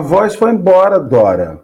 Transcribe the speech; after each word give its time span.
A 0.00 0.02
voz 0.02 0.34
foi 0.34 0.52
embora, 0.52 0.98
Dora. 0.98 1.62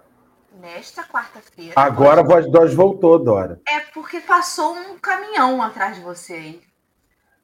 Nesta 0.61 1.03
quarta-feira. 1.03 1.73
Agora 1.75 2.21
a 2.21 2.23
voz 2.23 2.45
de 2.45 2.53
voz 2.53 2.75
voltou, 2.75 3.19
Dora. 3.19 3.63
É 3.67 3.81
porque 3.95 4.21
passou 4.21 4.77
um 4.77 4.99
caminhão 4.99 5.63
atrás 5.63 5.97
de 5.97 6.03
você 6.03 6.35
aí. 6.35 6.63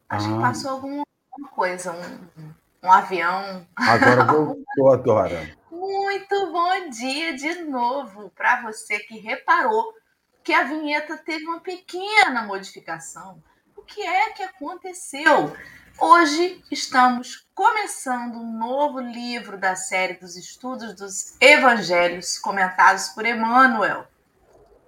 Acho 0.06 0.28
ah. 0.28 0.34
que 0.34 0.40
passou 0.42 0.70
alguma 0.72 1.04
coisa, 1.52 1.92
um, 1.92 2.86
um 2.86 2.92
avião. 2.92 3.66
Agora 3.74 4.24
voltou, 4.76 5.02
Dora. 5.02 5.56
Muito 5.70 6.52
bom 6.52 6.90
dia 6.90 7.34
de 7.38 7.62
novo 7.62 8.30
para 8.36 8.60
você 8.60 8.98
que 8.98 9.18
reparou 9.18 9.94
que 10.44 10.52
a 10.52 10.64
vinheta 10.64 11.16
teve 11.16 11.46
uma 11.46 11.60
pequena 11.60 12.42
modificação. 12.42 13.42
O 13.74 13.80
que 13.80 14.02
é 14.02 14.32
que 14.32 14.42
aconteceu? 14.42 15.56
Hoje 15.98 16.62
estamos 16.70 17.41
começando 17.54 18.36
um 18.36 18.58
novo 18.58 18.98
livro 18.98 19.58
da 19.58 19.76
série 19.76 20.14
dos 20.14 20.36
estudos 20.36 20.94
dos 20.94 21.36
evangelhos 21.40 22.38
comentados 22.38 23.08
por 23.10 23.26
Emmanuel. 23.26 24.06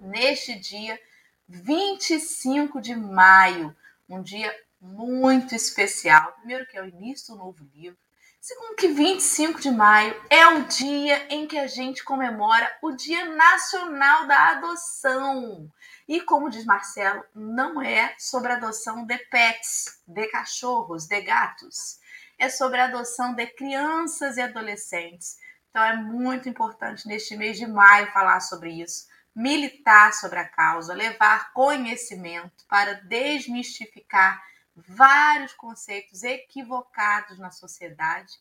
Neste 0.01 0.57
dia 0.57 0.99
25 1.47 2.81
de 2.81 2.95
maio, 2.95 3.75
um 4.09 4.21
dia 4.21 4.53
muito 4.81 5.53
especial. 5.53 6.31
Primeiro 6.33 6.65
que 6.67 6.77
é 6.77 6.81
o 6.81 6.87
início 6.87 7.33
do 7.33 7.39
novo 7.39 7.63
livro. 7.73 7.97
Segundo 8.41 8.75
que 8.75 8.87
25 8.87 9.59
de 9.59 9.71
maio 9.71 10.19
é 10.29 10.47
o 10.47 10.63
dia 10.65 11.27
em 11.33 11.47
que 11.47 11.57
a 11.57 11.67
gente 11.67 12.03
comemora 12.03 12.71
o 12.81 12.91
Dia 12.91 13.25
Nacional 13.25 14.27
da 14.27 14.49
Adoção. 14.49 15.67
E 16.07 16.21
como 16.21 16.49
diz 16.49 16.63
Marcelo, 16.63 17.23
não 17.33 17.81
é 17.81 18.13
sobre 18.19 18.51
adoção 18.51 19.03
de 19.03 19.17
pets, 19.29 19.99
de 20.07 20.27
cachorros, 20.27 21.07
de 21.07 21.21
gatos. 21.21 21.99
É 22.37 22.49
sobre 22.49 22.79
adoção 22.79 23.33
de 23.33 23.47
crianças 23.47 24.37
e 24.37 24.41
adolescentes. 24.41 25.37
Então 25.69 25.83
é 25.83 25.95
muito 25.95 26.47
importante 26.47 27.07
neste 27.07 27.35
mês 27.35 27.57
de 27.57 27.67
maio 27.67 28.11
falar 28.11 28.39
sobre 28.39 28.71
isso, 28.81 29.07
militar 29.35 30.13
sobre 30.13 30.39
a 30.39 30.47
causa, 30.47 30.93
levar 30.93 31.51
conhecimento 31.51 32.65
para 32.69 32.93
desmistificar 32.93 34.41
vários 34.75 35.53
conceitos 35.53 36.23
equivocados 36.23 37.37
na 37.39 37.51
sociedade 37.51 38.33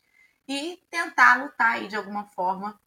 e 0.46 0.82
tentar 0.90 1.42
lutar 1.42 1.72
aí 1.72 1.88
de 1.88 1.96
alguma 1.96 2.24
forma 2.24 2.78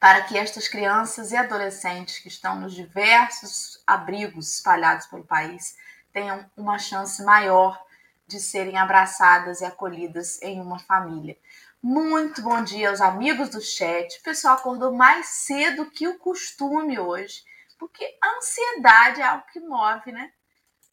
para 0.00 0.22
que 0.22 0.36
estas 0.36 0.68
crianças 0.68 1.32
e 1.32 1.36
adolescentes 1.36 2.18
que 2.18 2.28
estão 2.28 2.58
nos 2.60 2.74
diversos 2.74 3.82
abrigos 3.86 4.54
espalhados 4.54 5.06
pelo 5.06 5.24
país 5.24 5.76
tenham 6.12 6.50
uma 6.56 6.78
chance 6.78 7.22
maior 7.22 7.85
de 8.26 8.40
serem 8.40 8.76
abraçadas 8.76 9.60
e 9.60 9.64
acolhidas 9.64 10.40
em 10.42 10.60
uma 10.60 10.78
família. 10.78 11.36
Muito 11.82 12.42
bom 12.42 12.62
dia 12.64 12.90
aos 12.90 13.00
amigos 13.00 13.50
do 13.50 13.60
chat. 13.60 14.18
O 14.18 14.22
pessoal 14.22 14.56
acordou 14.56 14.92
mais 14.92 15.26
cedo 15.26 15.90
que 15.90 16.08
o 16.08 16.18
costume 16.18 16.98
hoje, 16.98 17.42
porque 17.78 18.04
a 18.22 18.38
ansiedade 18.38 19.20
é 19.20 19.24
algo 19.24 19.44
que 19.52 19.60
move, 19.60 20.10
né? 20.10 20.32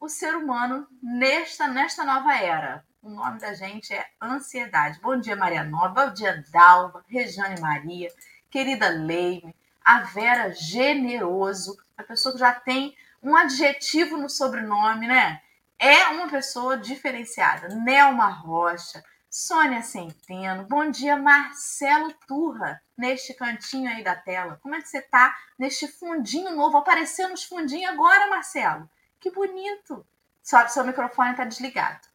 o 0.03 0.09
ser 0.09 0.35
humano 0.35 0.85
nesta, 1.02 1.66
nesta 1.66 2.03
nova 2.03 2.35
era. 2.35 2.84
O 3.02 3.09
nome 3.09 3.40
da 3.40 3.53
gente 3.53 3.94
é 3.94 4.06
ansiedade. 4.22 5.00
Bom 5.00 5.18
dia, 5.18 5.34
Maria 5.34 5.63
Nova. 5.63 6.08
Bom 6.08 6.13
dia, 6.13 6.44
Dalva, 6.52 7.06
Rejane 7.08 7.62
Maria, 7.62 8.12
querida 8.52 8.90
Leime, 8.90 9.56
a 9.81 10.00
Vera 10.00 10.52
Generoso, 10.52 11.78
a 11.97 12.03
pessoa 12.03 12.34
que 12.34 12.40
já 12.40 12.52
tem 12.52 12.94
um 13.22 13.34
adjetivo 13.34 14.18
no 14.18 14.29
sobrenome, 14.29 15.08
né? 15.08 15.41
É 15.86 16.08
uma 16.12 16.30
pessoa 16.30 16.78
diferenciada. 16.78 17.68
Nelma 17.68 18.30
Rocha, 18.30 19.04
Sônia 19.30 19.82
Centeno, 19.82 20.64
bom 20.64 20.90
dia, 20.90 21.18
Marcelo 21.18 22.14
Turra, 22.26 22.82
neste 22.98 23.34
cantinho 23.34 23.90
aí 23.90 24.02
da 24.02 24.16
tela. 24.16 24.58
Como 24.64 24.76
é 24.76 24.82
que 24.82 24.88
você 24.88 25.02
tá 25.02 25.36
neste 25.60 25.86
fundinho 25.90 26.56
novo? 26.56 26.78
Apareceu 26.78 27.28
nos 27.28 27.44
fundinhos 27.44 27.92
agora, 27.92 28.30
Marcelo. 28.30 28.90
Que 29.20 29.30
bonito! 29.30 30.08
Só 30.42 30.66
seu 30.70 30.86
microfone 30.86 31.32
está 31.32 31.44
desligado. 31.44 32.08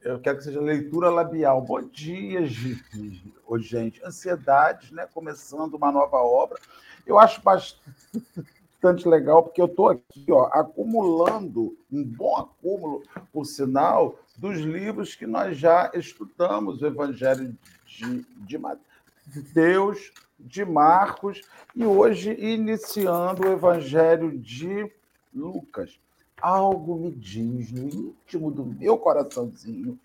Eu 0.00 0.22
quero 0.22 0.38
que 0.38 0.44
seja 0.44 0.58
leitura 0.58 1.10
labial. 1.10 1.60
Bom 1.60 1.82
dia, 1.82 2.46
gente. 2.46 4.02
Ansiedade, 4.02 4.94
né? 4.94 5.06
Começando 5.12 5.74
uma 5.74 5.92
nova 5.92 6.16
obra. 6.16 6.58
Eu 7.04 7.18
acho 7.18 7.42
bastante 7.42 8.61
legal, 9.08 9.42
porque 9.42 9.60
eu 9.60 9.66
estou 9.66 9.88
aqui, 9.88 10.26
ó, 10.30 10.46
acumulando 10.52 11.76
um 11.90 12.04
bom 12.04 12.36
acúmulo, 12.36 13.02
por 13.32 13.44
sinal, 13.44 14.18
dos 14.36 14.58
livros 14.58 15.14
que 15.14 15.26
nós 15.26 15.56
já 15.56 15.90
estudamos, 15.94 16.82
o 16.82 16.86
Evangelho 16.86 17.56
de, 17.86 18.26
de 18.38 18.58
Mateus, 18.58 20.12
de 20.38 20.64
Marcos 20.64 21.40
e 21.74 21.84
hoje 21.84 22.32
iniciando 22.38 23.46
o 23.46 23.52
Evangelho 23.52 24.36
de 24.38 24.90
Lucas. 25.32 25.98
Algo 26.40 26.96
me 26.96 27.12
diz 27.12 27.70
no 27.70 27.88
íntimo 27.88 28.50
do 28.50 28.64
meu 28.64 28.98
coraçãozinho 28.98 29.98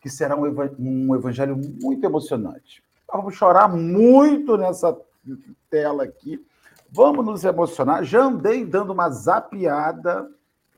que 0.00 0.10
será 0.10 0.36
um, 0.36 1.14
evangelho 1.14 1.56
muito 1.56 2.04
emocionante. 2.04 2.82
Vamos 3.10 3.36
chorar 3.36 3.68
muito 3.68 4.58
nessa 4.58 4.94
tela 5.70 6.04
aqui. 6.04 6.44
Vamos 6.96 7.26
nos 7.26 7.42
emocionar. 7.42 8.04
Já 8.04 8.22
andei 8.22 8.64
dando 8.64 8.92
uma 8.92 9.10
zapiada 9.10 10.30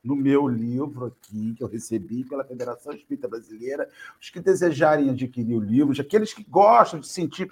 no 0.03 0.17
meu 0.17 0.49
livro 0.49 1.05
aqui, 1.05 1.55
que 1.55 1.63
eu 1.63 1.69
recebi 1.69 2.25
pela 2.25 2.43
Federação 2.43 2.95
Espírita 2.95 3.29
Brasileira. 3.29 3.87
Os 4.19 4.31
que 4.31 4.41
desejarem 4.41 5.11
adquirir 5.11 5.55
o 5.55 5.61
livro, 5.61 5.95
aqueles 6.01 6.33
que 6.33 6.43
gostam 6.43 7.01
de 7.01 7.07
sentir 7.07 7.51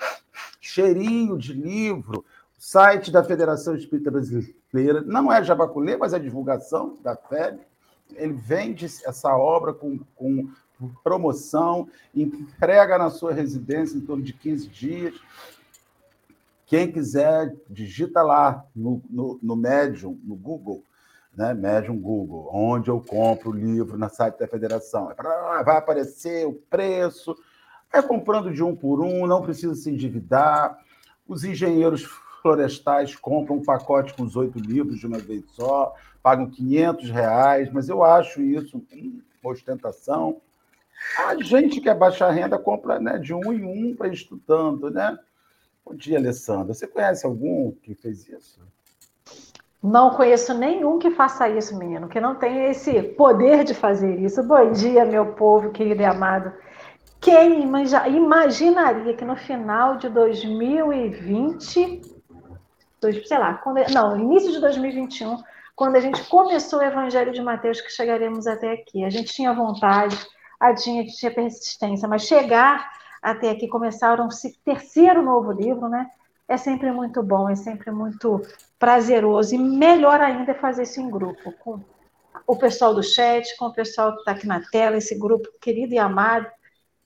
cheirinho 0.63 1.37
de 1.37 1.53
livro, 1.53 2.25
o 2.59 2.63
site 2.63 3.13
da 3.13 3.23
Federação 3.23 3.77
Espírita 3.77 4.11
Brasileira, 4.11 5.03
não 5.03 5.31
é 5.31 5.45
Jabaculê, 5.45 5.99
mas 5.99 6.15
é 6.15 6.19
divulgação 6.19 6.97
da 7.03 7.15
FEB. 7.15 7.61
Ele 8.15 8.33
vende 8.33 8.87
essa 8.87 9.37
obra 9.37 9.75
com, 9.75 9.99
com 10.17 10.49
promoção, 11.03 11.87
entrega 12.15 12.97
na 12.97 13.11
sua 13.11 13.35
residência 13.35 13.99
em 13.99 14.01
torno 14.01 14.23
de 14.23 14.33
15 14.33 14.69
dias. 14.69 15.15
Quem 16.67 16.91
quiser, 16.91 17.55
digita 17.69 18.23
lá 18.23 18.65
no, 18.75 19.03
no, 19.09 19.39
no 19.43 19.57
Medium, 19.57 20.19
no 20.25 20.35
Google, 20.35 20.83
né, 21.37 21.53
Medium 21.53 21.99
Google, 21.99 22.49
onde 22.53 22.89
eu 22.89 23.01
compro 23.01 23.51
o 23.51 23.55
livro 23.55 23.99
na 23.99 24.09
site 24.09 24.39
da 24.39 24.47
federação. 24.47 25.13
Vai 25.65 25.77
aparecer 25.77 26.47
o 26.47 26.53
preço, 26.53 27.37
é 27.93 28.01
comprando 28.01 28.53
de 28.53 28.63
um 28.63 28.75
por 28.75 29.01
um, 29.01 29.27
não 29.27 29.43
precisa 29.43 29.75
se 29.75 29.91
endividar. 29.91 30.79
Os 31.27 31.45
engenheiros 31.45 32.05
florestais 32.43 33.17
compram 33.17 33.57
um 33.57 33.63
pacote 33.63 34.15
com 34.15 34.23
os 34.23 34.37
oito 34.37 34.59
livros 34.59 34.99
de 34.99 35.07
uma 35.07 35.19
vez 35.19 35.45
só, 35.53 35.95
pagam 36.23 36.51
500 36.51 37.11
reais, 37.11 37.71
mas 37.73 37.89
eu 37.89 38.03
acho 38.03 38.41
isso 38.43 38.83
uma 39.43 39.53
ostentação. 39.53 40.41
A 41.27 41.37
gente 41.43 41.81
que 41.81 41.89
é 41.89 41.95
baixa 41.95 42.31
renda 42.31 42.59
compra 42.59 42.99
né, 42.99 43.19
de 43.19 43.35
um 43.35 43.53
em 43.53 43.65
um 43.65 43.95
para 43.95 44.09
estudando, 44.09 44.91
né? 44.91 45.19
Bom 45.87 45.95
dia, 45.95 46.17
Alessandra. 46.19 46.73
Você 46.73 46.87
conhece 46.87 47.27
algum 47.27 47.71
que 47.71 47.95
fez 47.95 48.27
isso? 48.27 48.61
Não 49.83 50.11
conheço 50.11 50.55
nenhum 50.55 50.99
que 50.99 51.11
faça 51.11 51.47
isso, 51.47 51.77
menino, 51.77 52.09
que 52.09 52.19
não 52.19 52.37
tenha 52.37 52.71
esse 52.71 53.03
poder 53.03 53.65
de 53.65 53.75
fazer 53.75 54.19
isso. 54.19 54.43
Bom 54.43 54.73
dia, 54.73 55.05
meu 55.05 55.35
povo 55.35 55.73
querido 55.73 56.01
e 56.01 56.05
amado. 56.07 56.51
Quem 57.21 57.63
imaginaria 57.63 59.15
que 59.15 59.25
no 59.27 59.37
final 59.37 59.99
de 59.99 60.09
2020, 60.09 62.01
sei 63.27 63.39
lá, 63.39 63.55
quando, 63.55 63.81
não, 63.93 64.19
início 64.19 64.53
de 64.53 64.61
2021, 64.61 65.37
quando 65.77 65.97
a 65.97 66.01
gente 66.01 66.23
começou 66.29 66.79
o 66.79 66.83
Evangelho 66.83 67.33
de 67.33 67.43
Mateus, 67.43 67.83
que 67.83 67.91
chegaremos 67.91 68.47
até 68.47 68.73
aqui. 68.73 69.05
A 69.05 69.11
gente 69.11 69.35
tinha 69.35 69.53
vontade, 69.53 70.17
a 70.59 70.75
gente 70.75 71.15
tinha 71.15 71.35
persistência, 71.35 72.09
mas 72.09 72.23
chegar 72.23 72.91
até 73.25 73.49
aqui, 73.49 73.67
começaram 73.67 74.27
o 74.27 74.63
terceiro 74.63 75.23
novo 75.23 75.51
livro, 75.51 75.89
né? 75.89 76.11
É 76.47 76.59
sempre 76.59 76.93
muito 76.93 77.23
bom, 77.23 77.49
é 77.49 77.57
sempre 77.57 77.91
muito 77.91 78.43
prazeroso. 78.79 79.55
E 79.55 79.59
melhor 79.59 80.21
ainda 80.21 80.53
é 80.53 80.55
fazer 80.55 80.83
isso 80.83 81.01
em 81.01 81.09
grupo, 81.11 81.51
com 81.53 81.81
o 82.47 82.55
pessoal 82.55 82.95
do 82.95 83.03
chat, 83.03 83.57
com 83.57 83.65
o 83.65 83.73
pessoal 83.73 84.13
que 84.13 84.19
está 84.19 84.33
aqui 84.33 84.47
na 84.47 84.61
tela, 84.71 84.99
esse 84.99 85.19
grupo 85.19 85.49
querido 85.59 85.95
e 85.95 85.99
amado, 85.99 86.47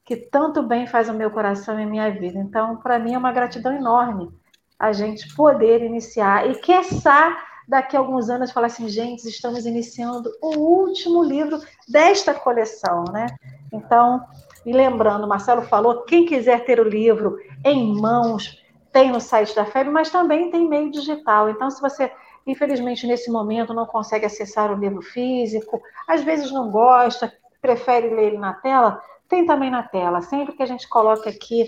que 0.04 0.16
tanto 0.16 0.60
bem 0.60 0.88
faz 0.88 1.08
o 1.08 1.14
meu 1.14 1.30
coração 1.30 1.78
e 1.78 1.84
a 1.84 1.86
minha 1.86 2.10
vida. 2.10 2.36
Então, 2.36 2.78
para 2.78 2.98
mim 2.98 3.14
é 3.14 3.18
uma 3.18 3.30
gratidão 3.30 3.72
enorme 3.72 4.28
a 4.76 4.90
gente 4.90 5.32
poder 5.36 5.84
iniciar. 5.84 6.50
E 6.50 6.56
quiçá, 6.56 7.38
daqui 7.68 7.96
a 7.96 8.00
alguns 8.00 8.28
anos, 8.28 8.50
falar 8.50 8.66
assim, 8.66 8.88
gente, 8.88 9.28
estamos 9.28 9.66
iniciando 9.66 10.28
o 10.42 10.56
último 10.56 11.22
livro 11.22 11.60
desta 11.86 12.34
coleção, 12.34 13.04
né? 13.12 13.26
Então, 13.72 14.24
e 14.68 14.72
lembrando, 14.72 15.26
Marcelo 15.26 15.62
falou, 15.62 16.02
quem 16.02 16.26
quiser 16.26 16.62
ter 16.66 16.78
o 16.78 16.86
livro 16.86 17.38
em 17.64 17.98
mãos, 17.98 18.62
tem 18.92 19.10
no 19.10 19.18
site 19.18 19.54
da 19.54 19.64
FEB, 19.64 19.88
mas 19.88 20.10
também 20.10 20.50
tem 20.50 20.68
meio 20.68 20.90
digital. 20.90 21.48
Então, 21.48 21.70
se 21.70 21.80
você, 21.80 22.12
infelizmente, 22.46 23.06
nesse 23.06 23.30
momento 23.30 23.72
não 23.72 23.86
consegue 23.86 24.26
acessar 24.26 24.70
o 24.70 24.78
livro 24.78 25.00
físico, 25.00 25.80
às 26.06 26.22
vezes 26.22 26.52
não 26.52 26.70
gosta, 26.70 27.32
prefere 27.62 28.10
ler 28.14 28.26
ele 28.26 28.36
na 28.36 28.52
tela, 28.52 29.02
tem 29.26 29.46
também 29.46 29.70
na 29.70 29.82
tela. 29.82 30.20
Sempre 30.20 30.54
que 30.54 30.62
a 30.62 30.66
gente 30.66 30.86
coloca 30.86 31.30
aqui 31.30 31.64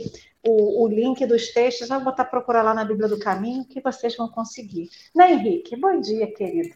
o, 0.46 0.84
o 0.84 0.88
link 0.88 1.24
dos 1.24 1.54
textos, 1.54 1.88
vai 1.88 2.00
botar 2.00 2.26
procurar 2.26 2.60
lá 2.60 2.74
na 2.74 2.84
Bíblia 2.84 3.08
do 3.08 3.18
Caminho 3.18 3.64
que 3.64 3.80
vocês 3.80 4.14
vão 4.14 4.28
conseguir. 4.28 4.90
Né, 5.14 5.32
Henrique? 5.32 5.74
Bom 5.74 5.98
dia, 6.02 6.30
querido. 6.34 6.74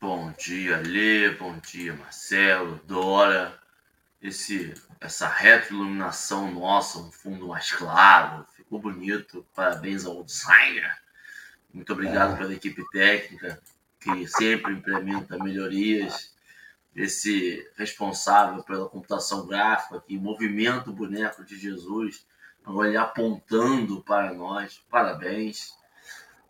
Bom 0.00 0.30
dia, 0.38 0.76
Lê. 0.76 1.30
Bom 1.30 1.56
dia, 1.58 1.92
Marcelo, 1.94 2.80
Dora. 2.86 3.58
Esse, 4.22 4.74
essa 5.00 5.28
retroiluminação 5.28 6.50
nossa, 6.52 6.98
um 6.98 7.10
fundo 7.10 7.48
mais 7.48 7.72
claro, 7.72 8.46
ficou 8.56 8.78
bonito. 8.80 9.46
Parabéns 9.54 10.04
ao 10.04 10.22
designer. 10.24 10.92
Muito 11.72 11.92
obrigado 11.92 12.36
pela 12.36 12.52
equipe 12.52 12.82
técnica 12.90 13.60
que 14.00 14.26
sempre 14.26 14.72
implementa 14.72 15.38
melhorias. 15.38 16.34
Esse 16.94 17.64
responsável 17.76 18.62
pela 18.64 18.88
computação 18.88 19.46
gráfica 19.46 20.00
que 20.00 20.18
movimenta 20.18 20.90
o 20.90 20.94
boneco 20.94 21.44
de 21.44 21.56
Jesus 21.56 22.26
Agora 22.68 22.88
ele 22.88 22.98
apontando 22.98 24.02
para 24.02 24.34
nós. 24.34 24.84
Parabéns. 24.90 25.72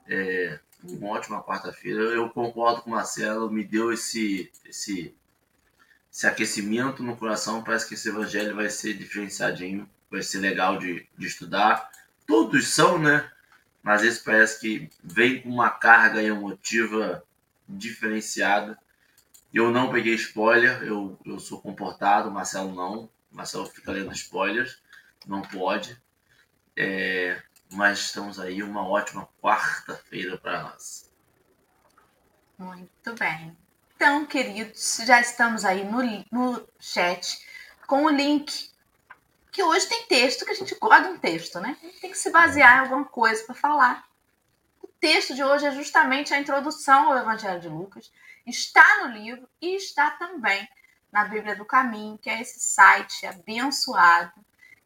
É, 0.08 0.58
uma 0.82 1.10
ótima 1.10 1.42
quarta-feira. 1.42 2.00
Eu 2.00 2.28
concordo 2.30 2.82
com 2.82 2.90
o 2.90 2.94
Marcelo, 2.94 3.48
me 3.48 3.62
deu 3.62 3.92
esse, 3.92 4.50
esse, 4.64 5.14
esse 6.18 6.26
aquecimento 6.26 7.00
no 7.00 7.16
coração. 7.16 7.62
Parece 7.62 7.86
que 7.86 7.94
esse 7.94 8.08
evangelho 8.08 8.56
vai 8.56 8.68
ser 8.68 8.94
diferenciadinho, 8.94 9.88
vai 10.10 10.20
ser 10.20 10.38
legal 10.38 10.76
de, 10.76 11.06
de 11.16 11.26
estudar. 11.28 11.92
Todos 12.26 12.66
são, 12.66 12.98
né? 12.98 13.30
Mas 13.80 14.02
esse 14.02 14.24
parece 14.24 14.58
que 14.58 14.90
vem 15.00 15.40
com 15.40 15.48
uma 15.48 15.70
carga 15.70 16.20
emotiva 16.20 17.22
diferenciada. 17.68 18.76
Eu 19.54 19.70
não 19.70 19.92
peguei 19.92 20.14
spoiler, 20.14 20.82
eu, 20.82 21.16
eu 21.24 21.38
sou 21.38 21.60
comportado, 21.60 22.32
Marcelo 22.32 22.74
não. 22.74 23.08
Marcelo 23.30 23.66
fica 23.66 23.92
lendo 23.92 24.12
spoilers, 24.12 24.82
não 25.24 25.40
pode. 25.42 25.96
É, 26.76 27.40
mas 27.70 28.00
estamos 28.00 28.40
aí, 28.40 28.60
uma 28.60 28.84
ótima 28.86 29.28
quarta-feira 29.40 30.36
para 30.36 30.64
nós. 30.64 31.12
Muito 32.58 33.14
bem. 33.14 33.56
Então, 34.00 34.24
queridos, 34.26 35.00
já 35.04 35.20
estamos 35.20 35.64
aí 35.64 35.84
no, 35.84 35.98
no 36.30 36.68
chat 36.78 37.36
com 37.84 38.04
o 38.04 38.08
link. 38.08 38.70
Que 39.50 39.60
hoje 39.60 39.88
tem 39.88 40.06
texto, 40.06 40.44
que 40.44 40.52
a 40.52 40.54
gente 40.54 40.72
de 40.72 41.08
um 41.08 41.18
texto, 41.18 41.58
né? 41.58 41.76
A 41.82 41.84
gente 41.84 42.00
tem 42.00 42.10
que 42.12 42.16
se 42.16 42.30
basear 42.30 42.76
em 42.76 42.80
alguma 42.82 43.04
coisa 43.04 43.42
para 43.42 43.56
falar. 43.56 44.04
O 44.80 44.86
texto 45.00 45.34
de 45.34 45.42
hoje 45.42 45.66
é 45.66 45.72
justamente 45.72 46.32
a 46.32 46.38
introdução 46.38 47.10
ao 47.10 47.18
Evangelho 47.18 47.60
de 47.60 47.68
Lucas. 47.68 48.12
Está 48.46 49.04
no 49.04 49.14
livro 49.14 49.48
e 49.60 49.74
está 49.74 50.12
também 50.12 50.68
na 51.10 51.24
Bíblia 51.24 51.56
do 51.56 51.64
Caminho, 51.64 52.18
que 52.18 52.30
é 52.30 52.40
esse 52.40 52.60
site 52.60 53.26
abençoado 53.26 54.32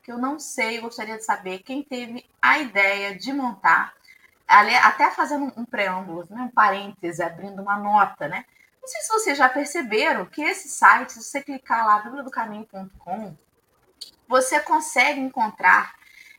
que 0.02 0.10
eu 0.10 0.16
não 0.16 0.38
sei, 0.38 0.80
gostaria 0.80 1.18
de 1.18 1.24
saber 1.24 1.58
quem 1.58 1.82
teve 1.82 2.24
a 2.40 2.58
ideia 2.58 3.14
de 3.14 3.30
montar, 3.30 3.92
até 4.48 5.10
fazendo 5.10 5.52
um 5.54 5.66
preâmbulo, 5.66 6.26
né, 6.30 6.40
um 6.40 6.50
parêntese, 6.50 7.22
abrindo 7.22 7.60
uma 7.60 7.76
nota, 7.76 8.26
né? 8.26 8.46
Não 8.82 8.88
sei 8.88 9.00
se 9.00 9.08
vocês 9.08 9.38
já 9.38 9.48
perceberam 9.48 10.26
que 10.26 10.42
esse 10.42 10.68
site, 10.68 11.12
se 11.12 11.22
você 11.22 11.40
clicar 11.40 11.86
lá, 11.86 12.00
bibliadocaminho.com, 12.00 13.36
você 14.28 14.60
consegue 14.60 15.20
encontrar, 15.20 15.94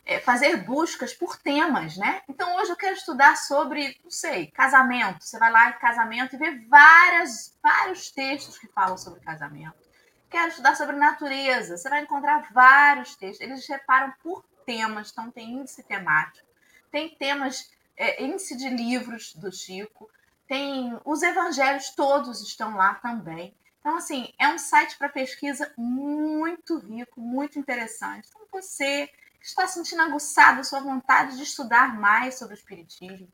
é, 0.06 0.20
fazer 0.20 0.58
buscas 0.58 1.14
por 1.14 1.38
temas, 1.38 1.96
né? 1.96 2.22
Então 2.28 2.58
hoje 2.58 2.70
eu 2.72 2.76
quero 2.76 2.96
estudar 2.96 3.38
sobre, 3.38 3.98
não 4.04 4.12
sei, 4.12 4.48
casamento. 4.48 5.24
Você 5.24 5.40
vai 5.40 5.52
lá 5.52 5.70
em 5.70 5.80
casamento 5.80 6.36
e 6.36 6.38
vê 6.38 6.52
várias, 6.68 7.58
vários 7.64 8.12
textos 8.12 8.58
que 8.58 8.68
falam 8.68 8.98
sobre 8.98 9.22
casamento 9.22 9.84
quero 10.34 10.50
estudar 10.50 10.76
sobre 10.76 10.96
natureza. 10.96 11.78
Você 11.78 11.88
vai 11.88 12.02
encontrar 12.02 12.52
vários 12.52 13.16
textos. 13.16 13.40
Eles 13.40 13.64
separam 13.64 14.12
por 14.24 14.44
temas, 14.66 15.12
então 15.12 15.30
tem 15.30 15.52
índice 15.52 15.84
temático, 15.84 16.48
tem 16.90 17.10
temas, 17.10 17.70
é, 17.96 18.24
índice 18.24 18.58
de 18.58 18.70
livros 18.70 19.36
do 19.36 19.52
Chico, 19.52 20.10
tem 20.54 20.96
os 21.04 21.24
evangelhos 21.24 21.90
todos 21.96 22.40
estão 22.44 22.76
lá 22.76 22.94
também. 22.94 23.56
Então, 23.80 23.98
assim, 23.98 24.32
é 24.38 24.48
um 24.50 24.60
site 24.60 24.96
para 25.00 25.10
pesquisa 25.10 25.74
muito 25.76 26.78
rico, 26.78 27.20
muito 27.20 27.58
interessante. 27.58 28.30
Então, 28.30 28.46
você 28.52 29.10
está 29.42 29.68
sentindo 29.68 30.04
aguçado 30.04 30.62
a 30.62 30.64
sua 30.64 30.80
vontade 30.80 31.38
de 31.38 31.44
estudar 31.44 32.00
mais 32.00 32.38
sobre 32.38 32.54
o 32.54 32.58
Espiritismo, 32.58 33.28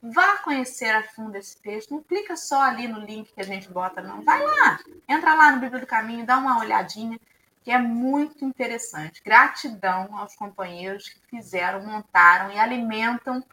Vá 0.00 0.38
conhecer 0.38 0.94
a 0.94 1.02
fundo 1.02 1.34
esse 1.34 1.60
texto. 1.60 1.90
Não 1.90 2.00
clica 2.00 2.36
só 2.36 2.60
ali 2.62 2.86
no 2.86 3.00
link 3.00 3.32
que 3.32 3.40
a 3.40 3.44
gente 3.44 3.68
bota, 3.68 4.00
não. 4.00 4.22
Vai 4.22 4.40
lá, 4.40 4.78
entra 5.08 5.34
lá 5.34 5.50
no 5.50 5.60
Bíblia 5.60 5.80
do 5.80 5.88
Caminho, 5.88 6.24
dá 6.24 6.38
uma 6.38 6.60
olhadinha, 6.60 7.18
que 7.64 7.72
é 7.72 7.78
muito 7.78 8.44
interessante. 8.44 9.20
Gratidão 9.24 10.16
aos 10.16 10.36
companheiros 10.36 11.08
que 11.08 11.18
fizeram, 11.28 11.84
montaram 11.84 12.52
e 12.52 12.60
alimentam 12.60 13.44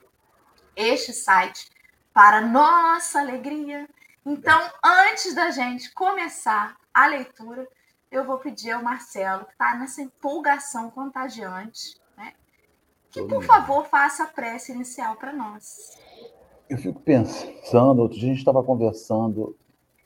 este 0.76 1.14
site 1.14 1.72
para 2.16 2.40
nossa 2.40 3.20
alegria. 3.20 3.90
Então, 4.26 4.58
antes 4.82 5.36
da 5.36 5.52
gente 5.52 5.94
começar 5.94 6.78
a 6.94 7.08
leitura, 7.08 7.68
eu 8.10 8.24
vou 8.24 8.38
pedir 8.38 8.72
ao 8.72 8.82
Marcelo, 8.82 9.44
que 9.44 9.52
está 9.52 9.76
nessa 9.76 10.02
empolgação 10.02 10.90
contagiante, 10.90 12.00
né, 12.16 12.32
que, 13.12 13.22
por 13.24 13.44
favor, 13.44 13.86
faça 13.88 14.24
a 14.24 14.28
prece 14.28 14.72
inicial 14.72 15.18
para 15.18 15.34
nós. 15.34 16.00
Eu 16.70 16.78
fico 16.78 17.02
pensando, 17.02 18.02
outro 18.02 18.18
dia 18.18 18.30
a 18.30 18.32
gente 18.32 18.40
estava 18.40 18.64
conversando 18.64 19.54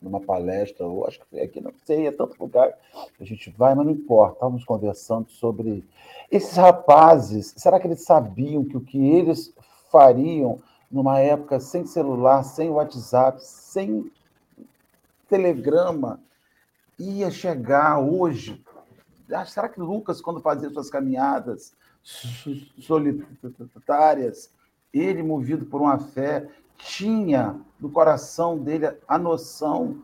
numa 0.02 0.20
palestra, 0.20 0.88
ou 0.88 1.06
acho 1.06 1.20
que 1.20 1.28
foi 1.28 1.42
aqui, 1.42 1.62
não 1.62 1.74
sei, 1.86 2.08
é 2.08 2.12
tanto 2.12 2.42
lugar 2.42 2.74
a 3.20 3.24
gente 3.24 3.52
vai, 3.52 3.76
mas 3.76 3.86
não 3.86 3.94
importa. 3.94 4.34
Estávamos 4.34 4.66
conversando 4.66 5.30
sobre 5.30 5.88
esses 6.32 6.58
rapazes, 6.58 7.54
será 7.56 7.80
que 7.80 7.86
eles 7.86 8.04
sabiam 8.04 8.66
que 8.66 8.76
o 8.76 8.82
que 8.82 8.98
eles 8.98 9.54
fariam 9.92 10.60
numa 10.92 11.20
época 11.20 11.60
sem 11.60 11.86
celular, 11.86 12.44
sem 12.44 12.70
WhatsApp, 12.70 13.44
sem 13.44 14.12
telegrama, 15.28 16.20
ia 16.98 17.30
chegar 17.30 18.00
hoje? 18.00 18.64
Ah, 19.32 19.46
será 19.46 19.70
que 19.70 19.80
Lucas, 19.80 20.22
quando 20.22 20.42
fazia 20.42 20.70
suas 20.70 20.90
caminhadas 20.90 21.76
solitárias, 22.80 24.52
ele, 24.92 25.22
movido 25.22 25.66
por 25.66 25.82
uma 25.82 26.00
fé, 26.00 26.50
tinha 26.78 27.60
no 27.80 27.92
coração 27.92 28.58
dele 28.58 28.90
a 29.08 29.18
noção, 29.18 30.02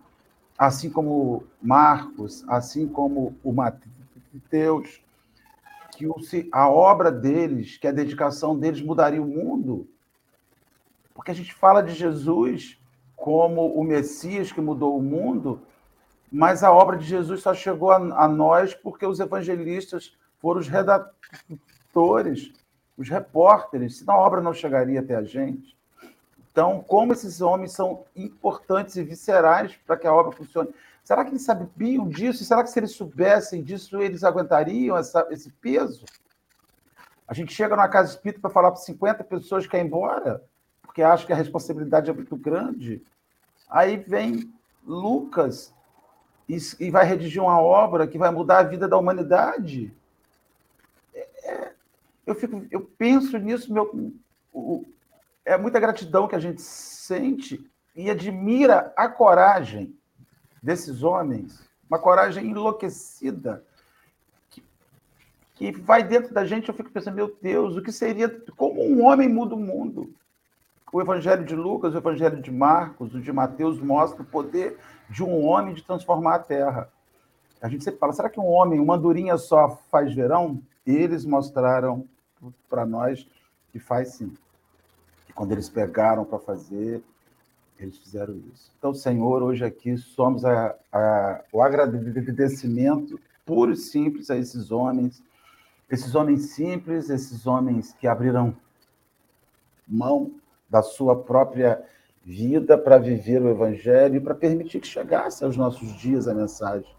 assim 0.57 0.89
como 0.89 1.43
Marcos, 1.61 2.45
assim 2.47 2.87
como 2.87 3.35
o 3.43 3.51
Mateus, 3.51 5.01
que 5.97 6.49
a 6.51 6.69
obra 6.69 7.11
deles, 7.11 7.77
que 7.77 7.87
a 7.87 7.91
dedicação 7.91 8.57
deles 8.57 8.81
mudaria 8.81 9.21
o 9.21 9.25
mundo. 9.25 9.87
Porque 11.15 11.31
a 11.31 11.35
gente 11.35 11.51
fala 11.51 11.81
de 11.81 11.95
Jesus 11.95 12.79
como 13.15 13.73
o 13.73 13.83
Messias 13.83 14.51
que 14.51 14.61
mudou 14.61 14.95
o 14.95 15.01
mundo, 15.01 15.59
mas 16.31 16.63
a 16.63 16.71
obra 16.71 16.97
de 16.97 17.05
Jesus 17.05 17.41
só 17.41 17.55
chegou 17.55 17.89
a, 17.89 17.95
a 17.95 18.27
nós 18.27 18.75
porque 18.75 19.07
os 19.07 19.19
evangelistas 19.19 20.15
foram 20.39 20.59
os 20.59 20.67
redatores 20.67 22.53
os 22.97 23.09
repórteres, 23.09 23.97
senão 23.97 24.15
a 24.15 24.19
obra 24.19 24.41
não 24.41 24.53
chegaria 24.53 24.99
até 24.99 25.15
a 25.15 25.23
gente. 25.23 25.75
Então, 26.51 26.81
como 26.87 27.11
esses 27.11 27.41
homens 27.41 27.73
são 27.73 28.05
importantes 28.15 28.95
e 28.95 29.03
viscerais 29.03 29.75
para 29.85 29.97
que 29.97 30.07
a 30.07 30.13
obra 30.13 30.31
funcione. 30.31 30.73
Será 31.03 31.23
que 31.23 31.31
eles 31.31 31.43
sabiam 31.43 32.07
disso? 32.07 32.43
Será 32.45 32.63
que 32.63 32.69
se 32.69 32.79
eles 32.79 32.91
soubessem 32.91 33.61
disso, 33.61 34.01
eles 34.01 34.23
aguentariam 34.23 34.97
essa, 34.97 35.27
esse 35.29 35.51
peso? 35.51 36.05
A 37.27 37.33
gente 37.33 37.53
chega 37.53 37.75
numa 37.75 37.89
casa 37.89 38.11
espírita 38.11 38.39
para 38.39 38.49
falar 38.49 38.71
para 38.71 38.79
50 38.79 39.23
pessoas 39.25 39.67
que 39.67 39.75
ir 39.75 39.81
embora, 39.81 40.41
porque 40.95 41.03
acha 41.03 41.25
que 41.25 41.33
a 41.33 41.35
responsabilidade 41.35 42.09
é 42.09 42.13
muito 42.13 42.37
grande. 42.37 43.01
Aí 43.69 43.97
vem 43.97 44.49
Lucas 44.85 45.73
e, 46.47 46.57
e 46.79 46.89
vai 46.89 47.05
redigir 47.05 47.43
uma 47.43 47.59
obra 47.59 48.07
que 48.07 48.17
vai 48.17 48.31
mudar 48.31 48.59
a 48.59 48.63
vida 48.63 48.87
da 48.87 48.97
humanidade 48.97 49.93
eu 52.25 52.33
fico, 52.33 52.65
eu 52.71 52.81
penso 52.81 53.37
nisso, 53.37 53.71
meu, 53.71 54.13
o, 54.51 54.85
é 55.45 55.57
muita 55.57 55.79
gratidão 55.79 56.27
que 56.27 56.35
a 56.35 56.39
gente 56.39 56.61
sente 56.61 57.63
e 57.95 58.09
admira 58.09 58.91
a 58.97 59.07
coragem 59.07 59.95
desses 60.61 61.03
homens, 61.03 61.63
uma 61.87 61.99
coragem 61.99 62.47
enlouquecida 62.47 63.63
que, 64.49 64.63
que 65.53 65.71
vai 65.71 66.03
dentro 66.03 66.33
da 66.33 66.45
gente. 66.45 66.67
Eu 66.67 66.75
fico 66.75 66.89
pensando, 66.89 67.15
meu 67.15 67.37
Deus, 67.41 67.75
o 67.75 67.81
que 67.81 67.91
seria 67.91 68.27
como 68.57 68.83
um 68.83 69.05
homem 69.05 69.29
muda 69.29 69.53
o 69.53 69.59
mundo? 69.59 70.13
O 70.95 71.01
Evangelho 71.01 71.43
de 71.43 71.53
Lucas, 71.53 71.93
o 71.93 71.97
Evangelho 71.97 72.41
de 72.41 72.49
Marcos, 72.49 73.13
o 73.13 73.19
de 73.19 73.29
Mateus 73.33 73.81
mostra 73.81 74.21
o 74.21 74.25
poder 74.25 74.77
de 75.09 75.25
um 75.25 75.43
homem 75.43 75.73
de 75.73 75.83
transformar 75.83 76.35
a 76.35 76.39
terra. 76.39 76.89
A 77.61 77.67
gente 77.67 77.83
sempre 77.83 77.99
fala, 77.99 78.13
será 78.13 78.29
que 78.29 78.39
um 78.39 78.47
homem, 78.47 78.79
uma 78.79 78.95
andorinha 78.95 79.35
só 79.35 79.77
faz 79.91 80.15
verão? 80.15 80.63
Eles 80.87 81.25
mostraram 81.25 82.07
para 82.69 82.85
nós 82.85 83.27
que 83.73 83.77
faz 83.77 84.13
sim. 84.13 84.33
E 85.27 85.33
quando 85.33 85.51
eles 85.51 85.67
pegaram 85.67 86.23
para 86.23 86.39
fazer, 86.39 87.03
eles 87.77 87.97
fizeram 87.97 88.33
isso. 88.53 88.71
Então, 88.79 88.93
Senhor, 88.93 89.43
hoje 89.43 89.65
aqui 89.65 89.97
somos 89.97 90.45
a, 90.45 90.77
a, 90.93 91.43
o 91.51 91.61
agradecimento 91.61 93.19
puro 93.45 93.73
e 93.73 93.75
simples 93.75 94.29
a 94.29 94.37
esses 94.37 94.71
homens 94.71 95.21
Esses 95.89 96.15
homens 96.15 96.51
simples, 96.51 97.09
esses 97.09 97.45
homens 97.45 97.91
que 97.99 98.07
abriram 98.07 98.55
mão 99.85 100.31
da 100.75 100.83
sua 100.83 101.15
própria 101.15 101.81
vida 102.21 102.77
para 102.77 102.97
viver 102.97 103.41
o 103.41 103.49
Evangelho 103.49 104.17
e 104.17 104.19
para 104.19 104.35
permitir 104.35 104.81
que 104.81 104.87
chegasse 104.87 105.45
aos 105.45 105.55
nossos 105.55 105.87
dias 105.97 106.27
a 106.27 106.33
mensagem. 106.33 106.93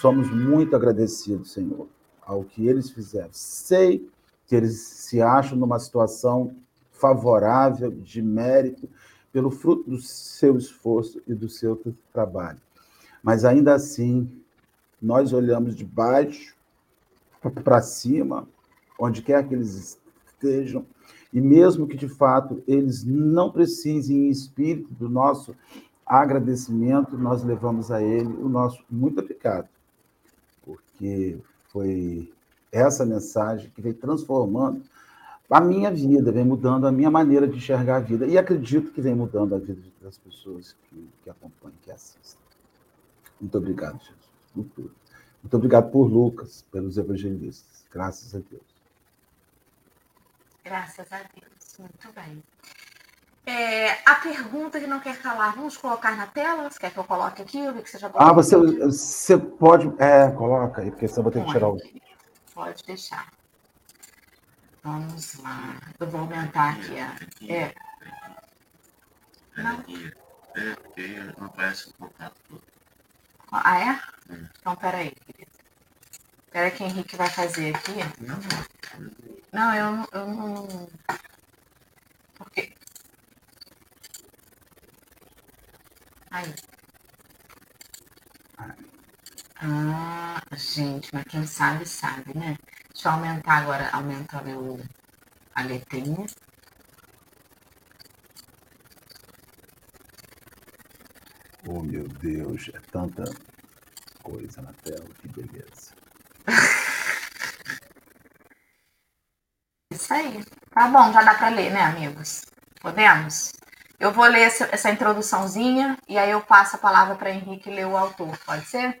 Somos 0.00 0.30
muito 0.30 0.76
agradecidos, 0.76 1.52
Senhor, 1.52 1.88
ao 2.22 2.44
que 2.44 2.68
eles 2.68 2.92
fizeram. 2.92 3.30
Sei 3.32 4.08
que 4.46 4.54
eles 4.54 4.78
se 4.78 5.20
acham 5.20 5.58
numa 5.58 5.80
situação 5.80 6.54
favorável, 6.92 7.90
de 7.90 8.22
mérito, 8.22 8.88
pelo 9.32 9.50
fruto 9.50 9.90
do 9.90 10.00
seu 10.00 10.56
esforço 10.56 11.20
e 11.26 11.34
do 11.34 11.48
seu 11.48 11.82
trabalho. 12.12 12.60
Mas 13.24 13.44
ainda 13.44 13.74
assim, 13.74 14.30
nós 15.02 15.32
olhamos 15.32 15.74
de 15.74 15.84
baixo 15.84 16.54
para 17.64 17.82
cima, 17.82 18.46
onde 18.96 19.20
quer 19.20 19.44
que 19.48 19.52
eles 19.52 19.98
estejam, 20.28 20.86
e 21.34 21.40
mesmo 21.40 21.88
que 21.88 21.96
de 21.96 22.08
fato 22.08 22.62
eles 22.66 23.04
não 23.04 23.50
precisem 23.50 24.28
em 24.28 24.30
espírito 24.30 24.94
do 24.94 25.08
nosso 25.08 25.54
agradecimento, 26.06 27.18
nós 27.18 27.42
levamos 27.42 27.90
a 27.90 28.00
ele 28.00 28.32
o 28.34 28.48
nosso 28.48 28.82
muito 28.88 29.20
obrigado, 29.20 29.68
porque 30.62 31.36
foi 31.72 32.32
essa 32.70 33.04
mensagem 33.04 33.68
que 33.74 33.82
vem 33.82 33.92
transformando 33.92 34.82
a 35.50 35.60
minha 35.60 35.90
vida, 35.90 36.32
vem 36.32 36.44
mudando 36.44 36.86
a 36.86 36.92
minha 36.92 37.10
maneira 37.10 37.46
de 37.46 37.56
enxergar 37.56 37.96
a 37.96 38.00
vida. 38.00 38.26
E 38.26 38.38
acredito 38.38 38.92
que 38.92 39.00
vem 39.00 39.14
mudando 39.14 39.54
a 39.54 39.58
vida 39.58 39.82
das 40.00 40.18
pessoas 40.18 40.74
que, 40.88 41.08
que 41.22 41.30
acompanham, 41.30 41.76
que 41.82 41.90
assistem. 41.90 42.40
Muito 43.40 43.58
obrigado, 43.58 43.98
Jesus. 43.98 44.30
Muito, 44.54 44.90
muito 45.42 45.56
obrigado 45.56 45.90
por 45.90 46.06
Lucas, 46.06 46.64
pelos 46.72 46.96
evangelistas. 46.96 47.84
Graças 47.92 48.34
a 48.34 48.38
Deus. 48.50 48.73
Graças 50.64 51.12
a 51.12 51.18
Deus. 51.18 51.78
Muito 51.78 52.12
bem. 52.12 52.42
É, 53.46 53.92
a 54.08 54.14
pergunta 54.14 54.80
que 54.80 54.86
não 54.86 55.00
quer 55.00 55.20
calar, 55.20 55.54
vamos 55.54 55.76
colocar 55.76 56.16
na 56.16 56.26
tela? 56.26 56.70
Você 56.70 56.78
quer 56.78 56.90
que 56.90 56.98
eu 56.98 57.04
coloque 57.04 57.42
aqui? 57.42 57.58
Eu 57.58 57.74
vi 57.74 57.82
que 57.82 57.90
você 57.90 57.98
já 57.98 58.10
Ah, 58.14 58.32
você, 58.32 58.56
você 58.56 59.36
pode. 59.36 59.92
É, 60.02 60.30
coloca 60.30 60.80
aí, 60.80 60.90
porque 60.90 61.06
senão 61.06 61.20
eu 61.20 61.22
vou 61.24 61.32
ter 61.32 61.44
que 61.44 61.52
tirar 61.52 61.68
o. 61.68 61.78
Pode 62.54 62.82
deixar. 62.84 63.28
Vamos 64.82 65.34
lá. 65.42 65.78
Eu 66.00 66.08
vou 66.08 66.22
aumentar 66.22 66.72
aqui. 66.72 66.98
A... 66.98 67.16
É. 67.52 67.74
Não. 69.56 69.84
É, 70.56 70.74
porque 70.76 71.18
não 71.38 71.46
aparece 71.46 71.90
o 71.90 71.94
contato 71.94 72.34
todo. 72.48 72.62
Ah, 73.52 73.78
é? 73.78 74.32
Hum. 74.32 74.46
Então, 74.58 74.76
peraí, 74.76 75.10
querido. 75.10 75.50
Peraí 76.50 76.70
que 76.70 76.82
o 76.82 76.86
Henrique 76.86 77.16
vai 77.16 77.28
fazer 77.28 77.74
aqui. 77.74 77.92
Não, 78.20 78.36
Não, 78.36 79.33
eu, 79.54 80.08
eu 80.12 80.26
não. 80.26 80.88
Porque. 82.34 82.74
Aí. 86.30 86.54
Ah, 89.56 90.42
gente, 90.56 91.14
mas 91.14 91.24
quem 91.24 91.46
sabe, 91.46 91.86
sabe, 91.86 92.36
né? 92.36 92.56
Deixa 92.92 93.08
eu 93.08 93.12
aumentar 93.12 93.58
agora, 93.62 93.88
aumenta 93.92 94.42
o, 94.42 94.78
a 95.54 95.62
letrinha. 95.62 96.26
Oh, 101.66 101.80
meu 101.82 102.06
Deus, 102.08 102.70
é 102.74 102.80
tanta 102.90 103.24
coisa 104.22 104.60
na 104.62 104.72
tela, 104.72 105.08
que 105.20 105.28
beleza. 105.28 106.03
Isso 109.94 110.12
aí. 110.12 110.44
Tá 110.72 110.88
bom, 110.88 111.12
já 111.12 111.22
dá 111.22 111.34
para 111.34 111.50
ler, 111.50 111.70
né, 111.70 111.80
amigos? 111.82 112.42
Podemos? 112.80 113.52
Eu 113.98 114.10
vou 114.10 114.24
ler 114.24 114.42
essa, 114.42 114.90
introduçãozinha 114.90 115.96
e 116.08 116.18
aí 116.18 116.32
eu 116.32 116.42
passo 116.42 116.74
a 116.74 116.80
palavra 116.80 117.14
para 117.14 117.30
Henrique 117.30 117.70
ler 117.70 117.86
o 117.86 117.96
autor, 117.96 118.36
pode 118.44 118.66
ser? 118.66 119.00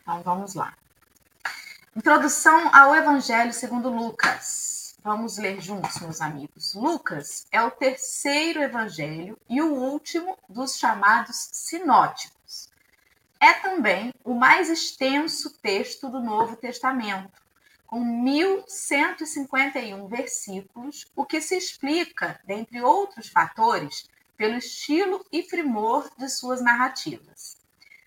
Então 0.00 0.22
vamos 0.22 0.54
lá. 0.54 0.74
Introdução 1.96 2.72
ao 2.72 2.94
Evangelho 2.94 3.52
segundo 3.52 3.90
Lucas. 3.90 4.96
Vamos 5.02 5.38
ler 5.38 5.60
juntos, 5.60 5.98
meus 5.98 6.20
amigos. 6.20 6.74
Lucas 6.74 7.46
é 7.50 7.60
o 7.60 7.70
terceiro 7.70 8.62
evangelho 8.62 9.36
e 9.48 9.60
o 9.60 9.74
último 9.74 10.38
dos 10.48 10.76
chamados 10.76 11.48
sinóticos. 11.52 12.70
É 13.40 13.54
também 13.54 14.14
o 14.22 14.34
mais 14.34 14.70
extenso 14.70 15.50
texto 15.58 16.08
do 16.08 16.20
Novo 16.20 16.54
Testamento, 16.54 17.40
com 17.90 18.02
1151 18.04 20.06
versículos, 20.06 21.10
o 21.16 21.26
que 21.26 21.40
se 21.40 21.56
explica, 21.56 22.38
dentre 22.44 22.80
outros 22.80 23.28
fatores, 23.28 24.08
pelo 24.36 24.54
estilo 24.54 25.26
e 25.32 25.42
primor 25.42 26.08
de 26.16 26.28
suas 26.28 26.62
narrativas. 26.62 27.58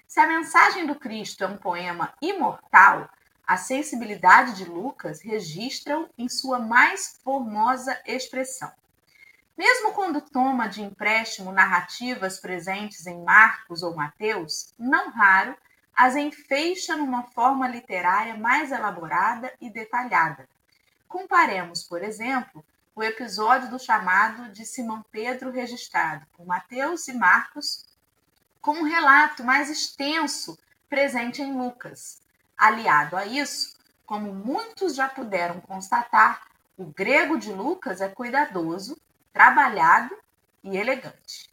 Se 0.07 0.21
a 0.21 0.27
mensagem 0.27 0.87
do 0.87 0.95
Cristo 0.95 1.43
é 1.43 1.47
um 1.47 1.57
poema 1.57 2.13
imortal, 2.21 3.09
a 3.45 3.57
sensibilidade 3.57 4.55
de 4.55 4.63
Lucas 4.63 5.19
registra-o 5.19 6.07
em 6.17 6.29
sua 6.29 6.59
mais 6.59 7.19
formosa 7.21 7.99
expressão. 8.05 8.71
Mesmo 9.57 9.91
quando 9.91 10.21
toma 10.21 10.67
de 10.67 10.81
empréstimo 10.81 11.51
narrativas 11.51 12.39
presentes 12.39 13.05
em 13.05 13.21
Marcos 13.21 13.83
ou 13.83 13.93
Mateus, 13.93 14.73
não 14.79 15.11
raro 15.11 15.57
as 15.95 16.15
enfeixa 16.15 16.95
numa 16.95 17.23
forma 17.23 17.67
literária 17.67 18.35
mais 18.35 18.71
elaborada 18.71 19.53
e 19.61 19.69
detalhada. 19.69 20.47
Comparemos, 21.07 21.83
por 21.83 22.03
exemplo, 22.03 22.65
o 22.95 23.03
episódio 23.03 23.69
do 23.69 23.79
chamado 23.79 24.51
de 24.51 24.65
Simão 24.65 25.03
Pedro 25.11 25.51
registrado 25.51 26.25
por 26.33 26.45
Mateus 26.45 27.07
e 27.07 27.13
Marcos 27.13 27.85
com 28.61 28.73
um 28.73 28.83
relato 28.83 29.43
mais 29.43 29.69
extenso 29.69 30.57
presente 30.89 31.41
em 31.41 31.55
Lucas. 31.55 32.21
Aliado 32.57 33.17
a 33.17 33.25
isso, 33.25 33.77
como 34.05 34.33
muitos 34.33 34.95
já 34.95 35.09
puderam 35.09 35.59
constatar, 35.61 36.47
o 36.77 36.85
grego 36.85 37.37
de 37.37 37.51
Lucas 37.51 38.01
é 38.01 38.09
cuidadoso, 38.09 38.97
trabalhado 39.31 40.15
e 40.63 40.77
elegante. 40.77 41.49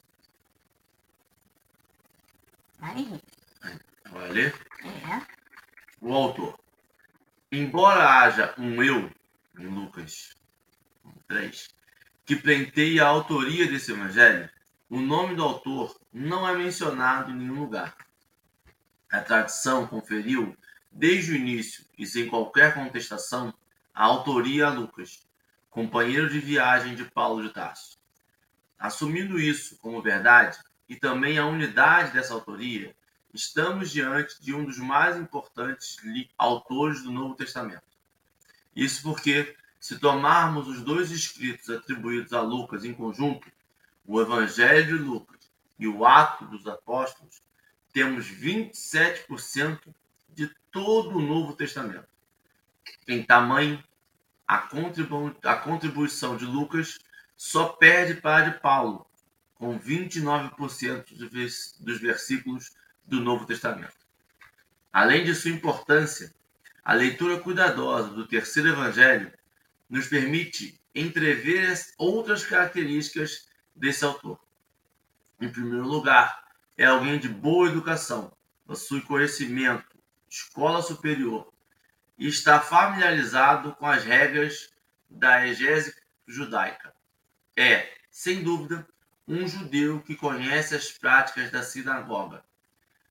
Vai, 2.78 2.98
Henrique. 2.98 3.40
Ler? 4.30 4.54
É. 4.84 5.26
O 6.00 6.14
autor. 6.14 6.58
Embora 7.52 8.20
haja 8.20 8.54
um 8.56 8.82
eu, 8.82 9.10
em 9.58 9.66
Lucas 9.66 10.36
3, 11.26 11.68
que 12.24 12.36
pleiteie 12.36 13.00
a 13.00 13.08
autoria 13.08 13.66
desse 13.66 13.90
evangelho, 13.90 14.48
o 14.88 15.00
nome 15.00 15.34
do 15.34 15.42
autor 15.42 16.00
não 16.12 16.48
é 16.48 16.56
mencionado 16.56 17.30
em 17.30 17.36
nenhum 17.36 17.60
lugar. 17.60 17.96
A 19.10 19.20
tradição 19.20 19.86
conferiu, 19.86 20.56
desde 20.92 21.32
o 21.32 21.36
início 21.36 21.84
e 21.98 22.06
sem 22.06 22.28
qualquer 22.28 22.74
contestação, 22.74 23.52
a 23.92 24.04
autoria 24.04 24.66
a 24.66 24.70
Lucas, 24.70 25.26
companheiro 25.68 26.30
de 26.30 26.38
viagem 26.38 26.94
de 26.94 27.04
Paulo 27.04 27.42
de 27.42 27.52
Tarso. 27.52 27.98
Assumindo 28.78 29.38
isso 29.38 29.76
como 29.78 30.00
verdade 30.00 30.58
e 30.88 30.96
também 30.96 31.38
a 31.38 31.46
unidade 31.46 32.12
dessa 32.12 32.32
autoria, 32.32 32.94
estamos 33.32 33.90
diante 33.90 34.40
de 34.42 34.54
um 34.54 34.64
dos 34.64 34.78
mais 34.78 35.16
importantes 35.16 35.96
autores 36.36 37.02
do 37.02 37.10
Novo 37.10 37.34
Testamento. 37.34 37.82
Isso 38.74 39.02
porque, 39.02 39.56
se 39.78 39.98
tomarmos 39.98 40.68
os 40.68 40.82
dois 40.82 41.10
escritos 41.10 41.70
atribuídos 41.70 42.32
a 42.32 42.40
Lucas 42.40 42.84
em 42.84 42.94
conjunto, 42.94 43.50
o 44.06 44.20
Evangelho 44.20 44.98
de 44.98 45.04
Lucas 45.04 45.50
e 45.78 45.86
o 45.86 46.04
Ato 46.04 46.44
dos 46.46 46.66
Apóstolos, 46.66 47.42
temos 47.92 48.26
27% 48.26 49.80
de 50.28 50.48
todo 50.70 51.16
o 51.16 51.22
Novo 51.22 51.54
Testamento. 51.54 52.08
Em 53.06 53.22
tamanho, 53.22 53.82
a, 54.46 54.58
contribu 54.58 55.34
a 55.44 55.56
contribuição 55.56 56.36
de 56.36 56.44
Lucas 56.44 56.98
só 57.36 57.68
perde 57.68 58.20
para 58.20 58.46
a 58.46 58.50
de 58.50 58.58
Paulo, 58.58 59.06
com 59.54 59.78
29% 59.78 61.16
dos 61.80 62.00
versículos 62.00 62.72
do 63.10 63.20
Novo 63.20 63.44
Testamento. 63.44 63.92
Além 64.92 65.24
de 65.24 65.34
sua 65.34 65.50
importância, 65.50 66.32
a 66.82 66.94
leitura 66.94 67.40
cuidadosa 67.40 68.08
do 68.10 68.26
terceiro 68.26 68.68
evangelho 68.68 69.32
nos 69.88 70.06
permite 70.06 70.80
entrever 70.94 71.76
outras 71.98 72.44
características 72.44 73.48
desse 73.74 74.04
autor. 74.04 74.40
Em 75.40 75.48
primeiro 75.48 75.86
lugar, 75.86 76.44
é 76.78 76.86
alguém 76.86 77.18
de 77.18 77.28
boa 77.28 77.68
educação, 77.68 78.32
possui 78.64 79.00
conhecimento, 79.02 79.98
escola 80.28 80.80
superior 80.80 81.52
e 82.16 82.28
está 82.28 82.60
familiarizado 82.60 83.74
com 83.74 83.86
as 83.86 84.04
regras 84.04 84.72
da 85.08 85.46
egese 85.46 85.94
judaica. 86.26 86.94
É, 87.56 87.92
sem 88.10 88.42
dúvida, 88.42 88.86
um 89.26 89.46
judeu 89.46 90.00
que 90.00 90.14
conhece 90.14 90.74
as 90.74 90.90
práticas 90.92 91.50
da 91.50 91.62
sinagoga, 91.62 92.44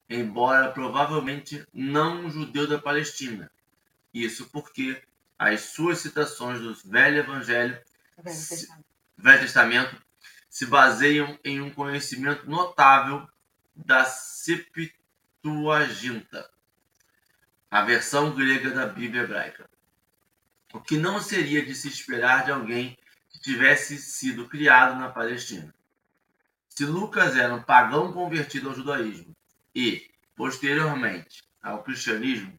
embora 0.09 0.71
provavelmente 0.71 1.65
não 1.73 2.25
um 2.25 2.29
judeu 2.31 2.67
da 2.67 2.79
Palestina, 2.79 3.49
Isso 4.13 4.49
porque 4.49 5.01
as 5.37 5.61
suas 5.61 5.99
citações 5.99 6.59
do 6.59 6.73
Velho 6.89 7.19
Evangelho, 7.19 7.79
Velho 8.17 8.35
se- 8.35 8.49
Testamento. 8.49 8.85
Velho 9.17 9.39
Testamento, 9.41 10.01
se 10.49 10.65
baseiam 10.65 11.37
em 11.43 11.61
um 11.61 11.69
conhecimento 11.69 12.49
notável 12.49 13.27
da 13.75 14.03
Septuaginta, 15.43 16.49
a 17.69 17.83
versão 17.83 18.33
grega 18.35 18.71
da 18.71 18.87
Bíblia 18.87 19.21
hebraica. 19.23 19.69
O 20.73 20.79
que 20.81 20.97
não 20.97 21.21
seria 21.21 21.63
de 21.65 21.75
se 21.75 21.87
esperar 21.87 22.45
de 22.45 22.51
alguém 22.51 22.97
que 23.29 23.39
tivesse 23.39 23.97
sido 23.97 24.47
criado 24.49 24.99
na 24.99 25.09
Palestina. 25.09 25.73
Se 26.67 26.83
Lucas 26.85 27.35
era 27.37 27.53
um 27.53 27.61
pagão 27.61 28.11
convertido 28.11 28.69
ao 28.69 28.75
judaísmo 28.75 29.35
e, 29.73 30.09
posteriormente, 30.35 31.43
ao 31.61 31.83
cristianismo, 31.83 32.57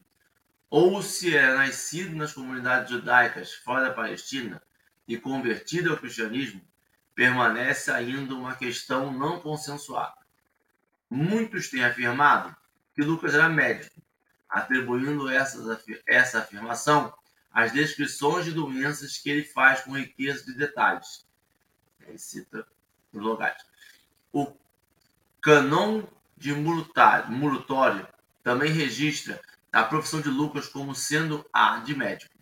ou 0.69 1.03
se 1.03 1.37
era 1.37 1.57
nascido 1.57 2.15
nas 2.15 2.33
comunidades 2.33 2.91
judaicas 2.91 3.53
fora 3.55 3.89
da 3.89 3.95
Palestina 3.95 4.63
e 5.09 5.17
convertido 5.17 5.91
ao 5.91 5.97
cristianismo, 5.97 6.61
permanece 7.15 7.91
ainda 7.91 8.35
uma 8.35 8.55
questão 8.55 9.13
não 9.13 9.41
consensuada. 9.41 10.15
Muitos 11.09 11.69
têm 11.69 11.85
afirmado 11.85 12.55
que 12.95 13.03
Lucas 13.03 13.35
era 13.35 13.49
médico, 13.49 14.01
atribuindo 14.49 15.29
essas 15.29 15.69
afi- 15.69 16.01
essa 16.07 16.39
afirmação 16.39 17.13
às 17.53 17.73
descrições 17.73 18.45
de 18.45 18.53
doenças 18.53 19.19
que 19.19 19.29
ele 19.29 19.45
faz 19.45 19.81
com 19.81 19.99
riqueza 19.99 20.45
de 20.45 20.55
detalhes. 20.55 21.27
Ele 22.01 22.17
cita 22.19 22.65
os 23.13 23.21
locais. 23.21 23.61
O 24.33 24.57
Canon 25.43 26.05
de 26.41 26.53
Mulutório 26.55 28.09
também 28.43 28.73
registra 28.73 29.41
a 29.71 29.85
profissão 29.85 30.21
de 30.21 30.31
Lucas 30.31 30.67
como 30.67 30.95
sendo 30.95 31.47
a 31.53 31.79
de 31.79 31.95
médico. 31.95 32.35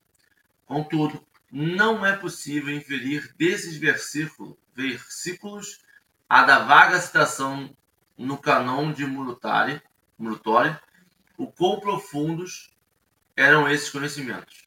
Contudo, 0.64 1.26
não 1.50 2.06
é 2.06 2.16
possível 2.16 2.74
inferir 2.74 3.34
desses 3.36 3.76
versículo- 3.76 4.56
versículos 4.74 5.80
a 6.28 6.44
da 6.44 6.60
vaga 6.60 7.00
citação 7.00 7.76
no 8.16 8.38
Canon 8.38 8.92
de 8.92 9.04
Mulutório 9.04 9.82
o 11.36 11.46
quão 11.46 11.80
profundos 11.80 12.70
eram 13.36 13.68
esses 13.68 13.90
conhecimentos. 13.90 14.64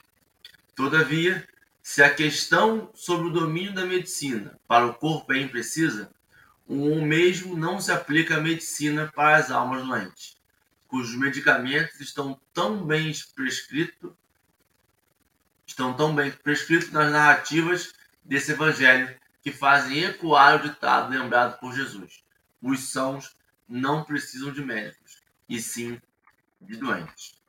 Todavia, 0.75 1.47
se 1.81 2.03
a 2.03 2.13
questão 2.13 2.89
sobre 2.93 3.27
o 3.27 3.31
domínio 3.31 3.73
da 3.73 3.85
medicina 3.85 4.59
para 4.67 4.85
o 4.85 4.93
corpo 4.93 5.33
é 5.33 5.39
imprecisa, 5.39 6.13
o 6.67 7.01
mesmo 7.01 7.55
não 7.55 7.79
se 7.81 7.91
aplica 7.91 8.37
à 8.37 8.41
medicina 8.41 9.11
para 9.13 9.37
as 9.37 9.51
almas 9.51 9.85
doentes, 9.85 10.37
cujos 10.87 11.15
medicamentos 11.15 11.99
estão 11.99 12.39
tão 12.53 12.85
bem 12.85 13.13
prescritos, 13.35 14.11
estão 15.65 15.93
tão 15.93 16.13
bem 16.13 16.31
prescritos 16.31 16.91
nas 16.91 17.11
narrativas 17.11 17.93
desse 18.23 18.51
evangelho 18.51 19.15
que 19.41 19.51
fazem 19.51 20.03
ecoar 20.03 20.57
o 20.57 20.69
ditado 20.69 21.09
lembrado 21.09 21.59
por 21.59 21.73
Jesus: 21.73 22.23
os 22.61 22.91
sãos 22.91 23.35
não 23.67 24.03
precisam 24.03 24.51
de 24.51 24.63
médicos, 24.63 25.21
e 25.47 25.61
sim 25.61 25.99
de 26.59 26.77
doentes. 26.77 27.41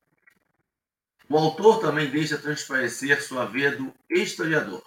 O 1.28 1.36
autor 1.36 1.80
também 1.80 2.10
deixa 2.10 2.38
transparecer 2.38 3.22
sua 3.22 3.46
veia 3.46 3.76
do 3.76 3.94
historiador. 4.10 4.84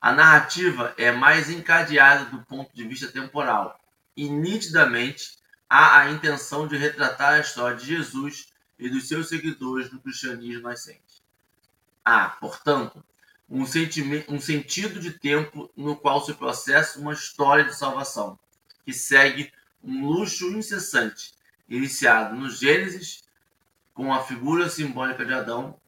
A 0.00 0.12
narrativa 0.12 0.94
é 0.96 1.10
mais 1.10 1.50
encadeada 1.50 2.26
do 2.26 2.44
ponto 2.44 2.74
de 2.74 2.86
vista 2.86 3.08
temporal 3.08 3.80
e 4.16 4.28
nitidamente 4.28 5.38
há 5.68 6.00
a 6.00 6.10
intenção 6.10 6.68
de 6.68 6.76
retratar 6.76 7.34
a 7.34 7.40
história 7.40 7.76
de 7.76 7.84
Jesus 7.84 8.48
e 8.78 8.88
dos 8.88 9.08
seus 9.08 9.28
seguidores 9.28 9.90
no 9.90 10.00
cristianismo 10.00 10.62
nascente. 10.62 11.22
Há, 12.04 12.28
portanto, 12.28 13.04
um, 13.48 13.64
um 14.28 14.40
sentido 14.40 15.00
de 15.00 15.12
tempo 15.12 15.70
no 15.76 15.96
qual 15.96 16.24
se 16.24 16.32
processa 16.34 16.98
uma 17.00 17.12
história 17.12 17.64
de 17.64 17.76
salvação, 17.76 18.38
que 18.84 18.92
segue 18.92 19.52
um 19.82 20.06
luxo 20.06 20.46
incessante, 20.52 21.34
iniciado 21.68 22.36
no 22.36 22.48
Gênesis, 22.48 23.24
com 23.92 24.12
a 24.12 24.22
figura 24.22 24.68
simbólica 24.68 25.24
de 25.24 25.34
Adão, 25.34 25.78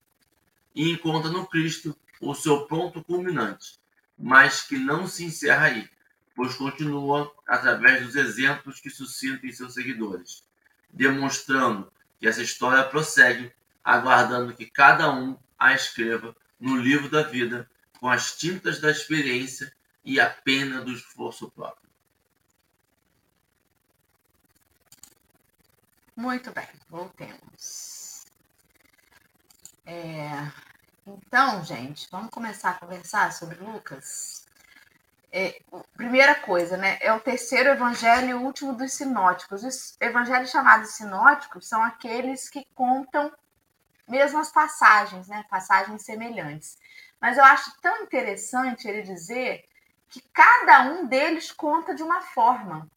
e 0.74 0.90
encontra 0.90 1.30
no 1.30 1.46
Cristo 1.46 1.96
o 2.20 2.34
seu 2.34 2.66
ponto 2.66 3.02
culminante, 3.02 3.79
mas 4.20 4.62
que 4.62 4.76
não 4.76 5.08
se 5.08 5.24
encerra 5.24 5.66
aí, 5.66 5.88
pois 6.36 6.54
continua 6.54 7.34
através 7.48 8.04
dos 8.04 8.14
exemplos 8.14 8.78
que 8.78 8.90
suscita 8.90 9.46
em 9.46 9.52
seus 9.52 9.72
seguidores, 9.72 10.44
demonstrando 10.90 11.90
que 12.18 12.28
essa 12.28 12.42
história 12.42 12.84
prossegue, 12.84 13.50
aguardando 13.82 14.54
que 14.54 14.66
cada 14.66 15.10
um 15.10 15.38
a 15.58 15.74
escreva 15.74 16.36
no 16.60 16.76
livro 16.76 17.08
da 17.08 17.22
vida 17.22 17.68
com 17.98 18.08
as 18.08 18.36
tintas 18.36 18.78
da 18.78 18.90
experiência 18.90 19.72
e 20.04 20.20
a 20.20 20.28
pena 20.28 20.82
do 20.82 20.92
esforço 20.92 21.50
próprio. 21.50 21.88
Muito 26.14 26.52
bem, 26.52 26.68
voltemos. 26.90 28.26
É, 29.86 30.50
então, 31.18 31.64
gente, 31.64 32.08
vamos 32.10 32.30
começar 32.30 32.70
a 32.70 32.74
conversar 32.74 33.32
sobre 33.32 33.56
Lucas. 33.56 34.46
É, 35.32 35.60
primeira 35.96 36.34
coisa, 36.34 36.76
né? 36.76 36.98
É 37.00 37.12
o 37.12 37.20
terceiro 37.20 37.70
evangelho 37.70 38.30
e 38.30 38.34
o 38.34 38.42
último 38.42 38.72
dos 38.72 38.92
sinóticos. 38.92 39.62
Os 39.62 39.96
evangelhos 40.00 40.50
chamados 40.50 40.90
sinóticos 40.90 41.68
são 41.68 41.82
aqueles 41.82 42.48
que 42.48 42.66
contam 42.74 43.32
mesmas 44.08 44.50
passagens, 44.50 45.28
né? 45.28 45.44
Passagens 45.48 46.02
semelhantes. 46.02 46.76
Mas 47.20 47.38
eu 47.38 47.44
acho 47.44 47.72
tão 47.80 48.02
interessante 48.02 48.88
ele 48.88 49.02
dizer 49.02 49.64
que 50.08 50.20
cada 50.32 50.82
um 50.82 51.06
deles 51.06 51.52
conta 51.52 51.94
de 51.94 52.02
uma 52.02 52.20
forma. 52.20 52.90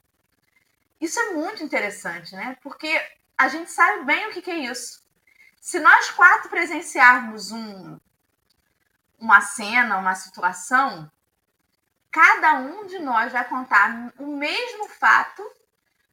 Isso 0.99 1.19
é 1.19 1.34
muito 1.34 1.63
interessante, 1.63 2.36
né? 2.36 2.58
Porque 2.63 2.89
a 3.38 3.47
gente 3.47 3.69
sabe 3.69 4.06
bem 4.06 4.28
o 4.28 4.32
que, 4.32 4.41
que 4.41 4.52
é 4.52 4.58
isso. 4.58 5.04
Se 5.60 5.80
nós 5.80 6.10
quatro 6.12 6.49
presenciarmos 6.49 7.52
um, 7.52 7.97
uma 9.24 9.40
cena, 9.40 9.98
uma 9.98 10.16
situação, 10.16 11.10
cada 12.12 12.56
um 12.56 12.86
de 12.86 13.00
nós 13.00 13.32
vai 13.32 13.48
contar 13.48 14.14
o 14.20 14.28
mesmo 14.28 14.90
fato, 14.90 15.42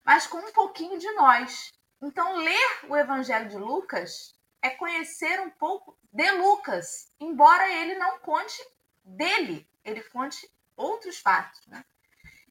mas 0.05 0.29
com 0.29 0.38
um 0.38 0.53
pouquinho 0.53 0.96
de 0.96 1.11
nós. 1.14 1.73
Então, 2.01 2.37
ler 2.37 2.79
o 2.88 2.96
Evangelho 2.96 3.49
de 3.49 3.57
Lucas 3.57 4.33
é 4.62 4.70
conhecer 4.70 5.40
um 5.40 5.51
pouco 5.51 5.99
de 6.12 6.31
Lucas, 6.31 7.12
embora 7.18 7.68
ele 7.68 7.96
não 7.96 8.20
conte 8.20 8.64
dele, 9.05 9.68
ele 9.85 10.03
conte 10.05 10.49
outros 10.77 11.18
fatos. 11.18 11.66
Né? 11.66 11.85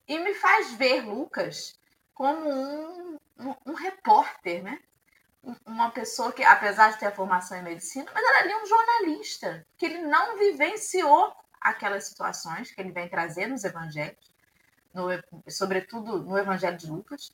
E 0.09 0.19
me 0.19 0.33
faz 0.33 0.73
ver 0.73 1.05
Lucas 1.05 1.79
como 2.13 2.49
um, 2.49 3.17
um, 3.39 3.55
um 3.67 3.73
repórter, 3.75 4.61
né? 4.61 4.81
Um- 5.43 5.55
Uma 5.65 5.91
pessoa 5.91 6.31
que, 6.31 6.43
apesar 6.43 6.91
de 6.91 6.99
ter 6.99 7.07
a 7.07 7.11
formação 7.15 7.57
em 7.57 7.63
medicina, 7.63 8.09
mas 8.13 8.23
ela 8.23 8.39
ali 8.39 8.55
um 8.55 8.65
jornalista, 8.65 9.65
que 9.77 9.85
ele 9.85 9.99
não 9.99 10.37
vivenciou 10.37 11.33
aquelas 11.61 12.05
situações 12.05 12.71
que 12.71 12.79
ele 12.81 12.91
vem 12.91 13.09
trazer 13.09 13.47
nos 13.47 13.63
evangelhos, 13.63 14.31
no- 14.93 15.09
sobretudo 15.49 16.19
no 16.23 16.37
evangelho 16.37 16.77
de 16.77 16.87
Lucas, 16.87 17.31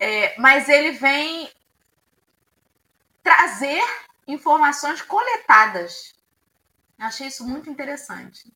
É, 0.00 0.36
mas 0.40 0.68
ele 0.68 0.92
vem 0.92 1.48
trazer 3.22 3.82
informações 4.26 5.00
coletadas. 5.02 6.14
Achei 6.98 7.28
isso 7.28 7.46
muito 7.46 7.70
interessante. 7.70 8.52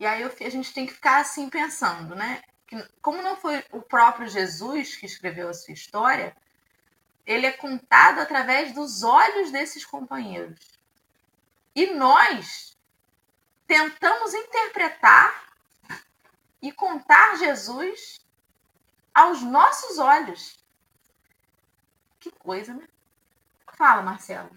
E 0.00 0.06
aí 0.06 0.22
eu 0.22 0.32
a 0.40 0.48
gente 0.50 0.72
tem 0.72 0.86
que 0.86 0.94
ficar 0.94 1.20
assim 1.20 1.48
pensando, 1.50 2.14
né? 2.14 2.42
que 2.66 2.76
como 3.00 3.22
não 3.22 3.34
foi 3.36 3.64
o 3.72 3.80
próprio 3.80 4.28
Jesus 4.28 4.96
que 4.96 5.06
escreveu 5.06 5.48
a 5.48 5.54
sua 5.54 5.72
história, 5.72 6.36
ele 7.28 7.44
é 7.44 7.52
contado 7.52 8.20
através 8.20 8.72
dos 8.72 9.02
olhos 9.02 9.50
desses 9.50 9.84
companheiros. 9.84 10.58
E 11.76 11.92
nós 11.92 12.74
tentamos 13.66 14.32
interpretar 14.32 15.44
e 16.62 16.72
contar 16.72 17.36
Jesus 17.36 18.18
aos 19.14 19.42
nossos 19.42 19.98
olhos. 19.98 20.58
Que 22.18 22.30
coisa, 22.30 22.72
né? 22.72 22.84
Fala, 23.76 24.00
Marcelo. 24.00 24.48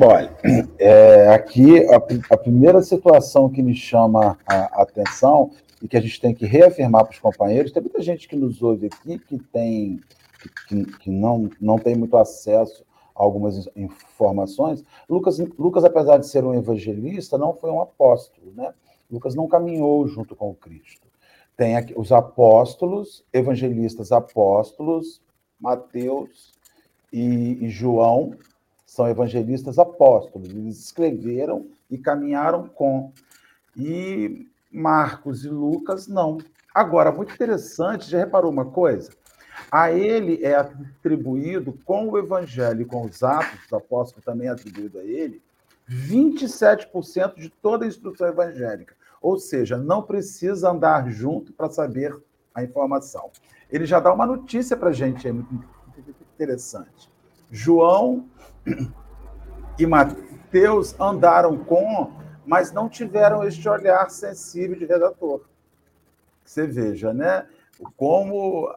Olha, 0.00 0.34
é, 0.78 1.34
aqui 1.34 1.84
a, 1.88 1.96
a 2.30 2.36
primeira 2.38 2.80
situação 2.80 3.50
que 3.50 3.60
me 3.60 3.74
chama 3.74 4.38
a 4.46 4.82
atenção 4.82 5.52
e 5.82 5.88
que 5.88 5.96
a 5.96 6.00
gente 6.00 6.20
tem 6.20 6.32
que 6.32 6.46
reafirmar 6.46 7.04
para 7.04 7.12
os 7.12 7.18
companheiros, 7.18 7.72
tem 7.72 7.82
muita 7.82 8.00
gente 8.00 8.28
que 8.28 8.36
nos 8.36 8.62
ouve 8.62 8.86
aqui 8.86 9.18
que 9.18 9.36
tem 9.36 10.00
que, 10.48 10.84
que 10.84 11.10
não, 11.10 11.50
não 11.60 11.78
tem 11.78 11.96
muito 11.96 12.16
acesso 12.16 12.84
a 13.14 13.22
algumas 13.22 13.66
in- 13.76 13.88
informações. 14.16 14.84
Lucas, 15.08 15.38
Lucas, 15.58 15.84
apesar 15.84 16.18
de 16.18 16.26
ser 16.26 16.44
um 16.44 16.54
evangelista, 16.54 17.36
não 17.36 17.54
foi 17.54 17.70
um 17.70 17.80
apóstolo, 17.80 18.52
né? 18.54 18.72
Lucas 19.10 19.34
não 19.34 19.46
caminhou 19.46 20.06
junto 20.08 20.34
com 20.34 20.50
o 20.50 20.54
Cristo. 20.54 21.06
Tem 21.56 21.76
aqui 21.76 21.92
os 21.96 22.10
apóstolos, 22.10 23.24
evangelistas 23.32 24.10
apóstolos, 24.10 25.20
Mateus 25.60 26.52
e, 27.12 27.64
e 27.64 27.68
João 27.68 28.34
são 28.86 29.08
evangelistas 29.08 29.78
apóstolos. 29.78 30.48
Eles 30.48 30.78
escreveram 30.78 31.66
e 31.90 31.98
caminharam 31.98 32.68
com. 32.68 33.12
E 33.76 34.48
Marcos 34.70 35.44
e 35.44 35.48
Lucas 35.48 36.08
não. 36.08 36.38
Agora, 36.74 37.12
muito 37.12 37.32
interessante, 37.34 38.10
já 38.10 38.18
reparou 38.18 38.50
uma 38.50 38.64
coisa? 38.64 39.10
A 39.70 39.90
ele 39.90 40.44
é 40.44 40.54
atribuído, 40.54 41.78
com 41.84 42.08
o 42.08 42.18
Evangelho 42.18 42.82
e 42.82 42.84
com 42.84 43.04
os 43.04 43.22
Atos 43.22 43.60
dos 43.60 43.72
Apóstolos, 43.72 44.24
também 44.24 44.48
é 44.48 44.50
atribuído 44.50 44.98
a 44.98 45.02
ele, 45.02 45.42
27% 45.88 47.36
de 47.36 47.50
toda 47.50 47.84
a 47.84 47.88
instrução 47.88 48.28
evangélica. 48.28 48.94
Ou 49.20 49.38
seja, 49.38 49.76
não 49.76 50.02
precisa 50.02 50.70
andar 50.70 51.08
junto 51.10 51.52
para 51.52 51.70
saber 51.70 52.16
a 52.54 52.62
informação. 52.62 53.30
Ele 53.70 53.86
já 53.86 54.00
dá 54.00 54.12
uma 54.12 54.26
notícia 54.26 54.76
para 54.76 54.90
a 54.90 54.92
gente, 54.92 55.26
é 55.26 55.32
muito 55.32 55.64
interessante. 56.34 57.10
João 57.50 58.26
e 59.78 59.86
Mateus 59.86 60.98
andaram 61.00 61.56
com, 61.56 62.12
mas 62.46 62.72
não 62.72 62.88
tiveram 62.88 63.44
este 63.44 63.68
olhar 63.68 64.10
sensível 64.10 64.76
de 64.76 64.84
redator. 64.84 65.42
Você 66.44 66.66
veja, 66.66 67.14
né? 67.14 67.46
Como. 67.96 68.68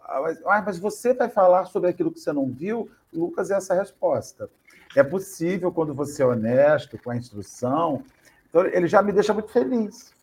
Ah, 0.45 0.63
mas 0.65 0.77
você 0.77 1.13
vai 1.13 1.29
falar 1.29 1.65
sobre 1.65 1.89
aquilo 1.89 2.11
que 2.11 2.19
você 2.19 2.33
não 2.33 2.47
viu? 2.51 2.89
Lucas, 3.13 3.51
é 3.51 3.55
essa 3.55 3.73
resposta. 3.73 4.49
É 4.95 5.03
possível 5.03 5.71
quando 5.71 5.93
você 5.93 6.23
é 6.23 6.25
honesto 6.25 6.97
com 6.97 7.11
a 7.11 7.17
instrução. 7.17 8.03
Então, 8.49 8.65
ele 8.65 8.87
já 8.87 9.01
me 9.01 9.11
deixa 9.11 9.33
muito 9.33 9.51
feliz. 9.51 10.13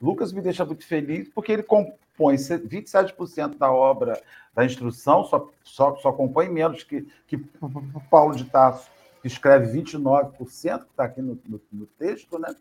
Lucas 0.00 0.32
me 0.32 0.40
deixa 0.40 0.64
muito 0.64 0.86
feliz 0.86 1.28
porque 1.28 1.52
ele 1.52 1.62
compõe 1.62 2.36
27% 2.36 3.56
da 3.56 3.70
obra 3.70 4.20
da 4.54 4.64
instrução, 4.64 5.22
só, 5.24 5.50
só, 5.62 5.96
só 5.96 6.12
compõe 6.12 6.48
menos 6.48 6.82
que, 6.82 7.06
que 7.26 7.36
Paulo 8.10 8.34
de 8.34 8.44
Tarso, 8.46 8.90
que 9.20 9.28
escreve 9.28 9.78
29%, 9.78 10.38
que 10.38 10.90
está 10.90 11.04
aqui 11.04 11.20
no, 11.20 11.38
no, 11.46 11.60
no 11.70 11.86
texto, 11.86 12.38
né? 12.38 12.54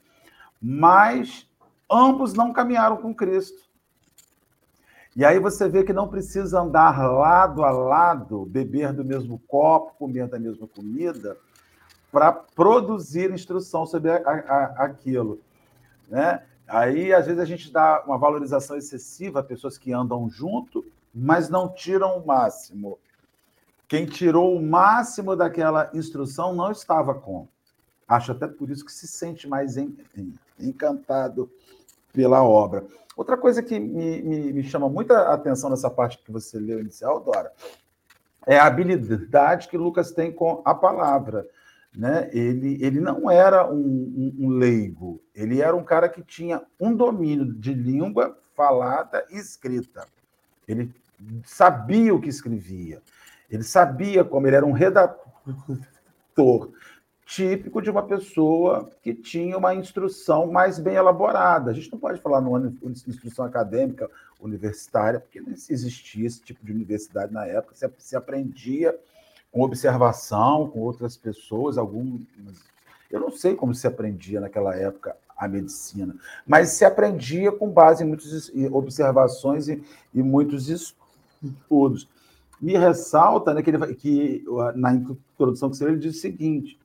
mas 0.62 1.48
ambos 1.90 2.34
não 2.34 2.52
caminharam 2.52 2.98
com 2.98 3.14
Cristo. 3.14 3.65
E 5.16 5.24
aí 5.24 5.40
você 5.40 5.70
vê 5.70 5.84
que 5.84 5.94
não 5.94 6.10
precisa 6.10 6.60
andar 6.60 6.98
lado 7.08 7.64
a 7.64 7.72
lado, 7.72 8.46
beber 8.46 8.92
do 8.92 9.06
mesmo 9.06 9.40
copo, 9.48 9.96
comer 9.98 10.28
da 10.28 10.38
mesma 10.38 10.68
comida, 10.68 11.38
para 12.12 12.34
produzir 12.34 13.32
instrução 13.32 13.86
sobre 13.86 14.12
a, 14.12 14.18
a, 14.18 14.64
aquilo. 14.84 15.40
Né? 16.10 16.44
Aí, 16.68 17.14
às 17.14 17.28
vezes, 17.28 17.40
a 17.40 17.46
gente 17.46 17.72
dá 17.72 18.04
uma 18.06 18.18
valorização 18.18 18.76
excessiva 18.76 19.40
a 19.40 19.44
pessoas 19.44 19.78
que 19.78 19.94
andam 19.94 20.30
junto, 20.30 20.84
mas 21.14 21.48
não 21.48 21.70
tiram 21.70 22.18
o 22.18 22.26
máximo. 22.26 23.00
Quem 23.88 24.06
tirou 24.06 24.54
o 24.54 24.62
máximo 24.62 25.34
daquela 25.36 25.90
instrução 25.94 26.54
não 26.54 26.72
estava 26.72 27.16
com. 27.16 27.48
Acho 28.08 28.34
até 28.34 28.48
por 28.48 28.70
isso 28.70 28.84
que 28.84 28.92
se 28.92 29.08
sente 29.08 29.48
mais 29.48 29.78
encantado 30.60 31.50
pela 32.16 32.42
obra. 32.42 32.86
Outra 33.16 33.38
coisa 33.38 33.62
que 33.62 33.80
me, 33.80 34.22
me, 34.22 34.54
me 34.54 34.64
chama 34.64 34.90
muita 34.90 35.34
atenção 35.34 35.70
nessa 35.70 35.90
parte 35.90 36.18
que 36.18 36.32
você 36.32 36.58
leu 36.58 36.80
inicial, 36.80 37.20
Dora, 37.20 37.52
é 38.48 38.58
a 38.58 38.66
habilidade 38.66 39.68
que 39.68 39.78
Lucas 39.78 40.12
tem 40.12 40.32
com 40.32 40.62
a 40.66 40.74
palavra. 40.74 41.46
Né? 41.96 42.30
Ele, 42.34 42.78
ele 42.82 43.00
não 43.00 43.30
era 43.30 43.72
um, 43.72 43.78
um, 43.78 44.36
um, 44.40 44.50
leigo, 44.50 45.22
ele 45.34 45.62
era 45.62 45.76
um 45.76 45.84
cara 45.84 46.10
que 46.10 46.22
tinha 46.22 46.62
um 46.80 46.94
domínio 46.94 47.54
de 47.54 47.74
língua 47.74 48.38
falada 48.54 49.26
e 49.30 49.38
escrita. 49.38 50.06
Ele 50.68 50.94
sabia 51.46 52.14
o 52.14 52.20
que 52.20 52.28
escrevia, 52.28 53.02
ele 53.50 53.64
sabia 53.64 54.26
como 54.26 54.46
ele 54.46 54.58
era 54.58 54.66
um 54.66 54.74
redator 54.74 55.26
típico 57.26 57.82
de 57.82 57.90
uma 57.90 58.04
pessoa 58.04 58.90
que 59.02 59.14
tinha 59.14 59.58
uma 59.58 59.74
instrução 59.74 60.52
mais 60.52 60.78
bem 60.78 60.96
elaborada. 60.96 61.72
A 61.72 61.74
gente 61.74 61.92
não 61.92 62.00
pode 62.00 62.22
falar 62.22 62.40
numa 62.40 62.72
instrução 63.08 63.46
acadêmica 63.46 64.10
universitária, 64.40 65.20
porque 65.20 65.42
não 65.42 65.52
existia 65.52 66.28
esse 66.28 66.42
tipo 66.42 66.64
de 66.64 66.72
universidade 66.72 67.34
na 67.34 67.46
época, 67.46 67.76
se, 67.98 68.16
aprendia 68.16 68.96
com 69.52 69.62
observação, 69.62 70.70
com 70.70 70.80
outras 70.80 71.18
pessoas, 71.18 71.78
algumas. 71.78 72.22
Eu 73.10 73.20
não 73.20 73.32
sei 73.32 73.56
como 73.56 73.74
se 73.74 73.88
aprendia 73.88 74.40
naquela 74.40 74.76
época 74.76 75.16
a 75.36 75.48
medicina, 75.48 76.16
mas 76.46 76.70
se 76.70 76.86
aprendia 76.86 77.52
com 77.52 77.70
base 77.70 78.04
em 78.04 78.08
muitas 78.08 78.52
observações 78.72 79.68
e, 79.68 79.84
e 80.14 80.22
muitos 80.22 80.70
estudos. 80.70 82.08
Me 82.62 82.78
ressalta 82.78 83.54
né, 83.54 83.62
que, 83.62 83.70
ele, 83.70 83.96
que 83.96 84.46
na 84.76 84.94
introdução 84.94 85.70
que 85.70 85.84
ele 85.84 85.98
diz 85.98 86.18
o 86.18 86.20
seguinte: 86.20 86.80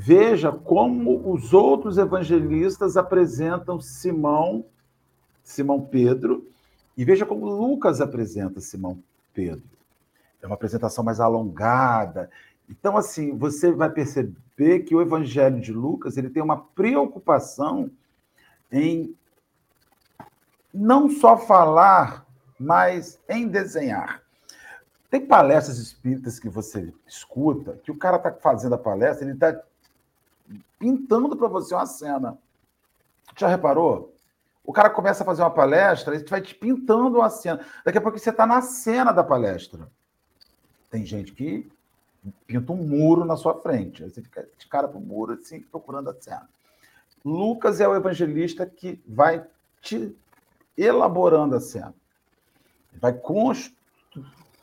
Veja 0.00 0.52
como 0.52 1.28
os 1.28 1.52
outros 1.52 1.98
evangelistas 1.98 2.96
apresentam 2.96 3.80
Simão, 3.80 4.64
Simão 5.42 5.84
Pedro, 5.84 6.46
e 6.96 7.04
veja 7.04 7.26
como 7.26 7.48
Lucas 7.48 8.00
apresenta 8.00 8.60
Simão 8.60 9.02
Pedro. 9.34 9.68
É 10.40 10.46
uma 10.46 10.54
apresentação 10.54 11.02
mais 11.02 11.18
alongada. 11.18 12.30
Então, 12.70 12.96
assim, 12.96 13.36
você 13.36 13.72
vai 13.72 13.90
perceber 13.90 14.84
que 14.84 14.94
o 14.94 15.02
Evangelho 15.02 15.60
de 15.60 15.72
Lucas 15.72 16.16
ele 16.16 16.30
tem 16.30 16.44
uma 16.44 16.58
preocupação 16.58 17.90
em 18.70 19.12
não 20.72 21.10
só 21.10 21.36
falar, 21.36 22.24
mas 22.56 23.18
em 23.28 23.48
desenhar. 23.48 24.22
Tem 25.10 25.26
palestras 25.26 25.78
espíritas 25.78 26.38
que 26.38 26.48
você 26.48 26.94
escuta, 27.04 27.80
que 27.82 27.90
o 27.90 27.98
cara 27.98 28.16
está 28.16 28.30
fazendo 28.30 28.76
a 28.76 28.78
palestra, 28.78 29.24
ele 29.24 29.34
está 29.34 29.60
pintando 30.78 31.36
para 31.36 31.48
você 31.48 31.74
uma 31.74 31.86
cena. 31.86 32.38
Já 33.36 33.48
reparou? 33.48 34.14
O 34.64 34.72
cara 34.72 34.90
começa 34.90 35.22
a 35.22 35.26
fazer 35.26 35.42
uma 35.42 35.50
palestra, 35.50 36.14
ele 36.14 36.24
vai 36.24 36.42
te 36.42 36.54
pintando 36.54 37.18
uma 37.18 37.30
cena. 37.30 37.64
Daqui 37.84 37.98
a 37.98 38.00
pouco 38.00 38.18
você 38.18 38.30
está 38.30 38.46
na 38.46 38.60
cena 38.60 39.12
da 39.12 39.24
palestra. 39.24 39.90
Tem 40.90 41.06
gente 41.06 41.32
que 41.32 41.70
pinta 42.46 42.72
um 42.72 42.76
muro 42.76 43.24
na 43.24 43.36
sua 43.36 43.54
frente. 43.60 44.04
Aí 44.04 44.10
você 44.10 44.22
fica 44.22 44.46
de 44.58 44.66
cara 44.66 44.88
para 44.88 44.98
o 44.98 45.00
muro, 45.00 45.32
assim, 45.34 45.60
procurando 45.60 46.10
a 46.10 46.14
cena. 46.20 46.48
Lucas 47.24 47.80
é 47.80 47.88
o 47.88 47.96
evangelista 47.96 48.66
que 48.66 49.02
vai 49.06 49.46
te 49.80 50.14
elaborando 50.76 51.56
a 51.56 51.60
cena. 51.60 51.94
Vai 53.00 53.12
construindo 53.12 53.77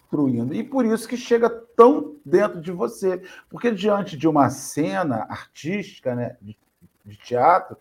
construindo. 0.06 0.54
E 0.54 0.64
por 0.64 0.86
isso 0.86 1.08
que 1.08 1.18
chega 1.18 1.50
tão 1.50 2.16
dentro 2.26 2.62
de 2.62 2.72
você. 2.72 3.22
Porque 3.50 3.72
diante 3.72 4.18
de 4.18 4.28
uma 4.28 4.50
cena 4.50 5.26
artística, 5.30 6.16
né, 6.16 6.38
de, 6.42 6.58
de 7.06 7.18
teatro, 7.18 7.78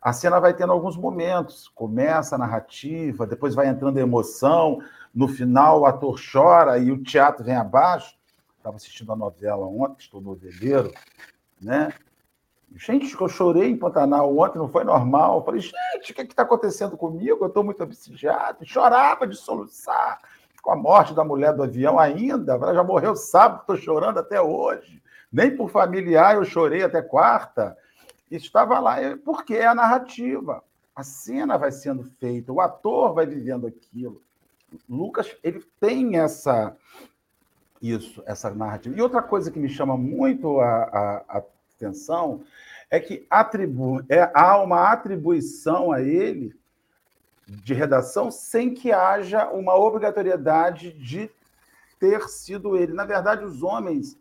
a 0.00 0.12
cena 0.12 0.40
vai 0.40 0.54
tendo 0.54 0.72
alguns 0.72 0.96
momentos. 0.96 1.68
Começa 1.68 2.34
a 2.34 2.38
narrativa, 2.38 3.26
depois 3.26 3.54
vai 3.54 3.68
entrando 3.68 3.98
a 3.98 4.02
emoção, 4.02 4.80
no 5.14 5.28
final 5.28 5.80
o 5.80 5.86
ator 5.86 6.20
chora 6.32 6.78
e 6.78 6.90
o 6.90 7.02
teatro 7.02 7.44
vem 7.44 7.56
abaixo. 7.56 8.16
Estava 8.56 8.76
assistindo 8.76 9.12
a 9.12 9.16
novela 9.16 9.66
ontem, 9.66 10.02
estou 10.02 10.20
noveleiro, 10.20 10.92
né? 11.60 11.92
Gente, 12.76 13.20
eu 13.20 13.28
chorei 13.28 13.68
em 13.68 13.76
Pantanal 13.76 14.36
ontem, 14.38 14.58
não 14.58 14.68
foi 14.68 14.84
normal. 14.84 15.38
Eu 15.38 15.44
falei, 15.44 15.60
gente, 15.60 16.12
o 16.12 16.14
que 16.14 16.20
está 16.22 16.42
acontecendo 16.42 16.96
comigo? 16.96 17.38
Eu 17.40 17.48
estou 17.48 17.64
muito 17.64 17.82
obsidiado. 17.82 18.64
Chorava 18.64 19.26
de 19.26 19.34
soluçar 19.34 20.20
com 20.62 20.70
a 20.70 20.76
morte 20.76 21.14
da 21.14 21.24
mulher 21.24 21.54
do 21.54 21.62
avião 21.62 21.98
ainda, 21.98 22.54
ela 22.54 22.74
já 22.74 22.84
morreu 22.84 23.16
sábado, 23.16 23.60
estou 23.60 23.76
chorando 23.76 24.18
até 24.18 24.40
hoje. 24.40 25.02
Nem 25.32 25.56
por 25.56 25.70
familiar 25.70 26.34
eu 26.34 26.44
chorei 26.44 26.82
até 26.82 27.00
quarta. 27.00 27.76
Estava 28.30 28.78
lá, 28.78 28.96
porque 29.24 29.54
é 29.54 29.66
a 29.66 29.74
narrativa. 29.74 30.62
A 30.94 31.02
cena 31.02 31.56
vai 31.56 31.72
sendo 31.72 32.04
feita, 32.18 32.52
o 32.52 32.60
ator 32.60 33.14
vai 33.14 33.26
vivendo 33.26 33.66
aquilo. 33.66 34.20
Lucas, 34.88 35.36
ele 35.42 35.64
tem 35.80 36.18
essa 36.18 36.76
isso, 37.80 38.22
essa 38.26 38.50
narrativa. 38.50 38.96
E 38.96 39.00
outra 39.00 39.22
coisa 39.22 39.50
que 39.50 39.58
me 39.58 39.68
chama 39.68 39.96
muito 39.96 40.60
a, 40.60 40.82
a, 40.82 41.38
a 41.38 41.42
atenção 41.76 42.42
é 42.90 43.00
que 43.00 43.26
é, 44.08 44.30
há 44.34 44.60
uma 44.60 44.92
atribuição 44.92 45.92
a 45.92 46.02
ele 46.02 46.54
de 47.50 47.74
redação 47.74 48.30
sem 48.30 48.72
que 48.72 48.92
haja 48.92 49.50
uma 49.50 49.74
obrigatoriedade 49.74 50.92
de 50.92 51.28
ter 51.98 52.28
sido 52.28 52.76
ele. 52.76 52.92
Na 52.92 53.04
verdade, 53.04 53.44
os 53.44 53.62
homens. 53.62 54.16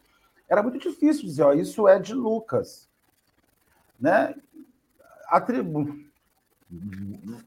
Era 0.48 0.64
muito 0.64 0.80
difícil 0.80 1.26
dizer, 1.26 1.44
ó, 1.44 1.54
isso 1.54 1.88
é 1.88 2.00
de 2.00 2.14
Lucas. 2.14 2.90
Né? 4.00 4.36
Atribu... 5.28 5.96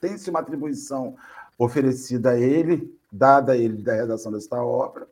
Tem-se 0.01 0.31
uma 0.31 0.41
atribuição 0.41 1.17
oferecida 1.57 2.31
a 2.31 2.39
ele, 2.39 2.97
dada 3.11 3.53
a 3.53 3.57
ele 3.57 3.81
da 3.81 3.95
redação 3.95 4.33
desta 4.33 4.61
obra, 4.61 5.07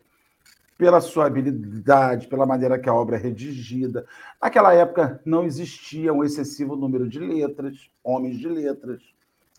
pela 0.77 1.01
sua 1.01 1.27
habilidade, 1.27 2.27
pela 2.27 2.47
maneira 2.47 2.79
que 2.79 2.89
a 2.89 2.95
obra 2.95 3.17
é 3.17 3.21
redigida. 3.21 4.07
Naquela 4.43 4.73
época 4.73 5.21
não 5.25 5.45
existia 5.45 6.13
um 6.13 6.25
excessivo 6.25 6.75
número 6.75 7.09
de 7.09 7.21
letras, 7.21 7.89
homens 8.03 8.39
de 8.39 8.49
letras 8.49 9.01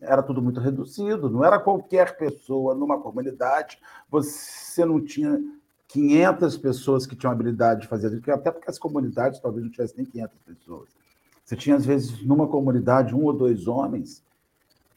era 0.02 0.24
tudo 0.24 0.42
muito 0.42 0.60
reduzido, 0.60 1.30
não 1.30 1.46
era 1.46 1.60
qualquer 1.60 2.18
pessoa 2.18 2.74
numa 2.74 3.00
comunidade, 3.00 3.80
você 4.10 4.84
não 4.84 5.00
tinha 5.00 5.40
500 5.88 6.58
pessoas 6.58 7.06
que 7.06 7.16
tinham 7.16 7.32
habilidade 7.32 7.82
de 7.82 7.88
fazer, 7.88 8.22
até 8.32 8.50
porque 8.50 8.70
as 8.70 8.80
comunidades 8.80 9.40
talvez 9.40 9.64
não 9.64 9.72
tivessem 9.72 9.98
nem 9.98 10.06
500 10.06 10.38
pessoas. 10.40 10.90
Você 11.44 11.56
tinha, 11.56 11.76
às 11.76 11.86
vezes, 11.86 12.26
numa 12.26 12.48
comunidade, 12.48 13.14
um 13.14 13.26
ou 13.26 13.34
dois 13.34 13.68
homens, 13.68 14.24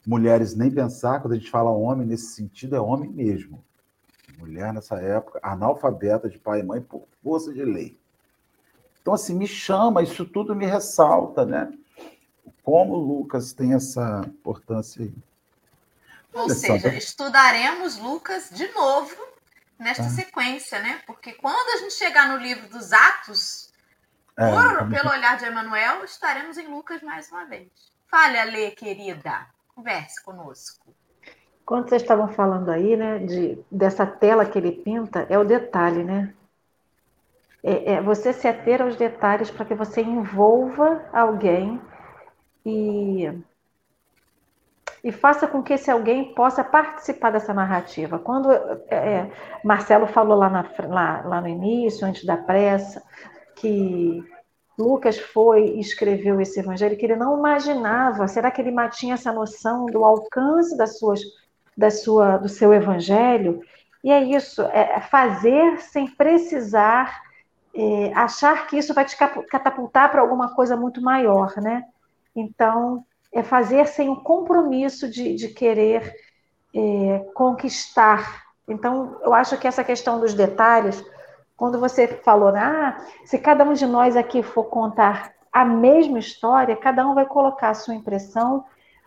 mulheres 0.06 0.54
nem 0.54 0.70
pensar, 0.70 1.20
quando 1.20 1.32
a 1.32 1.36
gente 1.36 1.50
fala 1.50 1.70
homem 1.70 2.06
nesse 2.06 2.28
sentido, 2.34 2.76
é 2.76 2.80
homem 2.80 3.10
mesmo. 3.10 3.62
Mulher 4.38 4.72
nessa 4.72 4.96
época, 4.96 5.40
analfabeta 5.42 6.28
de 6.28 6.38
pai 6.38 6.60
e 6.60 6.62
mãe 6.62 6.80
por 6.80 7.04
força 7.22 7.52
de 7.52 7.64
lei. 7.64 7.98
Então, 9.00 9.14
assim, 9.14 9.34
me 9.34 9.46
chama, 9.46 10.02
isso 10.02 10.24
tudo 10.24 10.54
me 10.54 10.64
ressalta, 10.64 11.44
né? 11.44 11.72
Como 12.62 12.96
Lucas 12.96 13.52
tem 13.52 13.74
essa 13.74 14.22
importância 14.26 15.02
aí. 15.02 15.14
Ou 16.32 16.50
seja, 16.50 16.92
estudaremos 16.94 17.98
Lucas 17.98 18.50
de 18.50 18.66
novo 18.72 19.16
nesta 19.78 20.04
ah. 20.04 20.10
sequência, 20.10 20.80
né? 20.80 21.00
Porque 21.06 21.32
quando 21.32 21.68
a 21.76 21.82
gente 21.82 21.94
chegar 21.94 22.28
no 22.28 22.38
livro 22.38 22.68
dos 22.68 22.92
Atos, 22.92 23.72
é, 24.36 24.50
por, 24.50 24.90
pelo 24.90 25.10
olhar 25.10 25.36
de 25.36 25.44
Emanuel, 25.44 26.04
estaremos 26.04 26.58
em 26.58 26.66
Lucas 26.66 27.02
mais 27.02 27.30
uma 27.30 27.44
vez. 27.44 27.68
Fale, 28.08 28.38
Alê, 28.38 28.72
querida. 28.72 29.46
Converse 29.74 30.22
conosco. 30.24 30.86
Quando 31.64 31.88
vocês 31.88 32.02
estavam 32.02 32.28
falando 32.28 32.70
aí, 32.70 32.96
né, 32.96 33.18
de, 33.20 33.58
dessa 33.70 34.04
tela 34.04 34.44
que 34.44 34.58
ele 34.58 34.72
pinta, 34.72 35.26
é 35.30 35.38
o 35.38 35.44
detalhe, 35.44 36.04
né? 36.04 36.34
É, 37.62 37.94
é 37.94 38.02
você 38.02 38.32
se 38.32 38.46
ater 38.46 38.82
aos 38.82 38.96
detalhes 38.96 39.50
para 39.50 39.64
que 39.64 39.74
você 39.74 40.02
envolva 40.02 41.08
alguém 41.12 41.80
e 42.64 43.42
e 45.04 45.12
faça 45.12 45.46
com 45.46 45.62
que 45.62 45.74
esse 45.74 45.90
alguém 45.90 46.34
possa 46.34 46.64
participar 46.64 47.30
dessa 47.30 47.52
narrativa. 47.52 48.18
Quando 48.18 48.50
é, 48.50 48.84
é, 48.90 49.32
Marcelo 49.62 50.06
falou 50.06 50.38
lá, 50.38 50.48
na, 50.48 50.64
lá, 50.88 51.22
lá 51.26 51.40
no 51.42 51.48
início, 51.48 52.06
antes 52.06 52.24
da 52.24 52.38
pressa, 52.38 53.02
que 53.54 54.24
Lucas 54.78 55.18
foi 55.18 55.76
e 55.76 55.80
escreveu 55.80 56.40
esse 56.40 56.58
evangelho, 56.58 56.96
que 56.96 57.04
ele 57.04 57.16
não 57.16 57.38
imaginava, 57.38 58.26
será 58.26 58.50
que 58.50 58.62
ele 58.62 58.74
tinha 58.92 59.12
essa 59.12 59.30
noção 59.30 59.84
do 59.84 60.02
alcance 60.02 60.74
das 60.74 60.98
suas, 60.98 61.20
da 61.76 61.90
sua, 61.90 62.38
do 62.38 62.48
seu 62.48 62.72
evangelho? 62.72 63.60
E 64.02 64.10
é 64.10 64.22
isso, 64.24 64.62
é 64.62 65.00
fazer 65.02 65.80
sem 65.80 66.06
precisar 66.06 67.22
é, 67.74 68.12
achar 68.14 68.66
que 68.66 68.78
isso 68.78 68.94
vai 68.94 69.04
te 69.04 69.16
catapultar 69.16 70.10
para 70.10 70.22
alguma 70.22 70.54
coisa 70.54 70.76
muito 70.76 71.02
maior, 71.02 71.52
né? 71.56 71.84
Então, 72.34 73.04
é 73.32 73.42
fazer 73.42 73.86
sem 73.86 74.08
o 74.08 74.16
compromisso 74.16 75.10
de, 75.10 75.34
de 75.34 75.48
querer 75.48 76.14
é, 76.74 77.18
conquistar. 77.34 78.44
Então, 78.68 79.18
eu 79.22 79.34
acho 79.34 79.58
que 79.58 79.66
essa 79.66 79.84
questão 79.84 80.20
dos 80.20 80.34
detalhes, 80.34 81.04
quando 81.56 81.78
você 81.78 82.06
falou, 82.06 82.48
ah, 82.48 82.96
se 83.24 83.38
cada 83.38 83.64
um 83.64 83.72
de 83.72 83.86
nós 83.86 84.16
aqui 84.16 84.42
for 84.42 84.64
contar 84.64 85.32
a 85.52 85.64
mesma 85.64 86.18
história, 86.18 86.76
cada 86.76 87.06
um 87.06 87.14
vai 87.14 87.26
colocar 87.26 87.70
a 87.70 87.74
sua 87.74 87.94
impressão, 87.94 88.64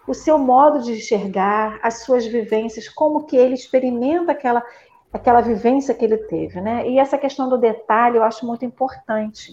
o 0.07 0.13
seu 0.13 0.37
modo 0.37 0.81
de 0.81 0.93
enxergar, 0.93 1.79
as 1.83 2.03
suas 2.03 2.25
vivências, 2.25 2.87
como 2.87 3.25
que 3.25 3.35
ele 3.35 3.53
experimenta 3.53 4.31
aquela, 4.31 4.63
aquela 5.11 5.41
vivência 5.41 5.93
que 5.93 6.05
ele 6.05 6.17
teve, 6.17 6.61
né? 6.61 6.87
E 6.87 6.97
essa 6.97 7.17
questão 7.17 7.49
do 7.49 7.57
detalhe 7.57 8.15
eu 8.15 8.23
acho 8.23 8.45
muito 8.45 8.63
importante. 8.63 9.51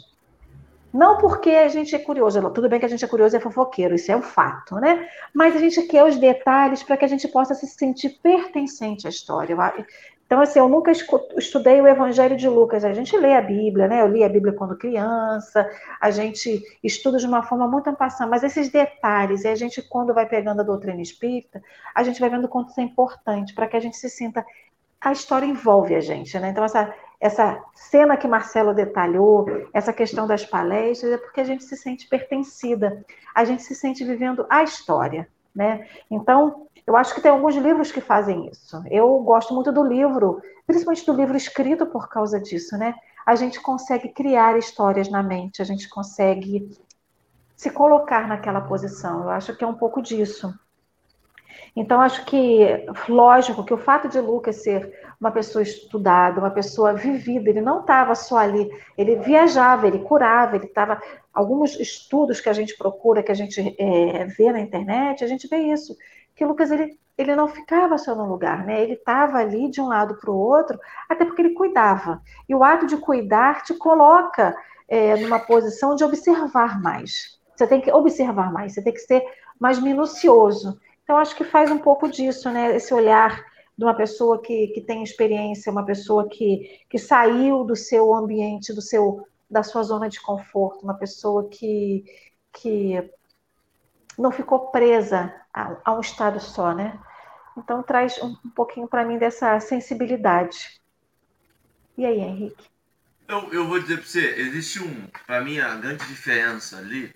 Não 0.94 1.18
porque 1.18 1.50
a 1.50 1.66
gente 1.66 1.92
é 1.92 1.98
curioso, 1.98 2.40
tudo 2.50 2.68
bem 2.68 2.78
que 2.78 2.86
a 2.86 2.88
gente 2.88 3.04
é 3.04 3.08
curioso 3.08 3.34
e 3.34 3.38
é 3.38 3.40
fofoqueiro, 3.40 3.96
isso 3.96 4.12
é 4.12 4.16
um 4.16 4.22
fato, 4.22 4.76
né? 4.76 5.08
Mas 5.34 5.56
a 5.56 5.58
gente 5.58 5.82
quer 5.82 6.04
os 6.04 6.16
detalhes 6.16 6.84
para 6.84 6.96
que 6.96 7.04
a 7.04 7.08
gente 7.08 7.26
possa 7.26 7.52
se 7.52 7.66
sentir 7.66 8.10
pertencente 8.22 9.04
à 9.04 9.10
história. 9.10 9.56
Então, 10.24 10.40
assim, 10.40 10.60
eu 10.60 10.68
nunca 10.68 10.92
estudei 10.92 11.80
o 11.80 11.88
Evangelho 11.88 12.36
de 12.36 12.48
Lucas. 12.48 12.84
A 12.84 12.92
gente 12.92 13.16
lê 13.16 13.34
a 13.34 13.42
Bíblia, 13.42 13.88
né? 13.88 14.02
Eu 14.02 14.06
li 14.06 14.22
a 14.22 14.28
Bíblia 14.28 14.52
quando 14.52 14.78
criança, 14.78 15.68
a 16.00 16.12
gente 16.12 16.62
estuda 16.80 17.18
de 17.18 17.26
uma 17.26 17.42
forma 17.42 17.66
muito 17.66 17.90
ampassada, 17.90 18.30
mas 18.30 18.44
esses 18.44 18.68
detalhes, 18.68 19.42
e 19.42 19.48
a 19.48 19.54
gente, 19.56 19.82
quando 19.82 20.14
vai 20.14 20.26
pegando 20.26 20.60
a 20.60 20.64
doutrina 20.64 21.02
espírita, 21.02 21.60
a 21.92 22.04
gente 22.04 22.20
vai 22.20 22.30
vendo 22.30 22.46
quanto 22.46 22.70
isso 22.70 22.80
é 22.80 22.84
importante 22.84 23.52
para 23.52 23.66
que 23.66 23.76
a 23.76 23.80
gente 23.80 23.96
se 23.96 24.08
sinta. 24.08 24.46
A 25.00 25.10
história 25.10 25.44
envolve 25.44 25.92
a 25.94 26.00
gente, 26.00 26.38
né? 26.38 26.50
Então, 26.50 26.64
essa, 26.64 26.94
essa 27.24 27.58
cena 27.74 28.18
que 28.18 28.28
Marcelo 28.28 28.74
detalhou, 28.74 29.46
essa 29.72 29.94
questão 29.94 30.26
das 30.26 30.44
palestras, 30.44 31.10
é 31.10 31.16
porque 31.16 31.40
a 31.40 31.44
gente 31.44 31.64
se 31.64 31.74
sente 31.74 32.06
pertencida, 32.06 33.02
a 33.34 33.46
gente 33.46 33.62
se 33.62 33.74
sente 33.74 34.04
vivendo 34.04 34.44
a 34.50 34.62
história, 34.62 35.26
né? 35.54 35.88
Então, 36.10 36.66
eu 36.86 36.94
acho 36.94 37.14
que 37.14 37.22
tem 37.22 37.30
alguns 37.30 37.56
livros 37.56 37.90
que 37.90 38.02
fazem 38.02 38.50
isso. 38.50 38.84
Eu 38.90 39.18
gosto 39.20 39.54
muito 39.54 39.72
do 39.72 39.82
livro, 39.82 40.42
principalmente 40.66 41.06
do 41.06 41.14
livro 41.14 41.34
escrito 41.34 41.86
por 41.86 42.10
causa 42.10 42.38
disso, 42.38 42.76
né? 42.76 42.94
A 43.24 43.34
gente 43.34 43.58
consegue 43.58 44.10
criar 44.10 44.58
histórias 44.58 45.08
na 45.08 45.22
mente, 45.22 45.62
a 45.62 45.64
gente 45.64 45.88
consegue 45.88 46.68
se 47.56 47.70
colocar 47.70 48.28
naquela 48.28 48.60
posição. 48.60 49.22
Eu 49.22 49.30
acho 49.30 49.56
que 49.56 49.64
é 49.64 49.66
um 49.66 49.78
pouco 49.78 50.02
disso. 50.02 50.52
Então, 51.76 52.00
acho 52.00 52.24
que, 52.24 52.86
lógico, 53.08 53.64
que 53.64 53.74
o 53.74 53.78
fato 53.78 54.08
de 54.08 54.20
Lucas 54.20 54.62
ser 54.62 54.92
uma 55.20 55.30
pessoa 55.30 55.62
estudada, 55.62 56.40
uma 56.40 56.50
pessoa 56.50 56.92
vivida, 56.94 57.50
ele 57.50 57.60
não 57.60 57.80
estava 57.80 58.14
só 58.14 58.36
ali, 58.38 58.70
ele 58.96 59.16
viajava, 59.16 59.86
ele 59.86 59.98
curava, 60.00 60.56
ele 60.56 60.66
estava. 60.66 61.00
Alguns 61.32 61.78
estudos 61.80 62.40
que 62.40 62.48
a 62.48 62.52
gente 62.52 62.76
procura, 62.76 63.22
que 63.22 63.32
a 63.32 63.34
gente 63.34 63.74
é, 63.78 64.24
vê 64.26 64.52
na 64.52 64.60
internet, 64.60 65.24
a 65.24 65.26
gente 65.26 65.48
vê 65.48 65.56
isso, 65.56 65.96
que 66.36 66.44
Lucas 66.44 66.70
ele, 66.70 66.96
ele 67.18 67.34
não 67.34 67.48
ficava 67.48 67.98
só 67.98 68.14
no 68.14 68.24
lugar, 68.24 68.64
né? 68.64 68.82
Ele 68.82 68.94
estava 68.94 69.38
ali 69.38 69.68
de 69.68 69.80
um 69.80 69.88
lado 69.88 70.16
para 70.16 70.30
o 70.30 70.38
outro, 70.38 70.78
até 71.08 71.24
porque 71.24 71.42
ele 71.42 71.54
cuidava. 71.54 72.22
E 72.48 72.54
o 72.54 72.62
ato 72.62 72.86
de 72.86 72.96
cuidar 72.96 73.62
te 73.62 73.74
coloca 73.74 74.56
é, 74.88 75.16
numa 75.16 75.40
posição 75.40 75.94
de 75.94 76.04
observar 76.04 76.80
mais. 76.80 77.38
Você 77.54 77.66
tem 77.66 77.80
que 77.80 77.92
observar 77.92 78.52
mais, 78.52 78.74
você 78.74 78.82
tem 78.82 78.92
que 78.92 79.00
ser 79.00 79.24
mais 79.58 79.80
minucioso. 79.80 80.78
Então, 81.04 81.18
acho 81.18 81.36
que 81.36 81.44
faz 81.44 81.70
um 81.70 81.78
pouco 81.78 82.08
disso, 82.08 82.50
né? 82.50 82.74
Esse 82.74 82.92
olhar 82.92 83.44
de 83.76 83.84
uma 83.84 83.94
pessoa 83.94 84.40
que, 84.40 84.68
que 84.68 84.80
tem 84.80 85.02
experiência, 85.02 85.70
uma 85.70 85.84
pessoa 85.84 86.28
que, 86.28 86.80
que 86.88 86.98
saiu 86.98 87.64
do 87.64 87.76
seu 87.76 88.14
ambiente, 88.14 88.72
do 88.72 88.82
seu 88.82 89.26
da 89.50 89.62
sua 89.62 89.82
zona 89.82 90.08
de 90.08 90.20
conforto, 90.20 90.82
uma 90.82 90.94
pessoa 90.94 91.48
que, 91.48 92.04
que 92.52 93.08
não 94.18 94.32
ficou 94.32 94.70
presa 94.70 95.32
a, 95.52 95.76
a 95.84 95.94
um 95.94 96.00
estado 96.00 96.40
só, 96.40 96.74
né? 96.74 96.98
Então 97.56 97.82
traz 97.82 98.20
um, 98.20 98.36
um 98.44 98.50
pouquinho 98.50 98.88
para 98.88 99.04
mim 99.04 99.18
dessa 99.18 99.60
sensibilidade. 99.60 100.80
E 101.96 102.04
aí, 102.04 102.18
Henrique? 102.18 102.68
Eu, 103.28 103.52
eu 103.52 103.68
vou 103.68 103.78
dizer 103.78 103.98
para 103.98 104.06
você, 104.06 104.34
existe 104.40 104.82
um, 104.82 105.06
para 105.26 105.40
mim, 105.40 105.58
a 105.58 105.76
grande 105.76 106.04
diferença 106.06 106.78
ali 106.78 107.14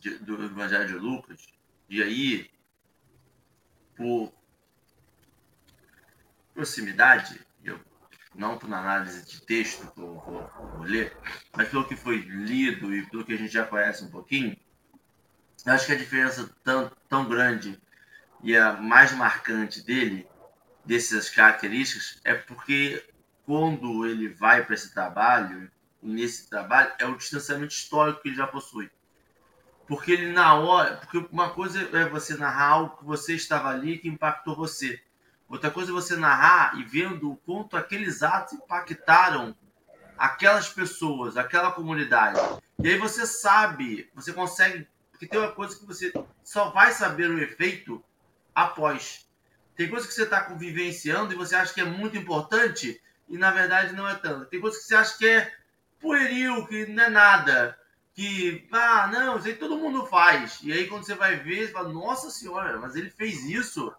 de, 0.00 0.18
do 0.18 0.42
Evangelho 0.42 0.86
de 0.86 0.94
Lucas, 0.94 1.46
de 1.88 2.02
aí 2.02 2.50
por 3.96 4.32
proximidade, 6.52 7.40
eu 7.64 7.80
não 8.34 8.58
na 8.66 8.78
análise 8.78 9.26
de 9.26 9.40
texto 9.42 9.90
que 9.92 10.00
eu 10.00 10.14
vou, 10.14 10.50
vou, 10.72 10.82
ler, 10.82 11.16
mas 11.56 11.68
pelo 11.68 11.86
que 11.86 11.96
foi 11.96 12.18
lido 12.18 12.94
e 12.94 13.04
pelo 13.06 13.24
que 13.24 13.32
a 13.32 13.36
gente 13.36 13.52
já 13.52 13.64
conhece 13.64 14.04
um 14.04 14.10
pouquinho, 14.10 14.56
eu 15.64 15.72
acho 15.72 15.86
que 15.86 15.92
a 15.92 15.98
diferença 15.98 16.50
tão, 16.62 16.90
tão 17.08 17.28
grande 17.28 17.80
e 18.42 18.56
a 18.56 18.72
mais 18.74 19.12
marcante 19.12 19.82
dele, 19.82 20.28
dessas 20.84 21.30
características, 21.30 22.20
é 22.24 22.34
porque 22.34 23.02
quando 23.46 24.06
ele 24.06 24.28
vai 24.28 24.64
para 24.64 24.74
esse 24.74 24.92
trabalho, 24.92 25.70
nesse 26.02 26.48
trabalho, 26.48 26.92
é 26.98 27.06
o 27.06 27.16
distanciamento 27.16 27.72
histórico 27.72 28.20
que 28.20 28.28
ele 28.28 28.36
já 28.36 28.46
possui. 28.46 28.90
Porque 29.86 30.12
ele 30.12 30.32
na 30.32 30.54
hora. 30.54 30.96
Porque 30.96 31.26
uma 31.30 31.50
coisa 31.50 31.88
é 31.96 32.08
você 32.08 32.34
narrar 32.36 32.68
algo 32.68 32.96
que 32.98 33.04
você 33.04 33.34
estava 33.34 33.68
ali 33.68 33.98
que 33.98 34.08
impactou 34.08 34.56
você. 34.56 35.00
Outra 35.48 35.70
coisa 35.70 35.90
é 35.90 35.94
você 35.94 36.16
narrar 36.16 36.78
e 36.78 36.84
vendo 36.84 37.32
o 37.32 37.36
quanto 37.36 37.76
aqueles 37.76 38.22
atos 38.22 38.54
impactaram 38.54 39.54
aquelas 40.16 40.68
pessoas, 40.68 41.36
aquela 41.36 41.70
comunidade. 41.70 42.40
E 42.82 42.88
aí 42.88 42.98
você 42.98 43.26
sabe, 43.26 44.10
você 44.14 44.32
consegue. 44.32 44.86
Porque 45.10 45.26
tem 45.26 45.38
uma 45.38 45.52
coisa 45.52 45.76
que 45.76 45.84
você 45.84 46.12
só 46.42 46.70
vai 46.70 46.92
saber 46.92 47.30
o 47.30 47.38
efeito 47.38 48.02
após. 48.54 49.28
Tem 49.76 49.88
coisa 49.88 50.06
que 50.06 50.14
você 50.14 50.22
está 50.22 50.40
convivenciando 50.40 51.32
e 51.32 51.36
você 51.36 51.54
acha 51.54 51.74
que 51.74 51.80
é 51.80 51.84
muito 51.84 52.16
importante 52.16 53.00
e 53.28 53.36
na 53.36 53.50
verdade 53.50 53.92
não 53.92 54.08
é 54.08 54.14
tanto. 54.14 54.46
Tem 54.46 54.60
coisa 54.60 54.78
que 54.78 54.84
você 54.84 54.94
acha 54.94 55.18
que 55.18 55.26
é 55.26 55.52
pueril, 56.00 56.66
que 56.66 56.86
não 56.86 57.04
é 57.04 57.10
nada 57.10 57.78
que, 58.14 58.66
ah, 58.70 59.08
não, 59.08 59.36
isso 59.36 59.48
aí 59.48 59.56
todo 59.56 59.76
mundo 59.76 60.06
faz. 60.06 60.60
E 60.62 60.72
aí 60.72 60.86
quando 60.86 61.04
você 61.04 61.14
vai 61.14 61.36
ver, 61.36 61.66
você 61.66 61.72
fala, 61.72 61.92
nossa 61.92 62.30
senhora, 62.30 62.78
mas 62.78 62.94
ele 62.94 63.10
fez 63.10 63.42
isso. 63.44 63.92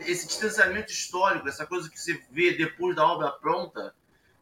Esse 0.00 0.26
distanciamento 0.26 0.92
histórico, 0.92 1.48
essa 1.48 1.66
coisa 1.66 1.90
que 1.90 1.98
você 2.00 2.22
vê 2.30 2.52
depois 2.52 2.94
da 2.94 3.04
obra 3.04 3.32
pronta, 3.32 3.94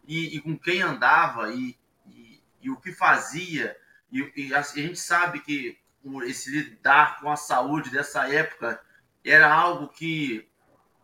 e, 0.07 0.37
e 0.37 0.41
com 0.41 0.59
quem 0.59 0.83
andava, 0.83 1.55
e, 1.55 1.79
e, 2.07 2.43
e, 2.61 2.71
o 2.71 2.77
que 2.77 2.93
fazia. 2.93 3.77
E, 4.11 4.53
a, 4.53 4.59
a 4.59 4.63
gente 4.63 4.99
sabe 4.99 5.41
que 5.41 5.79
esse 6.25 6.51
lidar 6.51 7.21
com 7.21 7.31
a 7.31 7.37
saúde 7.37 7.89
dessa 7.89 8.29
época 8.29 8.81
era 9.25 9.51
algo 9.51 9.89
que 9.89 10.47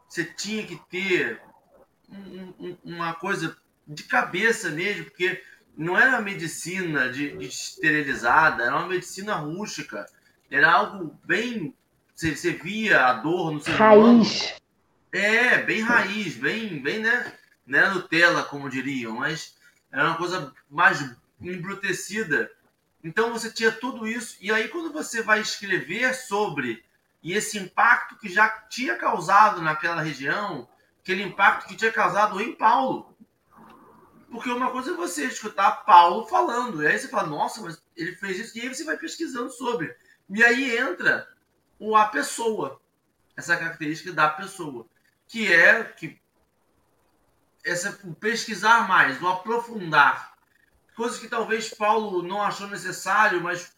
você 0.08 0.24
tinha 0.24 0.66
que 0.66 0.76
ter 0.90 1.40
um, 2.10 2.54
um, 2.58 2.78
uma 2.84 3.14
coisa 3.14 3.56
de 3.86 4.02
cabeça 4.02 4.70
mesmo, 4.70 5.04
porque 5.04 5.42
não 5.78 5.96
era 5.96 6.10
uma 6.10 6.20
medicina 6.20 7.08
de, 7.08 7.36
de 7.36 7.46
esterilizada, 7.46 8.64
era 8.64 8.76
uma 8.76 8.88
medicina 8.88 9.36
rústica. 9.36 10.04
Era 10.50 10.72
algo 10.72 11.16
bem. 11.24 11.72
Você, 12.12 12.34
você 12.34 12.52
via 12.52 13.06
a 13.06 13.12
dor 13.12 13.52
no 13.52 13.60
seu 13.60 13.76
Raiz. 13.76 14.56
É, 15.12 15.62
bem 15.62 15.80
raiz, 15.80 16.34
bem, 16.34 16.82
bem, 16.82 16.98
né? 16.98 17.32
Não 17.64 17.78
era 17.78 17.94
Nutella, 17.94 18.42
como 18.42 18.68
diriam, 18.68 19.14
mas 19.14 19.56
era 19.92 20.08
uma 20.08 20.16
coisa 20.16 20.52
mais 20.68 21.14
embrutecida. 21.40 22.50
Então 23.02 23.32
você 23.32 23.50
tinha 23.50 23.70
tudo 23.70 24.06
isso, 24.06 24.36
e 24.40 24.50
aí 24.50 24.68
quando 24.68 24.92
você 24.92 25.22
vai 25.22 25.40
escrever 25.40 26.12
sobre 26.14 26.84
e 27.22 27.32
esse 27.32 27.56
impacto 27.56 28.16
que 28.16 28.28
já 28.28 28.48
tinha 28.68 28.96
causado 28.96 29.62
naquela 29.62 30.02
região, 30.02 30.68
aquele 31.00 31.22
impacto 31.22 31.68
que 31.68 31.76
tinha 31.76 31.92
causado 31.92 32.40
em 32.40 32.52
Paulo. 32.54 33.07
Porque 34.30 34.50
uma 34.50 34.70
coisa 34.70 34.92
é 34.92 34.94
você 34.94 35.24
escutar 35.24 35.84
Paulo 35.84 36.26
falando, 36.26 36.82
e 36.82 36.86
aí 36.86 36.98
você 36.98 37.08
fala, 37.08 37.28
nossa, 37.28 37.62
mas 37.62 37.82
ele 37.96 38.14
fez 38.16 38.38
isso, 38.38 38.58
e 38.58 38.60
aí 38.60 38.68
você 38.68 38.84
vai 38.84 38.96
pesquisando 38.96 39.50
sobre. 39.50 39.96
E 40.28 40.44
aí 40.44 40.76
entra 40.76 41.26
o 41.78 41.96
a 41.96 42.06
pessoa, 42.06 42.80
essa 43.36 43.56
característica 43.56 44.12
da 44.12 44.28
pessoa, 44.28 44.86
que 45.26 45.50
é 45.52 45.82
que 45.84 46.20
essa 47.64 47.98
o 48.04 48.14
pesquisar 48.14 48.86
mais, 48.86 49.20
o 49.22 49.28
aprofundar, 49.28 50.34
coisas 50.94 51.18
que 51.18 51.28
talvez 51.28 51.72
Paulo 51.72 52.22
não 52.22 52.42
achou 52.42 52.66
necessário, 52.66 53.42
mas 53.42 53.76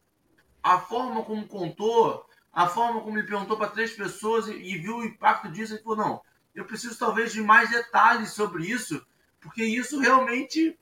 a 0.63 0.79
forma 0.79 1.23
como 1.23 1.47
contou, 1.47 2.29
a 2.53 2.67
forma 2.67 3.01
como 3.03 3.19
ele 3.19 3.27
perguntou 3.27 3.57
para 3.57 3.71
três 3.71 3.93
pessoas 3.93 4.49
e, 4.49 4.53
e 4.53 4.79
viu 4.79 4.97
o 4.97 5.05
impacto 5.05 5.49
disso, 5.49 5.75
ele 5.75 5.83
falou, 5.83 5.99
não, 5.99 6.23
eu 6.55 6.65
preciso 6.65 6.99
talvez 6.99 7.33
de 7.33 7.41
mais 7.41 7.71
detalhes 7.71 8.33
sobre 8.33 8.67
isso, 8.67 9.05
porque 9.41 9.65
isso 9.65 9.99
realmente 9.99 10.79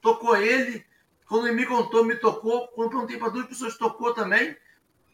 tocou 0.00 0.36
ele. 0.36 0.84
Quando 1.26 1.46
ele 1.46 1.56
me 1.56 1.66
contou, 1.66 2.04
me 2.04 2.16
tocou. 2.16 2.68
Quando 2.68 2.90
perguntei 2.90 3.18
para 3.18 3.30
duas 3.30 3.46
pessoas, 3.46 3.76
tocou 3.76 4.14
também. 4.14 4.56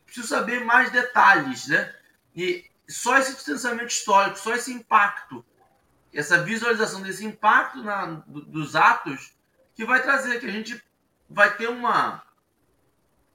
Preciso 0.05 0.29
saber 0.29 0.65
mais 0.65 0.91
detalhes, 0.91 1.69
né? 1.69 1.95
E 2.35 2.65
só 2.89 3.17
esse 3.17 3.35
distanciamento 3.35 3.93
histórico, 3.93 4.39
só 4.39 4.55
esse 4.55 4.73
impacto, 4.73 5.45
essa 6.13 6.43
visualização 6.43 7.03
desse 7.03 7.25
impacto 7.25 7.83
na, 7.83 8.07
dos 8.27 8.77
atos, 8.77 9.33
que 9.75 9.85
vai 9.85 10.03
trazer 10.03 10.39
que 10.39 10.47
a 10.47 10.53
gente 10.53 10.83
vai 11.29 11.57
ter 11.57 11.69
uma 11.69 12.23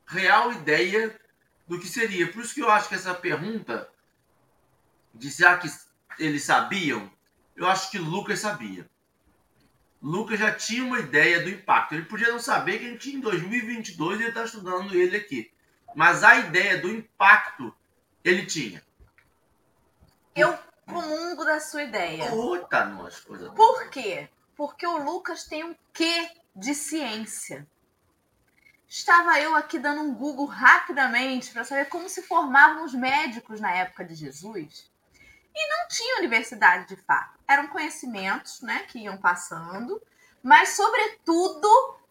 real 0.06 0.52
ideia 0.52 1.19
do 1.67 1.80
que 1.80 1.88
seria. 1.88 2.32
Por 2.32 2.43
isso 2.43 2.54
que 2.54 2.62
eu 2.62 2.69
acho 2.69 2.89
que 2.89 2.95
essa 2.95 3.13
pergunta 3.13 3.89
de 5.13 5.30
será 5.32 5.58
que 5.58 5.69
eles 6.17 6.43
sabiam, 6.43 7.12
eu 7.56 7.67
acho 7.67 7.91
que 7.91 7.97
Lucas 7.97 8.39
sabia. 8.39 8.89
Lucas 10.01 10.39
já 10.39 10.53
tinha 10.53 10.83
uma 10.83 10.99
ideia 10.99 11.41
do 11.41 11.49
impacto. 11.49 11.93
Ele 11.93 12.05
podia 12.05 12.31
não 12.31 12.39
saber 12.39 12.79
que 12.79 12.85
a 12.85 12.89
gente 12.89 13.15
em 13.15 13.19
2022 13.19 14.19
ele 14.19 14.29
está 14.29 14.45
estudando 14.45 14.93
ele 14.95 15.17
aqui. 15.17 15.51
Mas 15.95 16.23
a 16.23 16.38
ideia 16.38 16.77
do 16.77 16.89
impacto 16.89 17.75
ele 18.23 18.45
tinha. 18.45 18.83
Eu 20.35 20.57
comungo 20.85 21.43
da 21.43 21.59
sua 21.59 21.83
ideia. 21.83 22.29
Puta, 22.29 22.85
nós, 22.85 23.19
coisa. 23.19 23.51
Por 23.51 23.89
quê? 23.89 24.29
Porque 24.55 24.85
o 24.85 24.97
Lucas 24.97 25.43
tem 25.45 25.63
um 25.63 25.75
quê 25.93 26.29
de 26.55 26.73
ciência. 26.73 27.67
Estava 28.88 29.39
eu 29.39 29.55
aqui 29.55 29.77
dando 29.77 30.01
um 30.01 30.15
Google 30.15 30.47
rapidamente 30.47 31.51
para 31.51 31.63
saber 31.63 31.85
como 31.85 32.09
se 32.09 32.23
formavam 32.23 32.83
os 32.83 32.93
médicos 32.93 33.62
na 33.62 33.71
época 33.71 34.03
de 34.03 34.15
Jesus. 34.15 34.88
E 35.55 35.67
não 35.69 35.88
tinha 35.88 36.19
universidade 36.19 36.88
de 36.88 36.95
fato. 36.95 37.39
Eram 37.47 37.67
conhecimentos 37.67 38.62
né, 38.62 38.85
que 38.88 38.99
iam 38.99 39.17
passando, 39.17 40.01
mas, 40.41 40.69
sobretudo, 40.69 41.67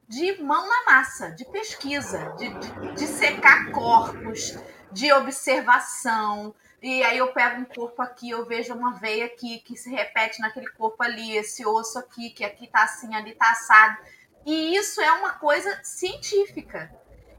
de 0.06 0.42
mão 0.42 0.68
na 0.68 0.84
massa, 0.84 1.30
de 1.30 1.44
pesquisa, 1.44 2.34
de, 2.38 2.48
de, 2.48 2.94
de 2.94 3.06
secar 3.06 3.70
corpos, 3.70 4.58
de 4.90 5.12
observação. 5.12 6.54
E 6.82 7.02
aí 7.02 7.18
eu 7.18 7.32
pego 7.32 7.60
um 7.60 7.64
corpo 7.64 8.00
aqui, 8.02 8.30
eu 8.30 8.46
vejo 8.46 8.74
uma 8.74 8.94
veia 8.94 9.26
aqui 9.26 9.58
que 9.60 9.76
se 9.76 9.90
repete 9.90 10.40
naquele 10.40 10.68
corpo 10.70 11.02
ali, 11.02 11.36
esse 11.36 11.66
osso 11.66 11.98
aqui, 11.98 12.30
que 12.30 12.44
aqui 12.44 12.66
tá 12.66 12.84
assim, 12.84 13.14
ali 13.14 13.34
tá 13.34 13.50
assado. 13.50 13.98
E 14.46 14.76
isso 14.76 15.00
é 15.00 15.12
uma 15.12 15.32
coisa 15.32 15.80
científica 15.82 16.90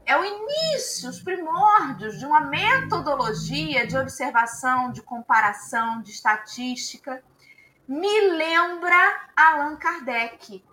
é 0.06 0.16
o 0.16 0.24
início, 0.24 1.08
os 1.08 1.20
primórdios 1.20 2.18
de 2.18 2.26
uma 2.26 2.40
metodologia 2.40 3.86
de 3.86 3.96
observação, 3.96 4.90
de 4.90 5.02
comparação, 5.02 6.02
de 6.02 6.10
estatística. 6.10 7.22
Me 7.86 8.20
lembra 8.30 9.28
Allan 9.36 9.76
Kardec, 9.76 10.64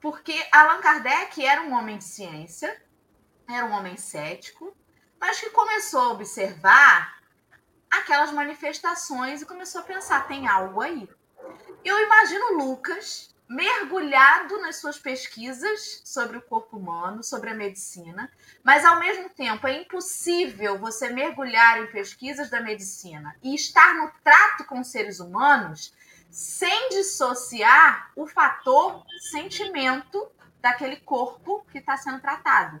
porque 0.00 0.34
Allan 0.52 0.80
Kardec 0.80 1.44
era 1.44 1.62
um 1.62 1.74
homem 1.74 1.98
de 1.98 2.04
ciência, 2.04 2.82
era 3.48 3.66
um 3.66 3.72
homem 3.72 3.96
cético, 3.96 4.76
mas 5.20 5.40
que 5.40 5.50
começou 5.50 6.00
a 6.00 6.12
observar 6.12 7.18
aquelas 7.90 8.30
manifestações 8.32 9.42
e 9.42 9.46
começou 9.46 9.80
a 9.80 9.84
pensar: 9.84 10.26
tem 10.28 10.46
algo 10.46 10.80
aí. 10.80 11.08
Eu 11.84 11.98
imagino 12.04 12.58
Lucas 12.58 13.34
mergulhado 13.48 14.60
nas 14.60 14.76
suas 14.76 14.98
pesquisas 14.98 16.02
sobre 16.04 16.36
o 16.36 16.42
corpo 16.42 16.76
humano, 16.76 17.22
sobre 17.24 17.48
a 17.50 17.54
medicina, 17.54 18.30
mas 18.62 18.84
ao 18.84 19.00
mesmo 19.00 19.30
tempo 19.30 19.66
é 19.66 19.80
impossível 19.80 20.78
você 20.78 21.08
mergulhar 21.08 21.82
em 21.82 21.86
pesquisas 21.86 22.50
da 22.50 22.60
medicina 22.60 23.34
e 23.42 23.54
estar 23.54 23.94
no 23.94 24.12
trato 24.22 24.64
com 24.64 24.84
seres 24.84 25.18
humanos 25.18 25.94
sem 26.30 26.90
dissociar 26.90 28.12
o 28.14 28.26
fator 28.26 29.02
sentimento 29.30 30.30
daquele 30.60 30.96
corpo 30.96 31.64
que 31.72 31.78
está 31.78 31.96
sendo 31.96 32.20
tratado. 32.20 32.80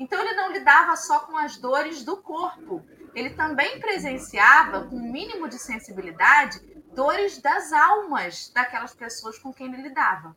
Então 0.00 0.20
ele 0.20 0.34
não 0.34 0.52
lidava 0.52 0.96
só 0.96 1.20
com 1.20 1.36
as 1.36 1.56
dores 1.56 2.04
do 2.04 2.16
corpo, 2.16 2.84
ele 3.14 3.30
também 3.30 3.80
presenciava, 3.80 4.84
com 4.84 4.96
um 4.96 5.12
mínimo 5.12 5.48
de 5.48 5.58
sensibilidade, 5.58 6.60
dores 6.98 7.38
das 7.38 7.72
almas 7.72 8.50
daquelas 8.52 8.92
pessoas 8.92 9.38
com 9.38 9.52
quem 9.52 9.72
ele 9.72 9.82
lidava. 9.82 10.36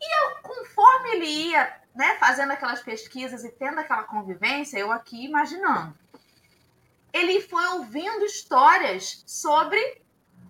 E 0.00 0.20
eu, 0.20 0.36
conforme 0.42 1.10
ele 1.10 1.26
ia 1.26 1.80
né, 1.94 2.16
fazendo 2.18 2.50
aquelas 2.50 2.80
pesquisas 2.80 3.44
e 3.44 3.50
tendo 3.50 3.78
aquela 3.78 4.04
convivência, 4.04 4.78
eu 4.78 4.90
aqui 4.90 5.26
imaginando, 5.26 5.94
ele 7.12 7.42
foi 7.42 7.62
ouvindo 7.74 8.24
histórias 8.24 9.22
sobre 9.26 10.00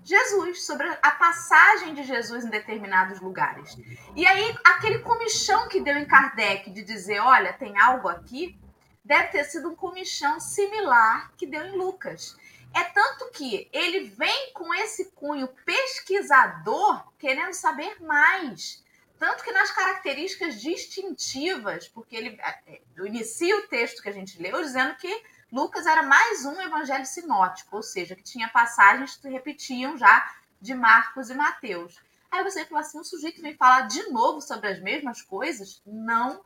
Jesus, 0.05 0.65
sobre 0.65 0.89
a 1.03 1.11
passagem 1.11 1.93
de 1.93 2.05
Jesus 2.05 2.45
em 2.45 2.51
determinados 2.51 3.21
lugares. 3.21 3.77
E 4.15 4.25
aí, 4.25 4.57
aquele 4.65 5.01
comichão 5.01 5.67
que 5.69 5.81
deu 5.81 5.97
em 5.97 6.05
Kardec 6.05 6.71
de 6.71 6.85
dizer: 6.85 7.19
olha, 7.19 7.53
tem 7.53 7.77
algo 7.81 8.09
aqui, 8.09 8.57
deve 9.05 9.27
ter 9.29 9.45
sido 9.45 9.71
um 9.71 9.75
comichão 9.75 10.39
similar 10.39 11.33
que 11.37 11.49
deu 11.49 11.67
em 11.67 11.77
Lucas. 11.77 12.37
É 12.75 12.85
tanto 12.85 13.31
que 13.31 13.69
ele 13.73 14.09
vem 14.11 14.53
com 14.53 14.73
esse 14.75 15.11
cunho 15.13 15.49
pesquisador, 15.65 17.13
querendo 17.19 17.53
saber 17.53 18.03
mais. 18.03 18.83
Tanto 19.19 19.45
que 19.45 19.53
nas 19.53 19.71
características 19.71 20.61
distintivas, 20.61 21.87
porque 21.89 22.17
ele 22.17 22.41
é, 22.41 22.81
inicia 23.05 23.57
o 23.57 23.69
texto 23.69 24.03
que 24.03 24.09
a 24.09 24.13
gente 24.13 24.41
leu 24.43 24.61
dizendo 24.61 24.97
que 24.97 25.23
Lucas 25.53 25.87
era 25.87 26.03
mais 26.03 26.45
um 26.45 26.61
evangelho 26.61 27.05
sinótico, 27.07 27.77
ou 27.77 27.83
seja, 27.83 28.17
que 28.17 28.23
tinha 28.23 28.49
passagens 28.49 29.17
que 29.17 29.29
repetiam 29.29 29.97
já 29.97 30.35
de 30.61 30.75
Marcos 30.75 31.29
e 31.29 31.35
Mateus. 31.35 32.01
Aí 32.31 32.43
você 32.43 32.65
fala 32.65 32.81
assim: 32.81 32.99
o 32.99 33.05
sujeito 33.05 33.43
vem 33.43 33.55
falar 33.55 33.83
de 33.83 34.09
novo 34.11 34.41
sobre 34.41 34.69
as 34.69 34.81
mesmas 34.81 35.21
coisas? 35.21 35.83
Não. 35.87 36.43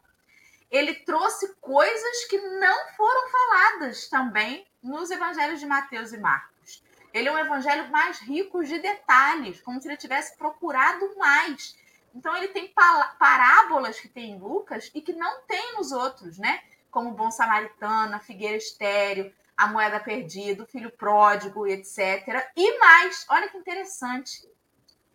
Ele 0.69 0.93
trouxe 0.93 1.55
coisas 1.61 2.25
que 2.25 2.37
não 2.37 2.95
foram 2.97 3.31
faladas 3.31 4.09
também 4.09 4.67
nos 4.87 5.11
evangelhos 5.11 5.61
de 5.61 5.67
Mateus 5.67 6.13
e 6.13 6.19
Marcos. 6.19 6.83
Ele 7.13 7.29
é 7.29 7.33
um 7.33 7.39
evangelho 7.39 7.91
mais 7.91 8.21
rico 8.21 8.65
de 8.65 8.79
detalhes, 8.79 9.61
como 9.61 9.81
se 9.81 9.89
ele 9.89 9.97
tivesse 9.97 10.37
procurado 10.37 11.17
mais. 11.17 11.77
Então 12.15 12.35
ele 12.37 12.49
tem 12.49 12.73
parábolas 13.19 13.99
que 13.99 14.09
tem 14.09 14.33
em 14.33 14.39
Lucas 14.39 14.91
e 14.95 15.01
que 15.01 15.13
não 15.13 15.43
tem 15.43 15.77
nos 15.77 15.93
outros, 15.93 16.39
né? 16.39 16.63
Como 16.91 17.11
o 17.11 17.15
bom 17.15 17.31
samaritano, 17.31 18.15
a 18.15 18.21
figueira 18.21 18.57
estéreo, 18.57 19.33
a 19.57 19.67
moeda 19.67 19.99
perdida, 19.99 20.63
o 20.63 20.67
filho 20.67 20.91
pródigo, 20.91 21.67
etc. 21.67 22.51
E 22.55 22.79
mais, 22.79 23.27
olha 23.29 23.49
que 23.49 23.57
interessante. 23.59 24.49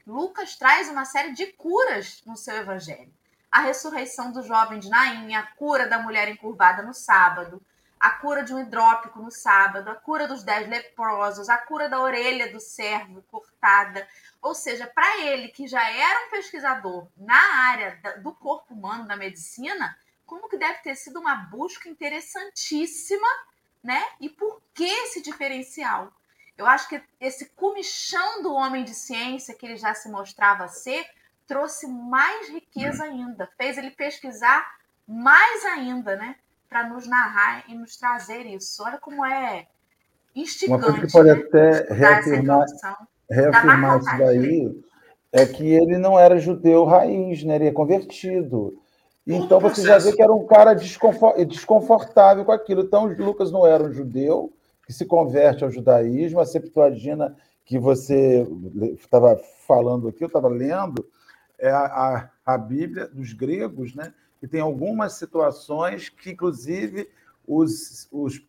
Lucas 0.05 0.55
traz 0.55 0.89
uma 0.89 1.05
série 1.05 1.33
de 1.33 1.47
curas 1.47 2.21
no 2.25 2.35
seu 2.35 2.55
evangelho. 2.57 3.13
A 3.51 3.61
ressurreição 3.61 4.31
do 4.31 4.43
jovem 4.43 4.79
de 4.79 4.89
Naim, 4.89 5.35
a 5.35 5.43
cura 5.43 5.87
da 5.87 5.99
mulher 5.99 6.27
encurvada 6.29 6.81
no 6.81 6.93
sábado, 6.93 7.61
a 8.01 8.09
cura 8.09 8.43
de 8.43 8.51
um 8.51 8.59
hidrópico 8.59 9.21
no 9.21 9.29
sábado, 9.29 9.87
a 9.87 9.93
cura 9.93 10.27
dos 10.27 10.43
dez 10.43 10.67
leprosos, 10.67 11.49
a 11.49 11.57
cura 11.59 11.87
da 11.87 12.01
orelha 12.01 12.51
do 12.51 12.59
servo 12.59 13.21
cortada. 13.29 14.07
Ou 14.41 14.55
seja, 14.55 14.87
para 14.87 15.19
ele, 15.19 15.49
que 15.49 15.67
já 15.67 15.87
era 15.87 16.25
um 16.25 16.31
pesquisador 16.31 17.07
na 17.15 17.39
área 17.67 18.01
do 18.23 18.33
corpo 18.33 18.73
humano, 18.73 19.07
da 19.07 19.15
medicina, 19.15 19.95
como 20.25 20.49
que 20.49 20.57
deve 20.57 20.79
ter 20.79 20.95
sido 20.95 21.19
uma 21.19 21.35
busca 21.35 21.87
interessantíssima, 21.87 23.27
né? 23.83 24.03
E 24.19 24.29
por 24.29 24.59
que 24.73 24.83
esse 24.83 25.21
diferencial? 25.21 26.11
Eu 26.57 26.65
acho 26.65 26.89
que 26.89 26.99
esse 27.19 27.49
comichão 27.49 28.41
do 28.41 28.51
homem 28.51 28.83
de 28.83 28.95
ciência 28.95 29.53
que 29.53 29.63
ele 29.63 29.77
já 29.77 29.93
se 29.93 30.09
mostrava 30.09 30.67
ser 30.67 31.05
trouxe 31.45 31.85
mais 31.85 32.49
riqueza 32.49 33.03
ainda, 33.03 33.47
fez 33.57 33.77
ele 33.77 33.91
pesquisar 33.91 34.79
mais 35.07 35.65
ainda, 35.65 36.15
né? 36.15 36.35
Para 36.71 36.87
nos 36.87 37.05
narrar 37.05 37.65
e 37.67 37.75
nos 37.75 37.97
trazer 37.97 38.45
isso. 38.45 38.81
Olha 38.81 38.97
como 38.97 39.25
é 39.25 39.67
instigante. 40.33 40.85
Uma 40.85 40.93
coisa 40.93 41.05
que 41.05 41.11
pode 41.11 41.27
né? 41.27 41.33
até 41.33 41.93
reafirmar, 41.93 42.65
reafirmar 43.29 43.99
isso 43.99 44.17
daí 44.17 44.83
é 45.33 45.45
que 45.45 45.67
ele 45.67 45.97
não 45.97 46.17
era 46.17 46.39
judeu 46.39 46.85
raiz, 46.85 47.43
né? 47.43 47.57
Ele 47.57 47.67
é 47.67 47.71
convertido. 47.73 48.81
Então 49.27 49.59
você 49.59 49.81
já 49.81 49.97
vê 49.97 50.13
que 50.13 50.21
era 50.21 50.31
um 50.31 50.47
cara 50.47 50.73
desconfortável 50.73 52.45
com 52.45 52.53
aquilo. 52.53 52.83
Então 52.83 53.05
Lucas 53.05 53.51
não 53.51 53.67
era 53.67 53.83
um 53.83 53.91
judeu 53.91 54.53
que 54.85 54.93
se 54.93 55.05
converte 55.05 55.65
ao 55.65 55.69
judaísmo, 55.69 56.39
a 56.39 56.45
Septuaginta 56.45 57.35
que 57.65 57.77
você 57.77 58.47
estava 58.93 59.37
falando 59.67 60.07
aqui, 60.07 60.23
eu 60.23 60.27
estava 60.27 60.47
lendo, 60.47 61.05
é 61.59 61.69
a, 61.69 61.85
a, 61.85 62.29
a, 62.53 62.57
Bíblia 62.57 63.07
dos 63.07 63.33
gregos, 63.33 63.93
né? 63.93 64.13
E 64.41 64.47
tem 64.47 64.61
algumas 64.61 65.13
situações 65.13 66.09
que, 66.09 66.31
inclusive, 66.31 67.09
os, 67.47 68.07
os 68.11 68.43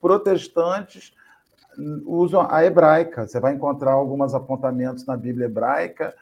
protestantes 0.00 1.12
usam 2.04 2.46
a 2.50 2.64
hebraica. 2.64 3.26
Você 3.26 3.40
vai 3.40 3.54
encontrar 3.54 3.92
alguns 3.92 4.34
apontamentos 4.34 5.06
na 5.06 5.16
Bíblia 5.16 5.46
hebraica 5.46 6.14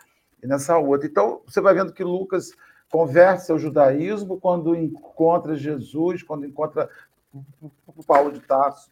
e 0.43 0.47
nessa 0.47 0.79
outra. 0.79 1.07
Então, 1.07 1.43
você 1.47 1.61
vai 1.61 1.75
vendo 1.75 1.93
que 1.93 2.05
Lucas 2.05 2.53
conversa 2.91 3.53
ao 3.53 3.59
judaísmo 3.59 4.41
quando 4.41 4.75
encontra 4.75 5.57
Jesus, 5.57 6.23
quando 6.23 6.47
encontra 6.47 6.89
Paulo 8.07 8.33
de 8.33 8.41
Tarso, 8.41 8.91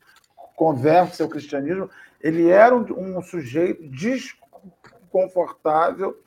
conversa 0.55 1.23
ao 1.23 1.29
cristianismo. 1.29 1.91
Ele 2.21 2.49
era 2.49 2.77
um, 2.77 3.17
um 3.17 3.23
sujeito 3.23 3.89
desconfortável 3.89 6.21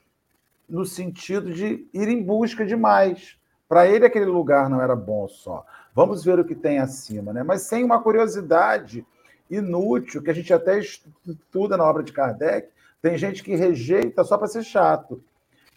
no 0.67 0.85
sentido 0.85 1.53
de 1.53 1.87
ir 1.93 2.07
em 2.07 2.23
busca 2.23 2.65
de 2.65 2.75
mais. 2.75 3.37
Para 3.71 3.87
ele, 3.87 4.05
aquele 4.05 4.25
lugar 4.25 4.69
não 4.69 4.81
era 4.81 4.97
bom 4.97 5.29
só. 5.29 5.65
Vamos 5.95 6.25
ver 6.25 6.37
o 6.37 6.43
que 6.43 6.53
tem 6.53 6.79
acima, 6.79 7.31
né? 7.31 7.41
Mas 7.41 7.61
sem 7.61 7.85
uma 7.85 8.01
curiosidade 8.01 9.07
inútil, 9.49 10.21
que 10.21 10.29
a 10.29 10.33
gente 10.33 10.53
até 10.53 10.77
estuda 10.77 11.77
na 11.77 11.85
obra 11.85 12.03
de 12.03 12.11
Kardec, 12.11 12.67
tem 13.01 13.17
gente 13.17 13.41
que 13.41 13.55
rejeita 13.55 14.25
só 14.25 14.37
para 14.37 14.49
ser 14.49 14.63
chato. 14.63 15.23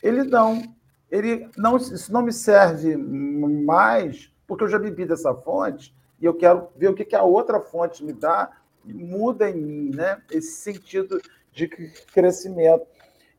Ele 0.02 0.24
não. 0.24 0.60
Ele 1.08 1.48
não, 1.56 1.76
isso 1.76 2.12
não 2.12 2.22
me 2.22 2.32
serve 2.32 2.96
mais, 2.96 4.28
porque 4.44 4.64
eu 4.64 4.68
já 4.68 4.80
bebi 4.80 5.06
dessa 5.06 5.32
fonte 5.32 5.94
e 6.20 6.24
eu 6.24 6.34
quero 6.34 6.70
ver 6.76 6.88
o 6.88 6.94
que, 6.94 7.04
que 7.04 7.14
a 7.14 7.22
outra 7.22 7.60
fonte 7.60 8.04
me 8.04 8.12
dá 8.12 8.50
e 8.84 8.92
muda 8.92 9.48
em 9.48 9.54
mim, 9.54 9.90
né? 9.94 10.20
Esse 10.32 10.56
sentido 10.56 11.22
de 11.52 11.68
crescimento. 12.12 12.88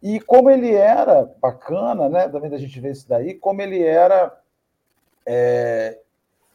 E 0.01 0.18
como 0.22 0.49
ele 0.49 0.74
era 0.74 1.30
bacana, 1.41 2.08
né? 2.08 2.30
Também 2.30 2.49
da 2.49 2.58
gente 2.58 2.80
ver 2.80 2.93
isso 2.93 3.10
daí, 3.10 3.34
como 3.34 3.62
ele 3.62 3.84
era 3.84 4.32
é, 5.26 5.99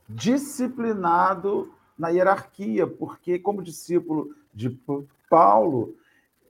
disciplinado 0.09 1.73
na 1.99 2.09
hierarquia, 2.09 2.87
porque 2.87 3.39
como 3.39 3.63
discípulo 3.63 4.35
de 4.55 4.71
Paulo, 5.29 5.95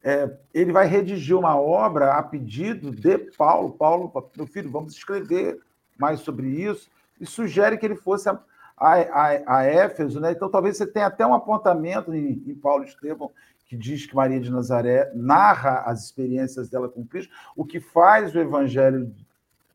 é, 0.02 0.30
ele 0.54 0.72
vai 0.72 0.86
redigir 0.86 1.36
uma 1.36 1.60
obra 1.60 2.14
a 2.14 2.22
pedido 2.22 2.90
de 2.90 3.18
Paulo. 3.36 3.72
Paulo, 3.72 4.12
meu 4.36 4.46
filho, 4.46 4.70
vamos 4.70 4.94
escrever 4.94 5.60
mais 5.98 6.20
sobre 6.20 6.48
isso, 6.48 6.90
e 7.20 7.26
sugere 7.26 7.76
que 7.76 7.84
ele 7.84 7.96
fosse 7.96 8.28
a, 8.28 8.40
a, 8.76 8.94
a, 8.94 9.58
a 9.58 9.64
Éfeso, 9.64 10.18
né? 10.18 10.32
Então 10.32 10.48
talvez 10.48 10.76
você 10.76 10.86
tenha 10.86 11.06
até 11.06 11.26
um 11.26 11.34
apontamento 11.34 12.14
em, 12.14 12.42
em 12.46 12.54
Paulo 12.54 12.84
Estevão 12.84 13.30
que 13.66 13.76
diz 13.76 14.04
que 14.04 14.16
Maria 14.16 14.40
de 14.40 14.50
Nazaré 14.50 15.12
narra 15.14 15.82
as 15.86 16.02
experiências 16.02 16.68
dela 16.68 16.88
com 16.88 17.06
Cristo, 17.06 17.32
o 17.54 17.64
que 17.64 17.78
faz 17.78 18.34
o 18.34 18.38
Evangelho 18.40 19.14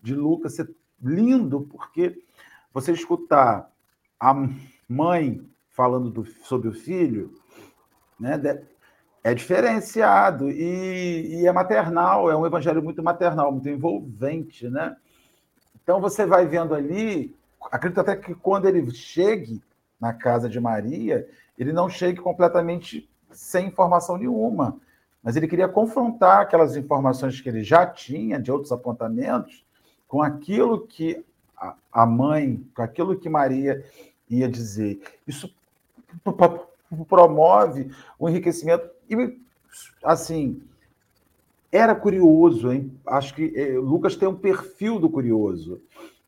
de 0.01 0.13
Lucas 0.13 0.55
ser 0.55 0.69
lindo, 1.05 1.61
porque 1.61 2.19
você 2.73 2.91
escutar 2.91 3.71
a 4.19 4.33
mãe 4.89 5.41
falando 5.69 6.09
do, 6.09 6.25
sobre 6.25 6.67
o 6.67 6.73
filho, 6.73 7.33
né, 8.19 8.39
é 9.23 9.33
diferenciado 9.33 10.49
e, 10.49 11.41
e, 11.41 11.47
é 11.47 11.51
maternal, 11.51 12.29
é 12.29 12.35
um 12.35 12.45
evangelho 12.45 12.81
muito 12.81 13.03
maternal, 13.03 13.51
muito 13.51 13.67
envolvente, 13.69 14.69
né? 14.69 14.95
Então 15.81 15.99
você 15.99 16.25
vai 16.25 16.45
vendo 16.45 16.73
ali, 16.73 17.35
acredito 17.71 17.99
até 17.99 18.15
que 18.15 18.33
quando 18.35 18.67
ele 18.67 18.89
chegue 18.91 19.61
na 19.99 20.13
casa 20.13 20.47
de 20.47 20.59
Maria, 20.59 21.27
ele 21.57 21.73
não 21.73 21.89
chegue 21.89 22.19
completamente 22.19 23.09
sem 23.31 23.67
informação 23.67 24.17
nenhuma. 24.17 24.79
Mas 25.23 25.35
ele 25.35 25.47
queria 25.47 25.67
confrontar 25.67 26.41
aquelas 26.41 26.75
informações 26.75 27.41
que 27.41 27.49
ele 27.49 27.63
já 27.63 27.85
tinha 27.85 28.39
de 28.39 28.51
outros 28.51 28.71
apontamentos 28.71 29.64
com 30.07 30.21
aquilo 30.21 30.85
que 30.85 31.23
a 31.91 32.05
mãe, 32.05 32.61
com 32.75 32.81
aquilo 32.81 33.17
que 33.17 33.29
Maria 33.29 33.83
ia 34.29 34.49
dizer. 34.49 35.01
Isso 35.25 35.53
promove 37.07 37.89
o 38.19 38.29
enriquecimento. 38.29 38.89
E, 39.09 39.39
assim, 40.03 40.61
era 41.71 41.95
curioso, 41.95 42.71
hein? 42.71 42.91
Acho 43.05 43.33
que 43.33 43.53
eh, 43.55 43.77
Lucas 43.77 44.15
tem 44.15 44.27
um 44.27 44.35
perfil 44.35 44.99
do 44.99 45.09
curioso, 45.09 45.81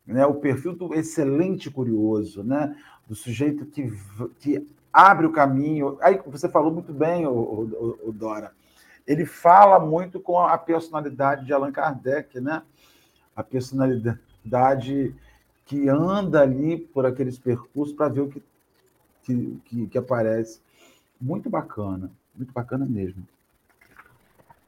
né? 0.06 0.26
o 0.26 0.34
perfil 0.34 0.74
do 0.74 0.94
excelente 0.94 1.70
curioso, 1.70 2.42
né? 2.42 2.76
do 3.06 3.14
sujeito 3.14 3.64
que, 3.64 3.90
que 4.40 4.66
abre 4.92 5.26
o 5.26 5.32
caminho. 5.32 5.96
Aí 6.00 6.20
você 6.26 6.48
falou 6.48 6.72
muito 6.72 6.92
bem, 6.92 7.26
o, 7.26 7.30
o, 7.30 7.98
o 8.08 8.12
Dora. 8.12 8.52
Ele 9.06 9.24
fala 9.24 9.78
muito 9.78 10.20
com 10.20 10.38
a 10.38 10.58
personalidade 10.58 11.46
de 11.46 11.52
Allan 11.52 11.72
Kardec, 11.72 12.38
né? 12.40 12.62
A 13.38 13.42
personalidade 13.44 15.14
que 15.64 15.88
anda 15.88 16.40
ali 16.40 16.76
por 16.76 17.06
aqueles 17.06 17.38
percursos 17.38 17.94
para 17.94 18.08
ver 18.08 18.22
o 18.22 18.28
que, 18.28 18.42
que, 19.22 19.60
que, 19.64 19.86
que 19.86 19.98
aparece. 19.98 20.60
Muito 21.20 21.48
bacana, 21.48 22.10
muito 22.34 22.52
bacana 22.52 22.84
mesmo. 22.84 23.22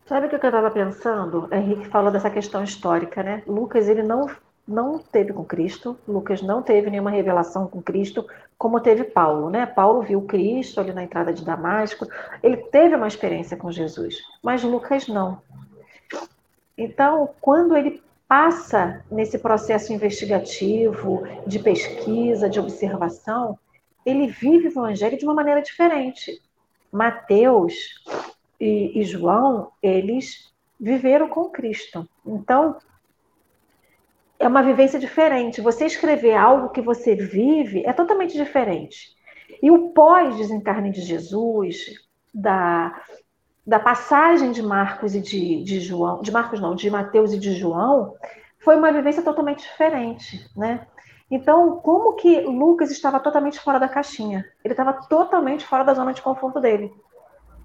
Sabe 0.07 0.27
o 0.27 0.29
que 0.29 0.37
eu 0.37 0.39
estava 0.41 0.71
pensando? 0.71 1.49
Henrique 1.53 1.89
falou 1.89 2.13
dessa 2.13 2.31
questão 2.31 2.63
histórica, 2.63 3.23
né? 3.23 3.43
Lucas, 3.47 3.89
ele 3.89 4.03
não 4.03 4.29
não 4.69 5.01
teve 5.01 5.33
com 5.33 5.45
Cristo, 5.45 5.99
Lucas 6.07 6.41
não 6.43 6.63
teve 6.63 6.91
nenhuma 6.91 7.11
revelação 7.11 7.67
com 7.67 7.83
Cristo, 7.83 8.25
como 8.57 8.79
teve 8.79 9.03
Paulo, 9.03 9.51
né? 9.51 9.67
Paulo 9.67 10.03
viu 10.03 10.23
Cristo 10.23 10.79
ali 10.81 10.93
na 10.93 11.03
entrada 11.03 11.33
de 11.33 11.45
Damasco, 11.45 12.07
ele 12.41 12.57
teve 12.57 12.95
uma 12.95 13.09
experiência 13.09 13.57
com 13.57 13.73
Jesus, 13.73 14.19
mas 14.41 14.63
Lucas 14.63 15.09
não. 15.09 15.43
Então, 16.79 17.31
quando 17.41 17.77
ele 17.77 18.01
passa 18.31 19.05
nesse 19.11 19.41
processo 19.41 19.93
investigativo, 19.93 21.25
de 21.49 21.59
pesquisa, 21.59 22.49
de 22.49 22.61
observação, 22.61 23.59
ele 24.07 24.29
vive 24.29 24.69
o 24.69 24.71
evangelho 24.71 25.19
de 25.19 25.25
uma 25.25 25.35
maneira 25.35 25.61
diferente. 25.61 26.41
Mateus 26.93 27.75
e, 28.61 29.01
e 29.01 29.03
João, 29.03 29.73
eles 29.83 30.55
viveram 30.79 31.29
com 31.29 31.51
Cristo. 31.51 32.09
Então, 32.25 32.77
é 34.39 34.47
uma 34.47 34.63
vivência 34.63 35.01
diferente. 35.01 35.61
Você 35.61 35.87
escrever 35.87 36.37
algo 36.37 36.71
que 36.71 36.81
você 36.81 37.17
vive 37.17 37.85
é 37.85 37.93
totalmente 37.93 38.35
diferente. 38.35 39.09
E 39.61 39.73
o 39.73 39.89
pós-desencarne 39.89 40.93
de 40.93 41.01
Jesus, 41.01 41.95
da, 42.33 42.95
da 43.71 43.79
passagem 43.79 44.51
de 44.51 44.61
Marcos 44.61 45.15
e 45.15 45.21
de, 45.21 45.63
de 45.63 45.79
João, 45.79 46.21
de 46.23 46.33
Marcos 46.33 46.61
não, 46.61 46.75
de 46.75 46.91
Mateus 46.91 47.33
e 47.33 47.39
de 47.39 47.53
João, 47.53 48.17
foi 48.59 48.75
uma 48.75 48.91
vivência 48.91 49.23
totalmente 49.23 49.61
diferente, 49.61 50.45
né? 50.57 50.89
Então, 51.31 51.77
como 51.77 52.15
que 52.15 52.41
Lucas 52.41 52.91
estava 52.91 53.21
totalmente 53.21 53.61
fora 53.61 53.79
da 53.79 53.89
caixinha? 53.89 54.45
Ele 54.65 54.73
estava 54.73 54.95
totalmente 55.09 55.65
fora 55.65 55.85
da 55.85 55.95
zona 55.95 56.13
de 56.13 56.21
conforto 56.21 56.61
dele. 56.61 56.93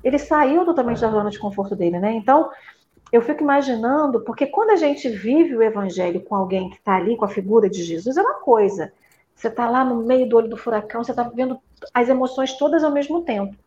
Ele 0.04 0.20
saiu 0.20 0.64
totalmente 0.64 1.02
da 1.02 1.10
zona 1.10 1.32
de 1.32 1.40
conforto 1.40 1.76
dele, 1.76 1.98
né? 1.98 2.12
Então, 2.12 2.52
eu 3.12 3.24
fico 3.24 3.42
imaginando, 3.42 4.22
porque 4.22 4.46
quando 4.46 4.70
a 4.70 4.76
gente 4.76 5.10
vive 5.10 5.58
o 5.58 5.64
evangelho 5.64 6.22
com 6.22 6.36
alguém 6.36 6.70
que 6.70 6.76
está 6.76 6.98
ali, 6.98 7.18
com 7.18 7.26
a 7.26 7.30
figura 7.30 7.68
de 7.68 7.84
Jesus, 7.84 8.16
é 8.16 8.22
uma 8.22 8.36
coisa. 8.42 8.94
Você 9.34 9.48
está 9.48 9.68
lá 9.68 9.84
no 9.84 10.06
meio 10.06 10.30
do 10.30 10.38
olho 10.38 10.50
do 10.50 10.56
furacão, 10.56 11.04
você 11.04 11.14
está 11.14 11.24
vivendo 11.24 11.58
as 11.92 12.10
emoções 12.10 12.54
todas 12.54 12.84
ao 12.84 12.92
mesmo 12.92 13.24
tempo. 13.24 13.58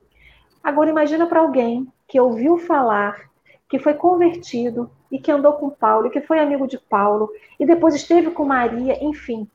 Agora 0.62 0.90
imagina 0.90 1.26
para 1.26 1.40
alguém 1.40 1.90
que 2.06 2.20
ouviu 2.20 2.58
falar, 2.58 3.28
que 3.68 3.78
foi 3.78 3.94
convertido 3.94 4.90
e 5.10 5.18
que 5.18 5.30
andou 5.30 5.54
com 5.54 5.70
Paulo, 5.70 6.06
e 6.06 6.10
que 6.10 6.20
foi 6.20 6.38
amigo 6.38 6.66
de 6.66 6.78
Paulo, 6.78 7.30
e 7.58 7.66
depois 7.66 7.94
esteve 7.94 8.30
com 8.30 8.44
Maria, 8.44 9.02
enfim. 9.02 9.48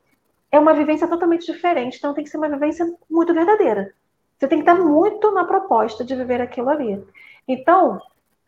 É 0.51 0.60
uma 0.60 0.74
vivência 0.74 1.08
totalmente 1.08 1.51
diferente, 1.51 1.97
então 1.97 2.14
tem 2.14 2.24
que 2.24 2.30
ser 2.30 2.38
uma 2.38 2.49
vivência 2.49 2.86
muito 3.10 3.34
verdadeira. 3.34 3.93
Você 4.38 4.47
tem 4.47 4.62
que 4.62 4.70
estar 4.70 4.82
muito 4.84 5.32
na 5.32 5.45
proposta 5.45 6.04
de 6.04 6.16
viver 6.16 6.41
aquilo 6.41 6.70
ali. 6.70 7.04
Então, 7.47 8.01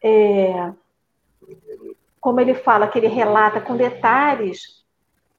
é, 0.04 0.72
como 2.20 2.40
ele 2.40 2.54
fala, 2.54 2.88
que 2.88 2.98
ele 2.98 3.08
relata 3.08 3.62
com 3.62 3.76
detalhes 3.76 4.84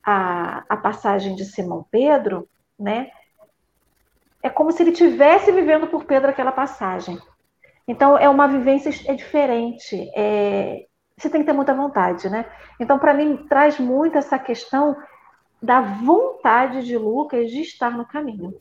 a, 0.04 0.64
a 0.68 0.76
passagem 0.76 1.34
de 1.34 1.44
Simão 1.44 1.84
Pedro, 1.90 2.48
né? 2.78 3.10
É 4.47 4.49
como 4.49 4.70
se 4.70 4.80
ele 4.80 4.92
tivesse 4.92 5.51
vivendo 5.51 5.88
por 5.88 6.05
Pedro 6.05 6.30
aquela 6.30 6.53
passagem. 6.53 7.18
Então 7.88 8.16
é 8.16 8.28
uma 8.28 8.47
vivência 8.47 8.92
é 9.11 9.14
diferente, 9.16 10.09
é, 10.14 10.86
você 11.18 11.28
tem 11.28 11.40
que 11.40 11.47
ter 11.49 11.53
muita 11.53 11.74
vontade, 11.74 12.30
né? 12.30 12.47
Então, 12.78 12.97
para 12.97 13.12
mim, 13.12 13.38
traz 13.49 13.80
muito 13.80 14.16
essa 14.16 14.38
questão 14.38 14.97
da 15.61 15.80
vontade 15.80 16.84
de 16.84 16.97
Lucas 16.97 17.51
de 17.51 17.62
estar 17.62 17.90
no 17.90 18.07
caminho. 18.07 18.55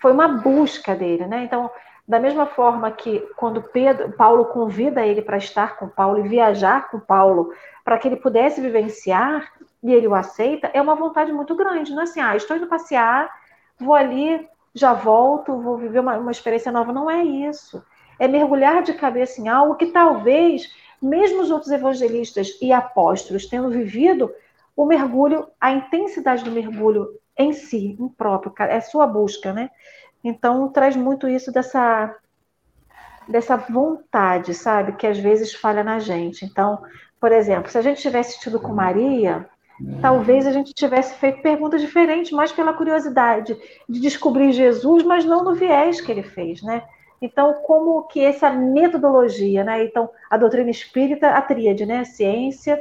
Foi 0.00 0.12
uma 0.12 0.28
busca 0.28 0.94
dele, 0.94 1.26
né? 1.26 1.42
Então, 1.42 1.68
da 2.06 2.20
mesma 2.20 2.46
forma 2.46 2.92
que 2.92 3.18
quando 3.36 3.60
Pedro, 3.60 4.12
Paulo 4.12 4.44
convida 4.44 5.04
ele 5.04 5.20
para 5.20 5.38
estar 5.38 5.78
com 5.78 5.88
Paulo 5.88 6.24
e 6.24 6.28
viajar 6.28 6.88
com 6.90 7.00
Paulo, 7.00 7.52
para 7.84 7.98
que 7.98 8.06
ele 8.06 8.16
pudesse 8.16 8.60
vivenciar, 8.60 9.50
e 9.82 9.92
ele 9.92 10.06
o 10.06 10.14
aceita, 10.14 10.70
é 10.72 10.80
uma 10.80 10.94
vontade 10.94 11.32
muito 11.32 11.56
grande. 11.56 11.90
Não 11.92 12.02
é 12.02 12.04
assim, 12.04 12.20
ah, 12.20 12.36
estou 12.36 12.56
indo 12.56 12.68
passear, 12.68 13.28
vou 13.80 13.94
ali, 13.94 14.46
já 14.74 14.92
volto, 14.92 15.60
vou 15.60 15.76
viver 15.76 16.00
uma, 16.00 16.16
uma 16.16 16.30
experiência 16.30 16.72
nova. 16.72 16.92
Não 16.92 17.10
é 17.10 17.22
isso. 17.22 17.82
É 18.18 18.26
mergulhar 18.26 18.82
de 18.82 18.94
cabeça 18.94 19.40
em 19.40 19.48
algo 19.48 19.76
que 19.76 19.86
talvez, 19.86 20.68
mesmo 21.00 21.42
os 21.42 21.50
outros 21.50 21.70
evangelistas 21.70 22.58
e 22.60 22.72
apóstolos 22.72 23.46
tendo 23.46 23.70
vivido, 23.70 24.32
o 24.76 24.84
mergulho, 24.84 25.48
a 25.60 25.72
intensidade 25.72 26.44
do 26.44 26.50
mergulho 26.50 27.08
em 27.36 27.52
si, 27.52 27.96
em 27.98 28.08
próprio, 28.08 28.52
é 28.60 28.80
sua 28.80 29.06
busca, 29.06 29.52
né? 29.52 29.70
Então 30.22 30.68
traz 30.68 30.96
muito 30.96 31.28
isso 31.28 31.52
dessa 31.52 32.14
dessa 33.28 33.56
vontade, 33.56 34.54
sabe, 34.54 34.92
que 34.92 35.06
às 35.06 35.18
vezes 35.18 35.52
falha 35.52 35.84
na 35.84 35.98
gente. 35.98 36.46
Então, 36.46 36.82
por 37.20 37.30
exemplo, 37.30 37.70
se 37.70 37.76
a 37.76 37.82
gente 37.82 38.00
tivesse 38.00 38.40
tido 38.40 38.58
com 38.58 38.72
Maria, 38.72 39.46
talvez 40.00 40.46
a 40.46 40.52
gente 40.52 40.72
tivesse 40.74 41.14
feito 41.14 41.42
perguntas 41.42 41.80
diferentes, 41.80 42.32
mais 42.32 42.52
pela 42.52 42.72
curiosidade 42.72 43.56
de 43.88 44.00
descobrir 44.00 44.52
Jesus, 44.52 45.02
mas 45.04 45.24
não 45.24 45.44
no 45.44 45.54
viés 45.54 46.00
que 46.00 46.10
ele 46.10 46.22
fez, 46.22 46.62
né? 46.62 46.82
Então, 47.20 47.54
como 47.64 48.04
que 48.04 48.20
essa 48.20 48.50
metodologia, 48.50 49.64
né? 49.64 49.84
Então, 49.84 50.08
a 50.30 50.36
doutrina 50.36 50.70
espírita, 50.70 51.30
a 51.30 51.42
tríade, 51.42 51.84
né? 51.84 52.04
Ciência, 52.04 52.80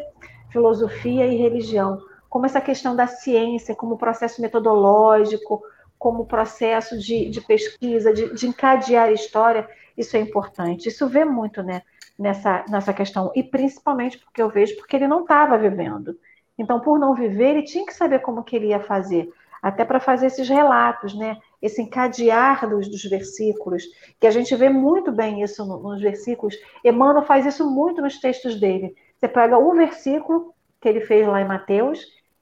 filosofia 0.49 1.25
e 1.25 1.35
religião. 1.35 1.99
Como 2.29 2.45
essa 2.45 2.61
questão 2.61 2.95
da 2.95 3.07
ciência, 3.07 3.75
como 3.75 3.97
processo 3.97 4.41
metodológico, 4.41 5.63
como 5.97 6.25
processo 6.25 6.97
de, 6.99 7.29
de 7.29 7.41
pesquisa, 7.41 8.13
de, 8.13 8.33
de, 8.33 8.47
encadear 8.47 9.07
a 9.07 9.11
história, 9.11 9.67
isso 9.97 10.15
é 10.15 10.19
importante. 10.19 10.87
Isso 10.87 11.07
vê 11.07 11.25
muito 11.25 11.63
né, 11.63 11.81
nessa, 12.17 12.63
nessa 12.69 12.93
questão, 12.93 13.31
e 13.35 13.43
principalmente 13.43 14.19
porque 14.19 14.41
eu 14.41 14.49
vejo 14.49 14.75
porque 14.77 14.95
ele 14.95 15.07
não 15.07 15.21
estava 15.21 15.57
vivendo. 15.57 16.15
Então, 16.57 16.79
por 16.79 16.97
não 16.97 17.13
viver, 17.13 17.49
ele 17.49 17.63
tinha 17.63 17.85
que 17.85 17.93
saber 17.93 18.19
como 18.19 18.43
que 18.43 18.55
ele 18.55 18.67
ia 18.67 18.79
fazer, 18.79 19.31
até 19.61 19.85
para 19.85 19.99
fazer 19.99 20.27
esses 20.27 20.49
relatos, 20.49 21.13
né? 21.13 21.37
Esse 21.61 21.81
encadear 21.81 22.67
dos, 22.67 22.89
dos, 22.89 23.03
versículos, 23.03 23.83
que 24.19 24.27
a 24.27 24.31
gente 24.31 24.55
vê 24.55 24.69
muito 24.69 25.11
bem 25.11 25.41
isso 25.43 25.65
nos 25.65 26.01
versículos. 26.01 26.55
Emmanuel 26.83 27.25
faz 27.25 27.45
isso 27.45 27.69
muito 27.69 28.01
nos 28.01 28.19
textos 28.19 28.59
dele. 28.59 28.95
Você 29.19 29.27
pega 29.27 29.57
um 29.57 29.75
versículo 29.75 30.53
que 30.81 30.87
ele 30.87 31.01
fez 31.01 31.27
lá 31.27 31.41
em 31.41 31.47
Mateus 31.47 31.99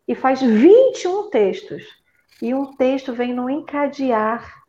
e 0.08 0.14
faz 0.14 0.42
21 0.42 1.30
textos 1.30 1.84
e 2.42 2.54
um 2.54 2.76
texto 2.76 3.14
vem 3.14 3.34
no 3.34 3.50
encadear 3.50 4.64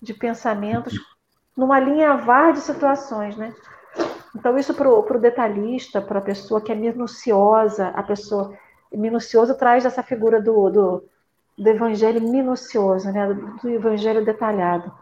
de 0.00 0.12
pensamentos, 0.12 0.94
numa 1.56 1.78
linha 1.78 2.16
var 2.16 2.52
de 2.52 2.60
situações, 2.60 3.36
né? 3.36 3.54
Então, 4.34 4.58
isso 4.58 4.74
para 4.74 4.88
o 4.88 5.20
detalhista, 5.20 6.00
para 6.00 6.18
a 6.18 6.22
pessoa 6.22 6.60
que 6.60 6.72
é 6.72 6.74
minuciosa, 6.74 7.88
a 7.88 8.02
pessoa 8.02 8.58
minuciosa 8.94 9.54
traz 9.54 9.84
essa 9.84 10.02
figura 10.02 10.40
do, 10.40 10.70
do, 10.70 11.04
do 11.58 11.68
evangelho 11.68 12.20
minucioso, 12.20 13.10
né? 13.10 13.26
do 13.62 13.70
evangelho 13.70 14.24
detalhado. 14.24 14.92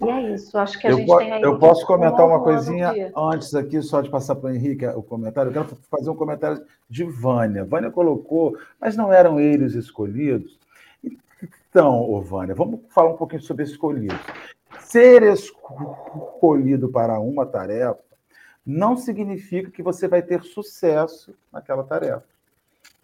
E 0.00 0.10
é 0.10 0.34
isso, 0.34 0.58
acho 0.58 0.78
que 0.78 0.86
a 0.86 0.90
eu 0.90 0.98
gente 0.98 1.16
tem 1.16 1.32
aí. 1.32 1.42
Eu 1.42 1.58
posso 1.58 1.86
comentar 1.86 2.26
um 2.26 2.28
uma 2.28 2.42
coisinha 2.42 2.92
antes 3.16 3.54
aqui, 3.54 3.80
só 3.80 4.02
de 4.02 4.10
passar 4.10 4.34
para 4.36 4.50
o 4.50 4.54
Henrique 4.54 4.86
o 4.86 5.02
comentário. 5.02 5.48
Eu 5.48 5.64
quero 5.64 5.78
fazer 5.90 6.10
um 6.10 6.16
comentário 6.16 6.62
de 6.88 7.04
Vânia. 7.04 7.64
Vânia 7.64 7.90
colocou, 7.90 8.58
mas 8.78 8.94
não 8.94 9.10
eram 9.10 9.40
eles 9.40 9.74
escolhidos. 9.74 10.58
Então, 11.70 12.20
Vânia, 12.20 12.54
vamos 12.54 12.80
falar 12.90 13.10
um 13.10 13.16
pouquinho 13.16 13.40
sobre 13.40 13.64
escolhido. 13.64 14.18
Ser 14.80 15.22
escolhido 15.22 16.88
para 16.88 17.18
uma 17.18 17.46
tarefa 17.46 17.98
não 18.66 18.96
significa 18.96 19.70
que 19.70 19.82
você 19.82 20.06
vai 20.06 20.20
ter 20.20 20.42
sucesso 20.42 21.34
naquela 21.52 21.84
tarefa. 21.84 22.24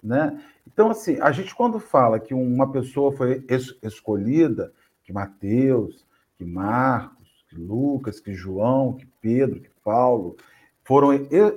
Né? 0.02 0.42
Então, 0.66 0.90
assim, 0.90 1.20
a 1.20 1.30
gente 1.30 1.54
quando 1.54 1.78
fala 1.78 2.18
que 2.18 2.34
uma 2.34 2.72
pessoa 2.72 3.12
foi 3.12 3.44
es 3.48 3.76
escolhida, 3.82 4.72
que 5.04 5.12
Mateus, 5.12 6.04
que 6.36 6.44
Marcos, 6.44 7.44
que 7.48 7.54
Lucas, 7.56 8.18
que 8.18 8.34
João, 8.34 8.94
que 8.94 9.06
Pedro, 9.20 9.60
que 9.60 9.70
Paulo, 9.84 10.36
foram 10.82 11.10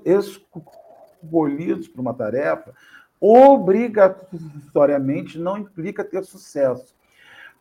escolhidos 0.06 1.88
para 1.88 2.02
uma 2.02 2.14
tarefa, 2.14 2.72
obrigatoriamente 3.20 5.40
não 5.40 5.58
implica 5.58 6.04
ter 6.04 6.24
sucesso. 6.24 6.94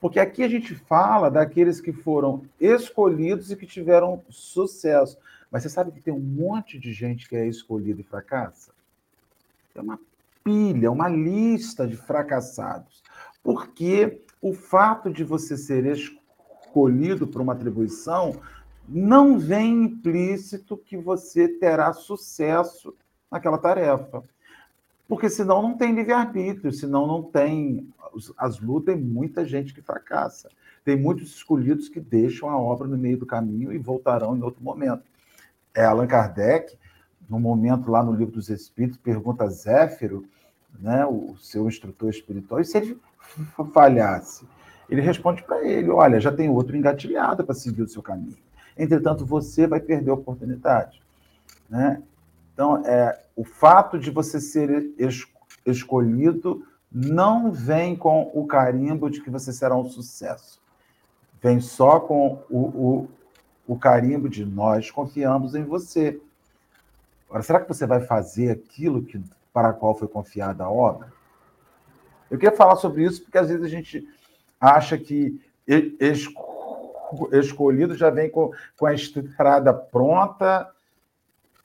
Porque 0.00 0.18
aqui 0.20 0.42
a 0.42 0.48
gente 0.48 0.74
fala 0.74 1.30
daqueles 1.30 1.80
que 1.80 1.92
foram 1.92 2.44
escolhidos 2.60 3.50
e 3.50 3.56
que 3.56 3.64
tiveram 3.64 4.22
sucesso. 4.28 5.16
Mas 5.50 5.62
você 5.62 5.70
sabe 5.70 5.92
que 5.92 6.00
tem 6.00 6.12
um 6.12 6.20
monte 6.20 6.78
de 6.78 6.92
gente 6.92 7.26
que 7.26 7.36
é 7.36 7.46
escolhida 7.46 8.02
e 8.02 8.04
fracassa? 8.04 8.70
É 9.74 9.80
uma 9.80 9.98
pilha, 10.44 10.92
uma 10.92 11.08
lista 11.08 11.86
de 11.86 11.96
fracassados. 11.96 13.02
Porque 13.42 14.22
o 14.40 14.52
fato 14.52 15.10
de 15.10 15.24
você 15.24 15.56
ser 15.56 15.86
escolhido 15.86 17.26
para 17.26 17.42
uma 17.42 17.54
atribuição 17.54 18.36
não 18.86 19.38
vem 19.38 19.84
implícito 19.84 20.76
que 20.76 20.96
você 20.96 21.48
terá 21.48 21.92
sucesso 21.94 22.94
naquela 23.30 23.56
tarefa. 23.56 24.22
Porque 25.08 25.28
senão 25.30 25.62
não 25.62 25.76
tem 25.76 25.94
livre-arbítrio, 25.94 26.72
senão 26.72 27.06
não 27.06 27.22
tem. 27.22 27.88
As 28.36 28.60
lutas, 28.60 28.94
tem 28.94 29.02
muita 29.02 29.44
gente 29.44 29.74
que 29.74 29.82
fracassa. 29.82 30.48
Tem 30.84 30.96
muitos 30.96 31.34
escolhidos 31.34 31.88
que 31.88 31.98
deixam 31.98 32.48
a 32.48 32.58
obra 32.58 32.86
no 32.86 32.96
meio 32.96 33.18
do 33.18 33.26
caminho 33.26 33.72
e 33.72 33.78
voltarão 33.78 34.36
em 34.36 34.42
outro 34.42 34.62
momento. 34.62 35.02
É 35.74 35.84
Allan 35.84 36.06
Kardec, 36.06 36.76
no 37.28 37.40
momento 37.40 37.90
lá 37.90 38.02
no 38.02 38.12
Livro 38.12 38.34
dos 38.34 38.48
Espíritos, 38.48 38.98
pergunta 38.98 39.44
a 39.44 39.48
Zéfiro, 39.48 40.24
né, 40.78 41.04
o 41.06 41.36
seu 41.38 41.66
instrutor 41.68 42.10
espiritual, 42.10 42.60
e 42.60 42.64
se 42.64 42.76
ele 42.78 42.98
falhasse? 43.72 44.46
Ele 44.88 45.00
responde 45.00 45.42
para 45.42 45.64
ele: 45.64 45.90
Olha, 45.90 46.20
já 46.20 46.32
tem 46.32 46.48
outro 46.48 46.76
engatilhado 46.76 47.44
para 47.44 47.54
seguir 47.54 47.82
o 47.82 47.88
seu 47.88 48.02
caminho. 48.02 48.36
Entretanto, 48.76 49.24
você 49.24 49.66
vai 49.66 49.80
perder 49.80 50.10
a 50.10 50.14
oportunidade. 50.14 51.00
Né? 51.68 52.02
Então, 52.52 52.84
é, 52.84 53.20
o 53.36 53.44
fato 53.44 53.98
de 53.98 54.10
você 54.10 54.40
ser 54.40 54.92
es 54.98 55.24
escolhido 55.66 56.66
não 56.90 57.50
vem 57.50 57.96
com 57.96 58.30
o 58.34 58.46
carimbo 58.46 59.10
de 59.10 59.20
que 59.20 59.30
você 59.30 59.52
será 59.52 59.76
um 59.76 59.88
sucesso. 59.88 60.60
Vem 61.42 61.60
só 61.60 61.98
com 62.00 62.42
o, 62.48 62.58
o, 62.58 63.08
o 63.66 63.78
carimbo 63.78 64.28
de 64.28 64.44
nós 64.44 64.90
confiamos 64.90 65.54
em 65.54 65.64
você. 65.64 66.20
Agora, 67.28 67.42
será 67.42 67.60
que 67.60 67.68
você 67.68 67.86
vai 67.86 68.00
fazer 68.00 68.50
aquilo 68.50 69.02
que, 69.02 69.20
para 69.54 69.68
a 69.68 69.72
qual 69.72 69.94
foi 69.94 70.08
confiada 70.08 70.64
a 70.64 70.70
obra? 70.70 71.12
Eu 72.28 72.36
queria 72.36 72.56
falar 72.56 72.74
sobre 72.74 73.04
isso 73.04 73.22
porque 73.22 73.38
às 73.38 73.48
vezes 73.48 73.64
a 73.64 73.68
gente 73.68 74.06
acha 74.60 74.98
que 74.98 75.40
es 76.00 76.28
escolhido 77.32 77.94
já 77.94 78.10
vem 78.10 78.28
com, 78.28 78.50
com 78.76 78.86
a 78.86 78.92
estrada 78.92 79.72
pronta 79.72 80.68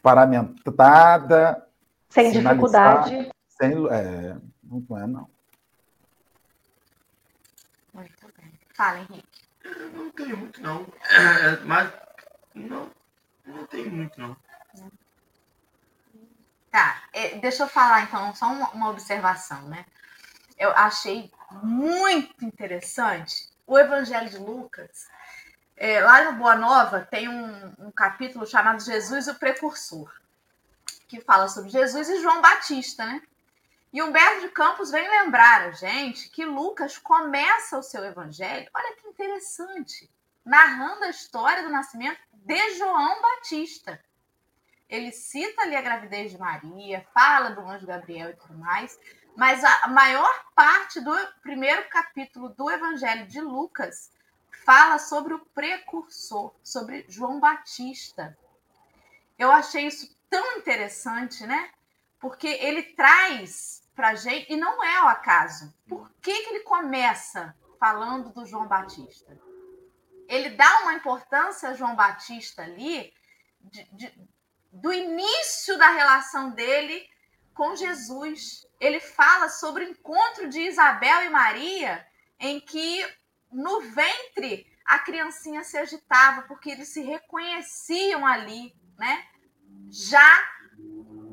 paramentada. 0.04 1.68
Sem 2.10 2.32
dificuldade. 2.32 3.32
Sem, 3.48 3.72
é, 3.90 4.38
não 4.64 4.98
é, 4.98 5.08
não. 5.08 5.28
Muito 7.92 8.28
bem. 8.38 8.54
Fala, 8.76 9.00
Henrique. 9.00 9.42
não 9.94 10.12
tenho 10.12 10.38
muito, 10.38 10.62
não. 10.62 10.86
É, 11.12 11.60
mas 11.66 11.92
não, 12.54 12.90
não 13.46 13.66
tenho 13.66 13.92
muito, 13.92 14.22
não. 14.22 14.38
Tá, 16.72 17.04
é, 17.14 17.36
deixa 17.36 17.64
eu 17.64 17.68
falar 17.68 18.04
então, 18.04 18.34
só 18.36 18.48
uma, 18.48 18.90
observação, 18.90 19.64
né? 19.64 19.86
Eu 20.58 20.72
achei 20.72 21.32
muito 21.64 22.46
interessante 22.46 23.50
o 23.66 23.78
Evangelho 23.78 24.30
de 24.30 24.38
Lucas 24.38 25.08
é, 25.80 26.02
lá 26.02 26.26
no 26.26 26.38
Boa 26.38 26.56
Nova 26.56 27.08
tem 27.10 27.30
um, 27.30 27.74
um 27.80 27.90
capítulo 27.90 28.46
chamado 28.46 28.84
Jesus 28.84 29.30
o 29.30 29.36
Precursor, 29.36 30.14
que 31.08 31.22
fala 31.22 31.48
sobre 31.48 31.70
Jesus 31.70 32.10
e 32.10 32.22
João 32.22 32.42
Batista, 32.42 33.06
né? 33.06 33.22
E 33.94 34.04
Humberto 34.04 34.42
de 34.42 34.50
Campos 34.50 34.92
vem 34.92 35.10
lembrar 35.10 35.62
a 35.62 35.72
gente 35.72 36.30
que 36.30 36.46
Lucas 36.46 36.98
começa 36.98 37.78
o 37.78 37.82
seu 37.82 38.04
evangelho, 38.04 38.70
olha 38.76 38.96
que 38.98 39.08
interessante, 39.08 40.12
narrando 40.46 41.06
a 41.06 41.10
história 41.10 41.64
do 41.64 41.70
nascimento 41.70 42.20
de 42.34 42.78
João 42.78 43.22
Batista. 43.22 44.04
Ele 44.90 45.12
cita 45.12 45.62
ali 45.62 45.76
a 45.76 45.82
gravidez 45.82 46.32
de 46.32 46.38
Maria, 46.38 47.06
fala 47.14 47.52
do 47.52 47.62
anjo 47.62 47.86
Gabriel 47.86 48.32
e 48.32 48.36
tudo 48.36 48.58
mais, 48.58 49.00
mas 49.36 49.64
a 49.64 49.88
maior 49.88 50.46
parte 50.56 51.00
do 51.00 51.16
primeiro 51.42 51.88
capítulo 51.90 52.50
do 52.50 52.70
evangelho 52.70 53.28
de 53.28 53.40
Lucas 53.40 54.12
fala 54.66 54.98
sobre 54.98 55.34
o 55.34 55.46
precursor, 55.54 56.54
sobre 56.64 57.06
João 57.08 57.40
Batista. 57.40 58.38
Eu 59.38 59.52
achei 59.52 59.88
isso 59.88 60.14
tão 60.30 60.58
interessante, 60.58 61.46
né? 61.46 61.72
Porque 62.20 62.48
ele 62.48 62.84
traz 62.84 63.82
para 63.96 64.16
gente, 64.16 64.52
e 64.52 64.58
não 64.58 64.84
é 64.84 65.04
o 65.04 65.08
acaso. 65.08 65.74
Por 65.88 66.10
que, 66.22 66.44
que 66.44 66.50
ele 66.50 66.64
começa 66.64 67.56
falando 67.80 68.30
do 68.30 68.46
João 68.46 68.68
Batista? 68.68 69.38
Ele 70.28 70.50
dá 70.50 70.82
uma 70.82 70.94
importância 70.94 71.70
a 71.70 71.74
João 71.74 71.96
Batista 71.96 72.64
ali, 72.64 73.14
de, 73.62 73.84
de, 73.92 74.30
do 74.72 74.94
início 74.94 75.78
da 75.78 75.90
relação 75.90 76.52
dele 76.52 77.08
com 77.54 77.76
Jesus. 77.76 78.66
Ele 78.80 79.00
fala 79.00 79.50
sobre 79.50 79.84
o 79.84 79.90
encontro 79.90 80.48
de 80.48 80.60
Isabel 80.62 81.26
e 81.26 81.30
Maria, 81.30 82.06
em 82.40 82.60
que 82.60 83.06
no 83.52 83.82
ventre 83.82 84.66
a 84.86 85.00
criancinha 85.00 85.64
se 85.64 85.78
agitava, 85.78 86.44
porque 86.44 86.72
eles 86.72 86.90
se 86.90 87.02
reconheciam 87.02 88.26
ali, 88.26 88.74
né? 88.98 89.26
Já 89.90 90.50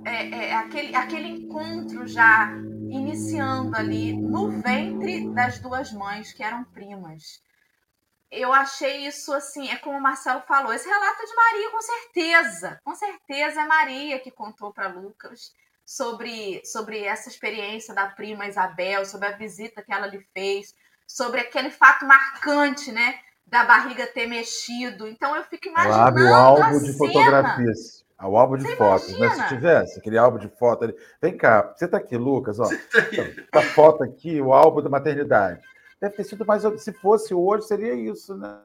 é, 0.05 0.29
é, 0.29 0.55
aquele, 0.55 0.95
aquele 0.95 1.29
encontro 1.29 2.07
já 2.07 2.51
iniciando 2.91 3.77
ali 3.77 4.13
no 4.13 4.61
ventre 4.61 5.29
das 5.31 5.59
duas 5.59 5.93
mães 5.93 6.33
que 6.33 6.43
eram 6.43 6.65
primas. 6.65 7.43
Eu 8.31 8.53
achei 8.53 9.07
isso 9.07 9.33
assim, 9.33 9.71
é 9.71 9.77
como 9.77 9.99
o 9.99 10.03
Marcelo 10.03 10.43
falou, 10.43 10.73
esse 10.73 10.89
relato 10.89 11.23
é 11.23 11.27
de 11.27 11.35
Maria, 11.35 11.71
com 11.71 11.81
certeza, 11.81 12.81
com 12.85 12.95
certeza 12.95 13.61
é 13.63 13.67
Maria 13.67 14.19
que 14.19 14.33
contou 14.33 14.73
para 14.73 14.89
Lucas 14.89 15.53
sobre, 15.85 16.61
sobre 16.65 17.05
essa 17.05 17.29
experiência 17.29 17.95
da 17.95 18.09
prima 18.09 18.47
Isabel, 18.47 19.07
sobre 19.07 19.29
a 19.29 19.37
visita 19.37 19.83
que 19.83 19.93
ela 19.93 20.09
lhe 20.09 20.21
fez, 20.35 20.75
sobre 21.07 21.41
aquele 21.41 21.71
fato 21.71 22.05
marcante, 22.05 22.91
né? 22.91 23.21
Da 23.47 23.65
barriga 23.65 24.09
ter 24.09 24.27
mexido. 24.27 25.07
Então 25.07 25.37
eu 25.37 25.45
fico 25.45 25.69
imaginando. 25.69 25.95
Ela 25.95 26.09
abre 26.09 26.25
o 26.25 26.35
álbum 26.35 26.81
de 26.81 26.93
cena. 26.93 26.99
fotografias. 26.99 28.05
O 28.21 28.37
álbum 28.37 28.57
de 28.57 28.65
você 28.65 28.77
fotos, 28.77 29.19
né? 29.21 29.31
Se 29.31 29.49
tivesse 29.49 29.99
aquele 30.01 30.19
álbum 30.19 30.39
de 30.39 30.49
fotos 30.49 30.89
ali. 30.89 30.99
Vem 31.23 31.37
cá, 31.37 31.73
você 31.77 31.87
tá 31.87 31.99
aqui, 31.99 32.17
Lucas, 32.17 32.59
ó. 32.59 32.69
Tá 33.53 33.63
foto 33.63 34.03
aqui, 34.03 34.41
o 34.41 34.53
álbum 34.53 34.83
da 34.83 34.89
maternidade. 34.89 35.61
Deve 36.01 36.17
ter 36.17 36.25
sido 36.25 36.45
mais. 36.45 36.63
Se 36.83 36.93
fosse 36.93 37.35
hoje, 37.35 37.67
seria 37.67 37.95
isso, 37.95 38.37
né? 38.37 38.63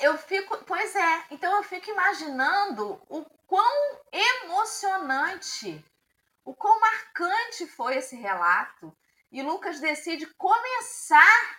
Eu 0.00 0.16
fico. 0.18 0.58
Pois 0.64 0.94
é. 0.94 1.24
Então 1.30 1.56
eu 1.56 1.62
fico 1.62 1.90
imaginando 1.90 3.00
o 3.08 3.24
quão 3.46 4.00
emocionante, 4.12 5.84
o 6.44 6.54
quão 6.54 6.78
marcante 6.80 7.66
foi 7.66 7.96
esse 7.96 8.16
relato. 8.16 8.96
E 9.30 9.42
Lucas 9.42 9.80
decide 9.80 10.26
começar 10.34 11.58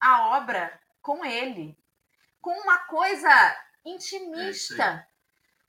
a 0.00 0.36
obra 0.36 0.78
com 1.02 1.24
ele, 1.24 1.76
com 2.40 2.52
uma 2.52 2.78
coisa 2.86 3.56
intimista, 3.84 5.06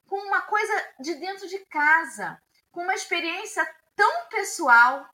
com 0.07 0.17
uma 0.17 0.41
coisa 0.41 0.93
de 0.99 1.15
dentro 1.15 1.47
de 1.47 1.59
casa, 1.65 2.41
com 2.71 2.81
uma 2.81 2.93
experiência 2.93 3.65
tão 3.95 4.25
pessoal. 4.27 5.09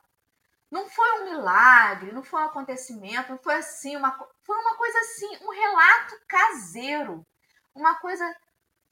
Não 0.71 0.89
foi 0.89 1.19
um 1.19 1.25
milagre, 1.25 2.13
não 2.13 2.23
foi 2.23 2.41
um 2.41 2.45
acontecimento, 2.45 3.31
não 3.31 3.37
foi 3.37 3.55
assim, 3.55 3.97
uma, 3.97 4.17
foi 4.41 4.57
uma 4.57 4.77
coisa 4.77 4.97
assim, 4.99 5.37
um 5.45 5.51
relato 5.51 6.15
caseiro. 6.27 7.27
Uma 7.75 7.95
coisa. 7.99 8.23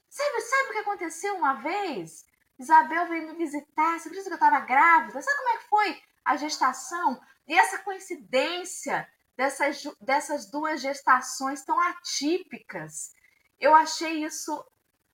Sabe, 0.09 0.41
sabe 0.41 0.69
o 0.69 0.71
que 0.73 0.77
aconteceu 0.79 1.35
uma 1.35 1.53
vez? 1.53 2.25
Isabel 2.59 3.07
veio 3.07 3.27
me 3.27 3.37
visitar, 3.37 3.97
você 3.97 4.09
acredita 4.09 4.29
que 4.29 4.33
eu 4.33 4.47
estava 4.47 4.59
grávida? 4.65 5.21
Sabe 5.21 5.37
como 5.37 5.49
é 5.49 5.57
que 5.57 5.69
foi 5.69 6.03
a 6.25 6.35
gestação? 6.35 7.21
E 7.47 7.57
essa 7.57 7.77
coincidência 7.79 9.07
dessas, 9.37 9.83
dessas 10.01 10.51
duas 10.51 10.81
gestações 10.81 11.63
tão 11.63 11.79
atípicas. 11.79 13.13
Eu 13.57 13.73
achei 13.73 14.25
isso 14.25 14.65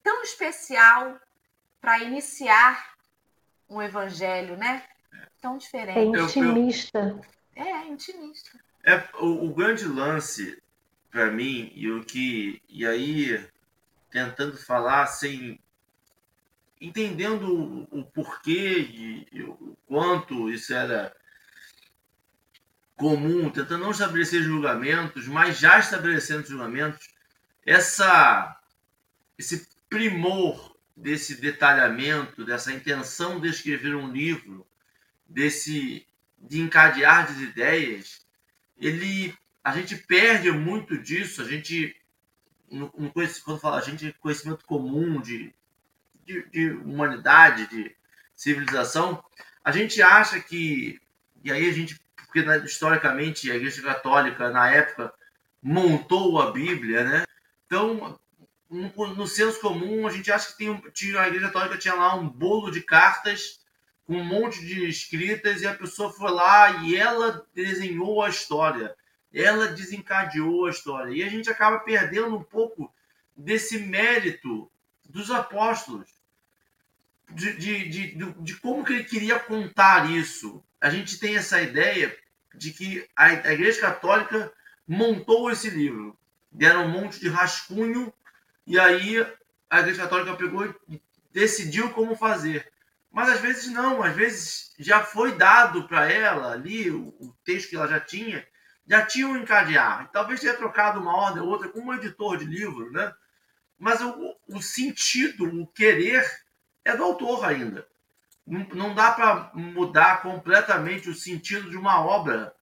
tão 0.01 0.23
especial 0.23 1.19
para 1.79 1.99
iniciar 1.99 2.95
um 3.69 3.79
evangelho, 3.81 4.57
né? 4.57 4.87
Tão 5.41 5.57
diferente. 5.57 5.97
É 5.97 6.23
intimista. 6.23 7.21
É, 7.55 7.61
é 7.63 7.87
intimista. 7.87 8.59
É, 8.83 9.03
o, 9.19 9.47
o 9.47 9.53
grande 9.53 9.85
lance 9.85 10.61
para 11.09 11.31
mim 11.31 11.71
e 11.75 11.89
o 11.89 12.03
que 12.03 12.61
e 12.69 12.85
aí 12.85 13.47
tentando 14.11 14.57
falar 14.57 15.07
sem 15.07 15.59
entendendo 16.79 17.87
o, 17.91 17.99
o 17.99 18.05
porquê 18.05 18.79
e, 18.79 19.27
e 19.31 19.43
o 19.43 19.77
quanto 19.87 20.49
isso 20.49 20.73
era 20.73 21.15
comum, 22.95 23.49
tentando 23.49 23.83
não 23.83 23.91
estabelecer 23.91 24.41
julgamentos, 24.41 25.27
mas 25.27 25.59
já 25.59 25.79
estabelecendo 25.79 26.47
julgamentos, 26.47 27.09
essa, 27.65 28.59
esse 29.37 29.67
primor 29.89 30.75
desse 30.95 31.39
detalhamento, 31.39 32.45
dessa 32.45 32.71
intenção 32.71 33.39
de 33.39 33.49
escrever 33.49 33.95
um 33.95 34.11
livro, 34.11 34.65
desse 35.27 36.05
de 36.37 36.61
encadear 36.61 37.33
de 37.33 37.43
ideias, 37.43 38.25
ele 38.77 39.33
a 39.63 39.71
gente 39.71 39.95
perde 39.95 40.51
muito 40.51 40.97
disso, 40.97 41.41
a 41.41 41.45
gente 41.45 41.95
no, 42.69 42.93
no, 42.97 43.11
quando 43.11 43.59
fala 43.59 43.77
a 43.77 43.81
gente 43.81 44.13
conhecimento 44.19 44.65
comum 44.65 45.19
de, 45.19 45.53
de, 46.25 46.47
de 46.49 46.69
humanidade, 46.69 47.67
de 47.67 47.95
civilização, 48.35 49.23
a 49.63 49.71
gente 49.71 50.01
acha 50.01 50.39
que 50.39 50.99
e 51.43 51.51
aí 51.51 51.69
a 51.69 51.73
gente 51.73 51.99
porque 52.35 52.41
né, 52.41 52.57
historicamente 52.65 53.49
a 53.49 53.55
Igreja 53.55 53.81
Católica, 53.81 54.49
na 54.49 54.69
época, 54.69 55.13
montou 55.63 56.41
a 56.41 56.51
Bíblia, 56.51 57.05
né? 57.05 57.25
Então, 57.65 58.19
no, 58.69 59.15
no 59.15 59.25
senso 59.25 59.61
comum, 59.61 60.05
a 60.05 60.11
gente 60.11 60.29
acha 60.29 60.51
que 60.51 60.57
tem, 60.57 60.77
tinha, 60.91 61.21
a 61.21 61.27
Igreja 61.27 61.45
Católica 61.47 61.77
tinha 61.77 61.93
lá 61.93 62.13
um 62.13 62.27
bolo 62.27 62.69
de 62.71 62.81
cartas 62.81 63.61
com 64.05 64.17
um 64.17 64.23
monte 64.23 64.63
de 64.65 64.87
escritas 64.87 65.61
e 65.61 65.67
a 65.67 65.73
pessoa 65.73 66.11
foi 66.11 66.31
lá 66.31 66.83
e 66.83 66.95
ela 66.95 67.45
desenhou 67.53 68.21
a 68.21 68.29
história, 68.29 68.95
ela 69.33 69.67
desencadeou 69.67 70.65
a 70.65 70.69
história. 70.69 71.11
E 71.11 71.23
a 71.23 71.29
gente 71.29 71.49
acaba 71.49 71.79
perdendo 71.79 72.35
um 72.35 72.43
pouco 72.43 72.93
desse 73.35 73.79
mérito 73.79 74.71
dos 75.09 75.31
apóstolos, 75.31 76.09
de, 77.29 77.53
de, 77.57 77.89
de, 77.89 78.33
de, 78.41 78.55
como 78.57 78.85
que 78.85 78.93
ele 78.93 79.03
queria 79.03 79.39
contar 79.39 80.09
isso. 80.11 80.63
A 80.79 80.89
gente 80.89 81.19
tem 81.19 81.35
essa 81.35 81.61
ideia 81.61 82.15
de 82.53 82.71
que 82.71 83.07
a, 83.15 83.25
a 83.25 83.53
Igreja 83.53 83.81
Católica 83.81 84.51
montou 84.87 85.49
esse 85.49 85.69
livro. 85.69 86.17
Deram 86.51 86.85
um 86.85 86.89
monte 86.89 87.19
de 87.19 87.27
rascunho 87.27 88.13
e 88.67 88.79
aí 88.79 89.25
a 89.69 89.79
Igreja 89.79 90.03
Católica 90.03 90.35
pegou 90.35 90.73
e 90.87 91.01
decidiu 91.33 91.89
como 91.89 92.15
fazer. 92.15 92.71
Mas 93.15 93.29
às 93.29 93.39
vezes 93.39 93.71
não, 93.71 94.03
às 94.03 94.13
vezes 94.13 94.75
já 94.77 95.01
foi 95.01 95.37
dado 95.37 95.87
para 95.87 96.11
ela 96.11 96.51
ali 96.51 96.91
o, 96.91 97.07
o, 97.19 97.33
texto 97.45 97.69
que 97.69 97.75
ela 97.77 97.87
já 97.87 97.99
tinha, 97.99 98.45
já 98.85 99.05
tinha 99.05 99.27
um 99.27 99.37
encadear. 99.37 100.11
Talvez 100.11 100.41
tenha 100.41 100.53
trocado 100.53 100.99
uma 100.99 101.15
ordem 101.15 101.41
ou 101.41 101.47
outra 101.47 101.69
com 101.69 101.79
um 101.79 101.93
editor 101.93 102.37
de 102.37 102.45
livro, 102.45 102.91
né? 102.91 103.13
Mas 103.79 104.01
o, 104.01 104.35
o 104.49 104.61
sentido, 104.61 105.45
o 105.45 105.65
querer, 105.67 106.29
é 106.83 106.93
do 106.95 107.03
autor 107.03 107.45
ainda 107.45 107.87
não 108.45 108.93
dá 108.93 109.11
para 109.11 109.51
mudar 109.53 110.21
completamente 110.21 111.09
o 111.09 111.15
sentido 111.15 111.69
de 111.69 111.77
uma 111.77 111.99
obra 112.05 112.53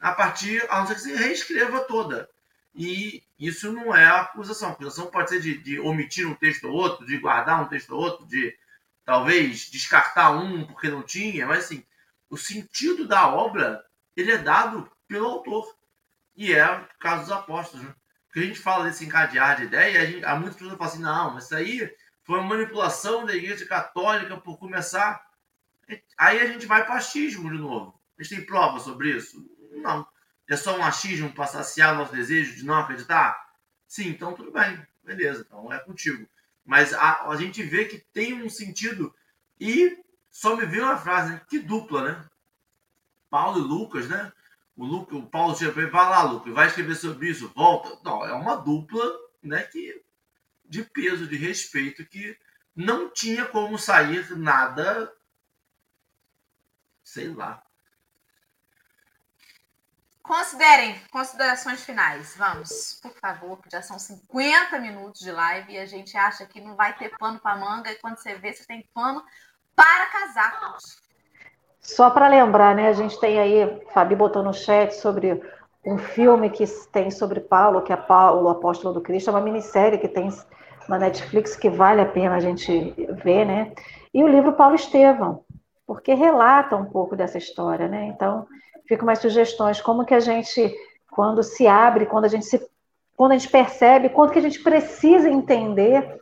a 0.00 0.12
partir, 0.12 0.64
a 0.70 0.78
não 0.78 0.86
ser 0.86 0.94
que 0.94 1.00
você 1.00 1.16
reescreva 1.16 1.80
toda. 1.80 2.28
E 2.74 3.22
isso 3.38 3.72
não 3.72 3.94
é 3.94 4.06
acusação. 4.06 4.70
A 4.70 4.72
acusação 4.72 5.06
pode 5.06 5.30
ser 5.30 5.40
de, 5.40 5.58
de, 5.58 5.80
omitir 5.80 6.26
um 6.26 6.34
texto 6.34 6.68
ou 6.68 6.74
outro, 6.74 7.04
de 7.04 7.18
guardar 7.18 7.60
um 7.60 7.68
texto 7.68 7.90
ou 7.90 8.00
outro, 8.00 8.26
de 8.26 8.56
talvez 9.04 9.70
descartar 9.70 10.30
um 10.30 10.66
porque 10.66 10.88
não 10.88 11.02
tinha, 11.02 11.46
mas 11.46 11.64
assim, 11.64 11.84
o 12.30 12.36
sentido 12.36 13.06
da 13.06 13.28
obra 13.28 13.84
ele 14.16 14.32
é 14.32 14.38
dado 14.38 14.90
pelo 15.08 15.26
autor. 15.26 15.76
E 16.34 16.52
é 16.52 16.70
o 16.70 16.88
caso 16.98 17.22
dos 17.22 17.32
apóstolos. 17.32 17.86
Né? 17.86 17.94
Porque 18.26 18.40
a 18.40 18.42
gente 18.44 18.58
fala 18.58 18.84
desse 18.84 19.04
encadear 19.04 19.56
de 19.56 19.64
ideia, 19.64 20.00
a 20.00 20.06
gente, 20.06 20.24
há 20.24 20.34
muitas 20.34 20.54
pessoas 20.54 20.76
falam 20.76 20.92
assim, 20.92 21.02
não, 21.02 21.34
mas 21.34 21.44
isso 21.44 21.54
aí 21.54 21.96
foi 22.24 22.38
uma 22.38 22.48
manipulação 22.48 23.26
da 23.26 23.34
igreja 23.34 23.66
católica 23.66 24.36
por 24.38 24.58
começar 24.58 25.22
Aí 26.18 26.40
a 26.40 26.46
gente 26.46 26.66
vai 26.66 26.84
para 26.84 26.96
achismo 26.96 27.50
de 27.50 27.58
novo. 27.58 28.00
A 28.18 28.22
gente 28.22 28.36
tem 28.36 28.46
prova 28.46 28.78
sobre 28.78 29.16
isso? 29.16 29.44
Não. 29.72 30.06
É 30.48 30.56
só 30.56 30.76
um 30.76 30.84
achismo 30.84 31.32
para 31.32 31.46
saciar 31.46 31.96
nosso 31.96 32.12
desejo 32.12 32.54
de 32.54 32.64
não 32.64 32.76
acreditar? 32.76 33.50
Sim, 33.86 34.08
então 34.08 34.34
tudo 34.34 34.52
bem. 34.52 34.84
Beleza, 35.02 35.44
então 35.46 35.72
é 35.72 35.78
contigo. 35.78 36.28
Mas 36.64 36.92
a, 36.94 37.28
a 37.28 37.36
gente 37.36 37.62
vê 37.62 37.84
que 37.84 37.98
tem 37.98 38.42
um 38.42 38.48
sentido. 38.48 39.14
E 39.60 39.98
só 40.30 40.56
me 40.56 40.66
veio 40.66 40.84
uma 40.84 40.96
frase, 40.96 41.32
né? 41.32 41.42
que 41.48 41.58
dupla, 41.58 42.02
né? 42.02 42.28
Paulo 43.28 43.58
e 43.58 43.62
Lucas, 43.62 44.08
né? 44.08 44.32
O, 44.76 44.84
Luca, 44.84 45.16
o 45.16 45.26
Paulo 45.26 45.56
chega 45.56 45.72
para 45.72 45.82
ele, 45.82 45.90
vai 45.90 46.08
lá, 46.08 46.22
Lucas, 46.22 46.52
vai 46.52 46.66
escrever 46.66 46.94
sobre 46.96 47.28
isso, 47.28 47.52
volta. 47.54 47.98
Não, 48.04 48.24
é 48.24 48.32
uma 48.32 48.56
dupla, 48.56 49.04
né? 49.42 49.62
Que, 49.62 50.02
de 50.64 50.82
peso, 50.84 51.26
de 51.26 51.36
respeito, 51.36 52.04
que 52.06 52.36
não 52.74 53.10
tinha 53.10 53.44
como 53.44 53.78
sair 53.78 54.36
nada 54.36 55.12
sei 57.12 57.28
lá. 57.28 57.62
Considerem, 60.22 60.94
considerações 61.10 61.84
finais. 61.84 62.36
Vamos, 62.36 63.00
por 63.02 63.12
favor, 63.12 63.58
já 63.70 63.82
são 63.82 63.98
50 63.98 64.78
minutos 64.78 65.20
de 65.20 65.32
live 65.32 65.72
e 65.72 65.78
a 65.78 65.86
gente 65.86 66.16
acha 66.16 66.46
que 66.46 66.60
não 66.60 66.76
vai 66.76 66.96
ter 66.96 67.10
pano 67.18 67.40
para 67.40 67.56
manga 67.56 67.90
e 67.90 67.96
quando 67.96 68.16
você 68.18 68.34
vê, 68.36 68.52
você 68.52 68.64
tem 68.64 68.88
pano 68.94 69.22
para 69.74 70.06
casacos. 70.06 71.02
Só 71.80 72.10
para 72.10 72.28
lembrar, 72.28 72.74
né? 72.76 72.88
A 72.88 72.92
gente 72.92 73.18
tem 73.18 73.40
aí, 73.40 73.84
Fabi 73.92 74.14
botou 74.14 74.42
no 74.42 74.54
chat 74.54 74.92
sobre 74.92 75.42
um 75.84 75.98
filme 75.98 76.48
que 76.48 76.64
tem 76.92 77.10
sobre 77.10 77.40
Paulo, 77.40 77.82
que 77.82 77.92
é 77.92 77.96
Paulo, 77.96 78.48
apóstolo 78.48 78.94
do 78.94 79.00
Cristo, 79.00 79.30
é 79.30 79.32
uma 79.32 79.40
minissérie 79.40 79.98
que 79.98 80.06
tem 80.06 80.28
na 80.88 80.98
Netflix 80.98 81.56
que 81.56 81.68
vale 81.68 82.00
a 82.00 82.06
pena 82.06 82.36
a 82.36 82.40
gente 82.40 82.94
ver, 83.24 83.44
né? 83.44 83.72
E 84.14 84.22
o 84.22 84.28
livro 84.28 84.52
Paulo 84.52 84.76
Estevão, 84.76 85.44
porque 85.84 86.14
relata 86.14 86.76
um 86.76 86.84
pouco 86.84 87.16
dessa 87.16 87.38
história, 87.38 87.88
né? 87.88 88.04
Então, 88.06 88.46
fica 88.92 89.06
mais 89.06 89.20
sugestões, 89.20 89.80
como 89.80 90.04
que 90.04 90.12
a 90.12 90.20
gente, 90.20 90.74
quando 91.10 91.42
se 91.42 91.66
abre, 91.66 92.04
quando 92.04 92.26
a 92.26 92.28
gente 92.28 92.44
se 92.44 92.60
quando 93.16 93.32
a 93.32 93.38
gente 93.38 93.50
percebe, 93.50 94.08
quanto 94.08 94.32
que 94.32 94.38
a 94.38 94.42
gente 94.42 94.62
precisa 94.62 95.28
entender 95.28 96.18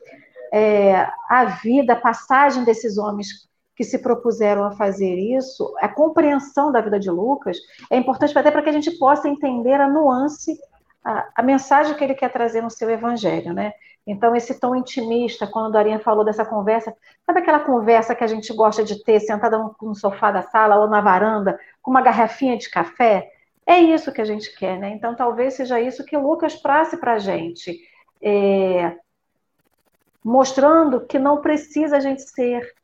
é, 0.53 1.09
a 1.29 1.45
vida, 1.63 1.95
a 1.95 2.01
passagem 2.01 2.65
desses 2.65 2.99
homens 2.99 3.49
que 3.75 3.85
se 3.85 3.99
propuseram 3.99 4.65
a 4.65 4.73
fazer 4.73 5.15
isso, 5.15 5.73
a 5.81 5.89
compreensão 5.89 6.71
da 6.71 6.81
vida 6.81 7.01
de 7.01 7.11
Lucas 7.11 7.57
é 7.91 7.97
importante 7.97 8.37
até 8.37 8.51
para 8.51 8.61
que 8.61 8.69
a 8.69 8.73
gente 8.73 8.91
possa 8.99 9.29
entender 9.29 9.81
a 9.81 9.89
nuance, 9.89 10.59
a, 11.03 11.29
a, 11.37 11.43
mensagem 11.43 11.95
que 11.95 12.05
ele 12.05 12.15
quer 12.15 12.31
trazer 12.31 12.61
no 12.61 12.71
seu 12.71 12.91
evangelho, 12.91 13.55
né? 13.55 13.73
Então, 14.07 14.35
esse 14.35 14.59
tom 14.59 14.75
intimista, 14.75 15.47
quando 15.47 15.67
a 15.67 15.79
Dorinha 15.79 16.01
falou 16.01 16.25
dessa 16.25 16.45
conversa, 16.45 16.95
sabe 17.25 17.41
aquela 17.41 17.61
conversa 17.61 18.15
que 18.15 18.25
a 18.25 18.27
gente 18.27 18.53
gosta 18.53 18.83
de 18.83 19.03
ter 19.05 19.21
sentada 19.21 19.59
no 19.81 19.95
sofá 19.95 20.31
da 20.33 20.43
sala 20.43 20.77
ou 20.77 20.89
na 20.89 21.01
varanda, 21.01 21.59
com 21.83 21.91
uma 21.91 22.03
garrafinha 22.03 22.57
de 22.57 22.69
café? 22.69 23.31
É 23.67 23.79
isso 23.79 24.13
que 24.13 24.21
a 24.21 24.25
gente 24.25 24.55
quer, 24.57 24.79
né? 24.79 24.91
Então, 24.91 25.15
talvez 25.15 25.55
seja 25.55 25.81
isso 25.81 26.05
que 26.05 26.17
Lucas 26.17 26.57
prace 26.57 26.97
para 26.97 27.15
a 27.15 27.19
gente. 27.19 27.79
É, 28.23 28.97
mostrando 30.25 31.01
que 31.01 31.19
não 31.19 31.41
precisa 31.41 31.97
a 31.97 32.01
gente 32.01 32.23
ser 32.23 32.75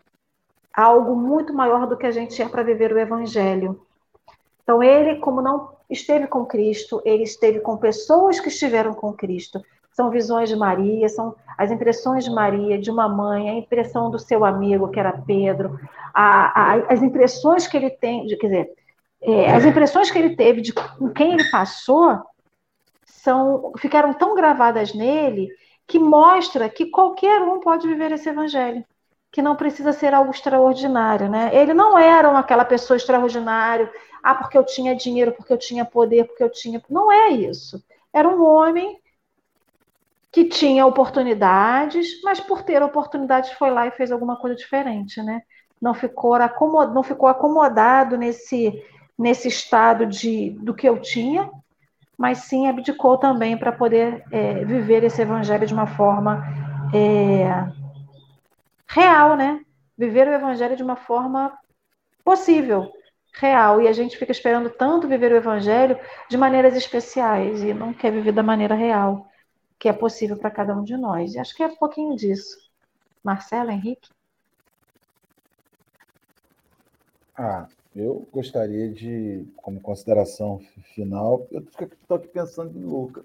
algo 0.72 1.16
muito 1.16 1.54
maior 1.54 1.86
do 1.86 1.96
que 1.96 2.06
a 2.06 2.10
gente 2.10 2.40
é 2.40 2.48
para 2.48 2.62
viver 2.62 2.92
o 2.92 2.98
Evangelho. 2.98 3.80
Então, 4.62 4.82
ele, 4.82 5.16
como 5.16 5.40
não 5.40 5.70
esteve 5.88 6.26
com 6.26 6.44
Cristo, 6.44 7.00
ele 7.04 7.22
esteve 7.22 7.60
com 7.60 7.76
pessoas 7.76 8.40
que 8.40 8.48
estiveram 8.48 8.92
com 8.92 9.12
Cristo. 9.12 9.62
São 9.92 10.10
visões 10.10 10.48
de 10.48 10.56
Maria, 10.56 11.08
são 11.08 11.34
as 11.56 11.70
impressões 11.70 12.24
de 12.24 12.30
Maria, 12.30 12.78
de 12.78 12.90
uma 12.90 13.08
mãe, 13.08 13.48
a 13.48 13.54
impressão 13.54 14.10
do 14.10 14.18
seu 14.18 14.44
amigo, 14.44 14.88
que 14.88 15.00
era 15.00 15.12
Pedro, 15.12 15.78
a, 16.12 16.74
a, 16.74 16.74
as 16.92 17.02
impressões 17.02 17.66
que 17.66 17.76
ele 17.76 17.90
tem, 17.90 18.26
de, 18.26 18.36
quer 18.36 18.46
dizer, 18.48 18.74
é, 19.26 19.52
as 19.52 19.64
impressões 19.64 20.10
que 20.10 20.18
ele 20.18 20.36
teve 20.36 20.60
de 20.60 20.72
com 20.72 21.10
quem 21.10 21.32
ele 21.32 21.50
passou 21.50 22.22
são, 23.04 23.72
ficaram 23.78 24.14
tão 24.14 24.34
gravadas 24.34 24.94
nele 24.94 25.48
que 25.86 25.98
mostra 25.98 26.68
que 26.68 26.86
qualquer 26.86 27.42
um 27.42 27.60
pode 27.60 27.86
viver 27.86 28.12
esse 28.12 28.28
evangelho 28.28 28.84
que 29.36 29.42
não 29.42 29.54
precisa 29.54 29.92
ser 29.92 30.14
algo 30.14 30.30
extraordinário, 30.30 31.28
né? 31.28 31.50
Ele 31.52 31.74
não 31.74 31.98
era 31.98 32.38
aquela 32.38 32.64
pessoa 32.64 32.96
extraordinária, 32.96 33.92
ah, 34.22 34.34
porque 34.34 34.56
eu 34.56 34.64
tinha 34.64 34.96
dinheiro, 34.96 35.32
porque 35.32 35.52
eu 35.52 35.58
tinha 35.58 35.84
poder, 35.84 36.24
porque 36.24 36.42
eu 36.42 36.50
tinha. 36.50 36.82
Não 36.88 37.12
é 37.12 37.28
isso. 37.30 37.84
Era 38.12 38.26
um 38.28 38.42
homem 38.42 38.98
que 40.32 40.44
tinha 40.44 40.86
oportunidades, 40.86 42.20
mas 42.22 42.40
por 42.40 42.62
ter 42.62 42.82
oportunidades 42.82 43.52
foi 43.52 43.70
lá 43.70 43.86
e 43.86 43.90
fez 43.90 44.10
alguma 44.10 44.36
coisa 44.36 44.56
diferente, 44.56 45.22
né? 45.22 45.42
Não 45.80 45.92
ficou 45.92 46.34
acomodado, 46.34 46.94
não 46.94 47.02
ficou 47.02 47.28
acomodado 47.28 48.16
nesse, 48.16 48.82
nesse 49.18 49.48
estado 49.48 50.06
de 50.06 50.50
do 50.50 50.74
que 50.74 50.88
eu 50.88 51.00
tinha, 51.00 51.50
mas 52.16 52.38
sim 52.38 52.68
abdicou 52.68 53.18
também 53.18 53.56
para 53.56 53.72
poder 53.72 54.24
é, 54.30 54.64
viver 54.64 55.04
esse 55.04 55.20
evangelho 55.22 55.66
de 55.66 55.74
uma 55.74 55.86
forma 55.86 56.44
é, 56.94 57.46
real, 58.88 59.36
né? 59.36 59.60
Viver 59.96 60.28
o 60.28 60.32
evangelho 60.32 60.76
de 60.76 60.82
uma 60.82 60.96
forma 60.96 61.56
possível, 62.24 62.90
real. 63.34 63.80
E 63.80 63.88
a 63.88 63.92
gente 63.92 64.16
fica 64.16 64.32
esperando 64.32 64.70
tanto 64.70 65.08
viver 65.08 65.32
o 65.32 65.36
evangelho 65.36 65.98
de 66.28 66.36
maneiras 66.36 66.74
especiais 66.76 67.62
e 67.62 67.74
não 67.74 67.92
quer 67.92 68.12
viver 68.12 68.32
da 68.32 68.42
maneira 68.42 68.74
real, 68.74 69.28
que 69.78 69.88
é 69.88 69.92
possível 69.92 70.36
para 70.38 70.50
cada 70.50 70.74
um 70.74 70.84
de 70.84 70.96
nós. 70.96 71.34
E 71.34 71.38
acho 71.38 71.54
que 71.54 71.62
é 71.62 71.66
um 71.66 71.76
pouquinho 71.76 72.16
disso. 72.16 72.56
Marcelo, 73.22 73.70
Henrique? 73.70 74.10
Ah, 77.36 77.66
eu 77.96 78.28
gostaria 78.30 78.90
de, 78.90 79.46
como 79.56 79.80
consideração 79.80 80.60
final, 80.94 81.46
eu 81.50 81.60
estou 81.62 82.16
aqui 82.18 82.28
pensando 82.28 82.78
em 82.78 82.84
Lucas, 82.84 83.24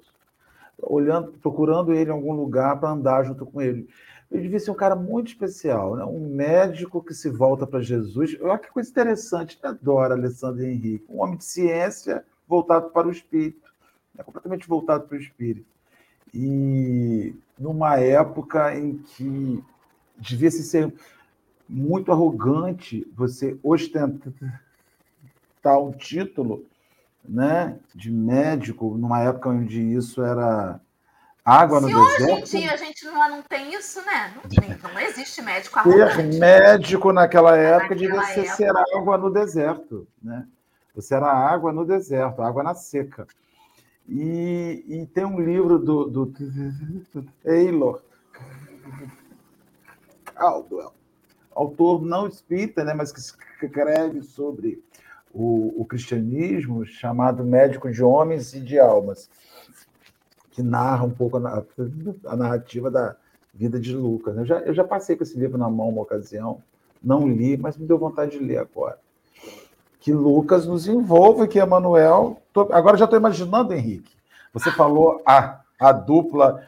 olhando, 0.81 1.33
procurando 1.33 1.93
ele 1.93 2.09
em 2.09 2.13
algum 2.13 2.31
lugar 2.31 2.79
para 2.79 2.91
andar 2.91 3.23
junto 3.23 3.45
com 3.45 3.61
ele. 3.61 3.89
Ele 4.31 4.43
devia 4.43 4.61
ser 4.61 4.71
um 4.71 4.75
cara 4.75 4.95
muito 4.95 5.27
especial, 5.27 5.97
né? 5.97 6.05
um 6.05 6.33
médico 6.33 7.03
que 7.03 7.13
se 7.13 7.29
volta 7.29 7.67
para 7.67 7.81
Jesus. 7.81 8.37
Olha 8.41 8.57
que 8.57 8.71
coisa 8.71 8.89
interessante, 8.89 9.59
eu 9.61 9.69
adoro 9.69 10.13
Alessandro 10.13 10.63
Henrique, 10.63 11.05
um 11.09 11.21
homem 11.21 11.35
de 11.35 11.43
ciência 11.43 12.23
voltado 12.47 12.91
para 12.91 13.09
o 13.09 13.11
espírito, 13.11 13.69
né? 14.15 14.23
completamente 14.23 14.65
voltado 14.69 15.05
para 15.05 15.17
o 15.17 15.21
espírito. 15.21 15.65
E 16.33 17.35
numa 17.59 17.99
época 17.99 18.73
em 18.73 18.99
que 18.99 19.61
devia 20.17 20.49
se 20.49 20.63
ser 20.63 20.93
muito 21.71 22.11
arrogante 22.11 23.07
você 23.15 23.57
ostentar 23.63 24.21
um 25.65 25.91
título 25.91 26.65
né, 27.23 27.77
de 27.95 28.11
médico, 28.11 28.97
numa 28.97 29.21
época 29.21 29.49
onde 29.49 29.79
isso 29.79 30.21
era 30.21 30.79
Água 31.43 31.81
no 31.81 31.87
Se 31.87 31.93
deserto. 31.93 32.43
hoje 32.43 32.57
em 32.57 32.59
dia 32.59 32.73
a 32.73 32.77
gente 32.77 33.05
não, 33.05 33.29
não 33.29 33.41
tem 33.41 33.73
isso, 33.73 33.99
né? 34.05 34.33
Não, 34.35 34.43
tem, 34.43 34.77
não 34.77 34.99
existe 34.99 35.41
médico 35.41 35.79
arrogante. 35.79 36.15
Ser 36.15 36.39
médico 36.39 37.11
naquela 37.11 37.57
época 37.57 37.95
naquela 37.95 38.21
devia 38.21 38.41
época... 38.41 38.55
ser 38.55 38.71
água 38.95 39.17
no 39.17 39.31
deserto, 39.31 40.07
né? 40.21 40.47
Você 40.93 41.15
era 41.15 41.31
água 41.31 41.71
no 41.71 41.83
deserto, 41.83 42.41
água 42.41 42.61
na 42.61 42.75
seca. 42.75 43.25
E, 44.07 44.83
e 44.87 45.05
tem 45.07 45.25
um 45.25 45.39
livro 45.39 45.79
do, 45.79 46.05
do 46.05 46.33
Taylor 47.43 48.01
Caldwell, 50.35 50.93
autor 51.53 52.01
não 52.01 52.27
espírita, 52.27 52.83
né, 52.83 52.93
mas 52.93 53.11
que 53.11 53.19
escreve 53.19 54.21
sobre 54.21 54.83
o, 55.33 55.81
o 55.81 55.85
cristianismo, 55.85 56.85
chamado 56.85 57.43
Médico 57.43 57.91
de 57.91 58.03
Homens 58.03 58.53
e 58.53 58.59
de 58.59 58.79
Almas 58.79 59.29
que 60.51 60.61
narra 60.61 61.05
um 61.05 61.09
pouco 61.09 61.37
a, 61.37 61.63
a 62.25 62.35
narrativa 62.35 62.91
da 62.91 63.15
vida 63.53 63.79
de 63.79 63.95
Lucas. 63.95 64.37
Eu 64.37 64.45
já, 64.45 64.59
eu 64.59 64.73
já 64.73 64.83
passei 64.83 65.15
com 65.15 65.23
esse 65.23 65.37
livro 65.39 65.57
na 65.57 65.69
mão 65.69 65.89
uma 65.89 66.01
ocasião, 66.01 66.61
não 67.01 67.27
li, 67.27 67.57
mas 67.57 67.77
me 67.77 67.87
deu 67.87 67.97
vontade 67.97 68.37
de 68.37 68.43
ler 68.43 68.57
agora. 68.57 68.99
Que 69.99 70.13
Lucas 70.13 70.65
nos 70.67 70.87
envolve, 70.87 71.47
que 71.47 71.59
Emanuel. 71.59 72.41
Tô, 72.51 72.61
agora 72.71 72.97
já 72.97 73.05
estou 73.05 73.19
imaginando, 73.19 73.73
Henrique. 73.73 74.13
Você 74.53 74.71
falou 74.71 75.21
a, 75.25 75.61
a 75.79 75.91
dupla 75.91 76.67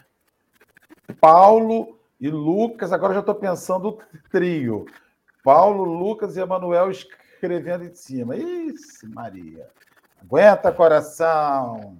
Paulo 1.19 1.92
e 2.23 2.29
Lucas, 2.31 2.93
agora 2.93 3.13
já 3.13 3.19
estou 3.19 3.35
pensando 3.35 3.89
o 3.89 3.99
trio. 4.31 4.85
Paulo, 5.43 5.83
Lucas 5.83 6.37
e 6.37 6.39
Emanuel 6.39 6.89
escrevendo 6.89 7.83
em 7.83 7.93
cima. 7.93 8.35
Isso, 8.35 9.07
Maria. 9.09 9.67
Aguenta, 10.21 10.71
coração 10.71 11.99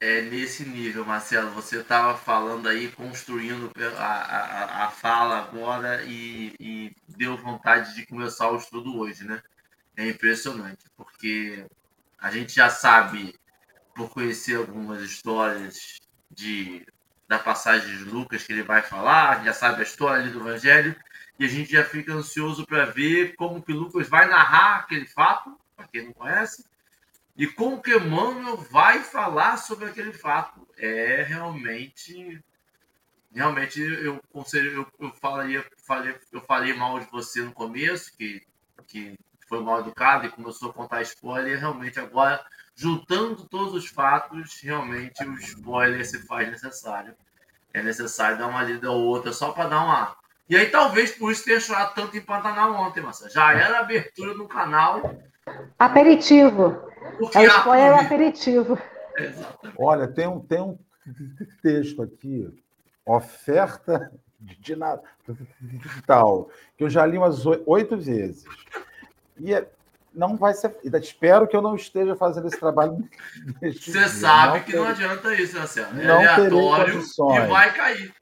é 0.00 0.22
nesse 0.22 0.64
nível, 0.64 1.04
Marcelo. 1.04 1.50
Você 1.50 1.80
estava 1.80 2.16
falando 2.16 2.66
aí, 2.66 2.90
construindo 2.90 3.70
a, 3.98 4.04
a, 4.04 4.86
a 4.86 4.90
fala 4.90 5.40
agora 5.40 6.02
e, 6.04 6.54
e, 6.58 6.96
deu 7.06 7.36
vontade 7.36 7.94
de 7.94 8.06
começar 8.06 8.50
o 8.50 8.56
estudo 8.56 8.98
hoje, 8.98 9.24
né? 9.24 9.42
É 9.96 10.08
impressionante, 10.08 10.86
porque 10.96 11.66
a 12.18 12.30
gente 12.30 12.54
já 12.54 12.70
sabe, 12.70 13.38
por 13.94 14.08
conhecer 14.08 14.56
algumas 14.56 15.02
histórias 15.02 16.00
de, 16.30 16.86
da 17.30 17.38
passagem 17.38 17.96
de 17.96 18.02
Lucas 18.02 18.42
que 18.42 18.52
ele 18.52 18.64
vai 18.64 18.82
falar, 18.82 19.44
já 19.44 19.52
sabe 19.52 19.78
a 19.78 19.84
história 19.84 20.20
ali 20.20 20.32
do 20.32 20.40
Evangelho, 20.40 20.96
e 21.38 21.44
a 21.44 21.48
gente 21.48 21.70
já 21.70 21.84
fica 21.84 22.12
ansioso 22.12 22.66
para 22.66 22.86
ver 22.86 23.36
como 23.36 23.62
que 23.62 23.72
Lucas 23.72 24.08
vai 24.08 24.26
narrar 24.26 24.80
aquele 24.80 25.06
fato, 25.06 25.56
para 25.76 25.86
quem 25.86 26.06
não 26.06 26.12
conhece, 26.12 26.64
e 27.36 27.46
como 27.46 27.80
que 27.80 27.94
Emmanuel 27.94 28.56
vai 28.56 29.04
falar 29.04 29.58
sobre 29.58 29.84
aquele 29.84 30.12
fato. 30.12 30.66
É 30.76 31.22
realmente. 31.22 32.42
Realmente, 33.32 33.80
eu 33.80 34.20
conselho, 34.32 34.72
eu, 34.72 35.06
eu 35.06 35.12
falaria, 35.12 35.64
falei, 35.86 36.16
eu 36.32 36.40
falei 36.40 36.74
mal 36.74 36.98
de 36.98 37.08
você 37.12 37.42
no 37.42 37.52
começo, 37.52 38.12
que, 38.16 38.42
que 38.88 39.16
foi 39.48 39.62
mal 39.62 39.78
educado 39.78 40.26
e 40.26 40.30
começou 40.30 40.70
a 40.70 40.74
contar 40.74 41.02
spoiler. 41.02 41.60
Realmente, 41.60 42.00
agora, 42.00 42.44
juntando 42.80 43.44
todos 43.44 43.74
os 43.74 43.90
fatos, 43.90 44.58
realmente 44.62 45.22
o 45.22 45.34
spoiler 45.34 46.06
se 46.06 46.26
faz 46.26 46.48
necessário. 46.50 47.14
É 47.74 47.82
necessário 47.82 48.38
dar 48.38 48.46
uma 48.46 48.62
lida 48.62 48.90
ou 48.90 49.02
outra 49.02 49.34
só 49.34 49.52
para 49.52 49.68
dar 49.68 49.84
uma. 49.84 50.16
E 50.48 50.56
aí, 50.56 50.70
talvez 50.70 51.12
por 51.12 51.30
isso 51.30 51.44
tenha 51.44 51.60
chorado 51.60 51.94
tanto 51.94 52.16
em 52.16 52.22
Pantanal 52.22 52.72
ontem, 52.72 53.02
Massa. 53.02 53.28
Já 53.28 53.52
era 53.52 53.76
a 53.76 53.80
abertura 53.80 54.32
do 54.34 54.48
canal. 54.48 55.14
Aperitivo. 55.78 56.82
A 57.34 57.44
Espanha 57.44 57.84
é 57.84 58.00
aperitivo. 58.00 58.78
Olha, 59.78 60.08
tem 60.08 60.26
um, 60.26 60.40
tem 60.40 60.62
um 60.62 60.78
texto 61.62 62.02
aqui, 62.02 62.48
oferta 63.04 64.10
de 64.40 64.74
Natal, 64.74 66.48
que 66.78 66.84
eu 66.84 66.88
já 66.88 67.04
li 67.04 67.18
umas 67.18 67.44
oito 67.44 67.98
vezes. 67.98 68.46
E 69.38 69.52
é, 69.52 69.68
não 70.12 70.36
vai 70.36 70.54
ser. 70.54 70.76
Espero 70.82 71.46
que 71.46 71.56
eu 71.56 71.62
não 71.62 71.74
esteja 71.74 72.16
fazendo 72.16 72.48
esse 72.48 72.58
trabalho. 72.58 73.08
Você 73.60 73.70
dia. 73.70 74.08
sabe 74.08 74.58
não 74.58 74.64
que 74.64 74.76
não 74.76 74.86
adianta 74.86 75.34
isso, 75.34 75.56
Marcelo. 75.56 76.00
É 76.00 76.04
não 76.04 76.16
aleatório 76.16 77.00
e 77.00 77.46
vai 77.48 77.72
cair. 77.72 78.14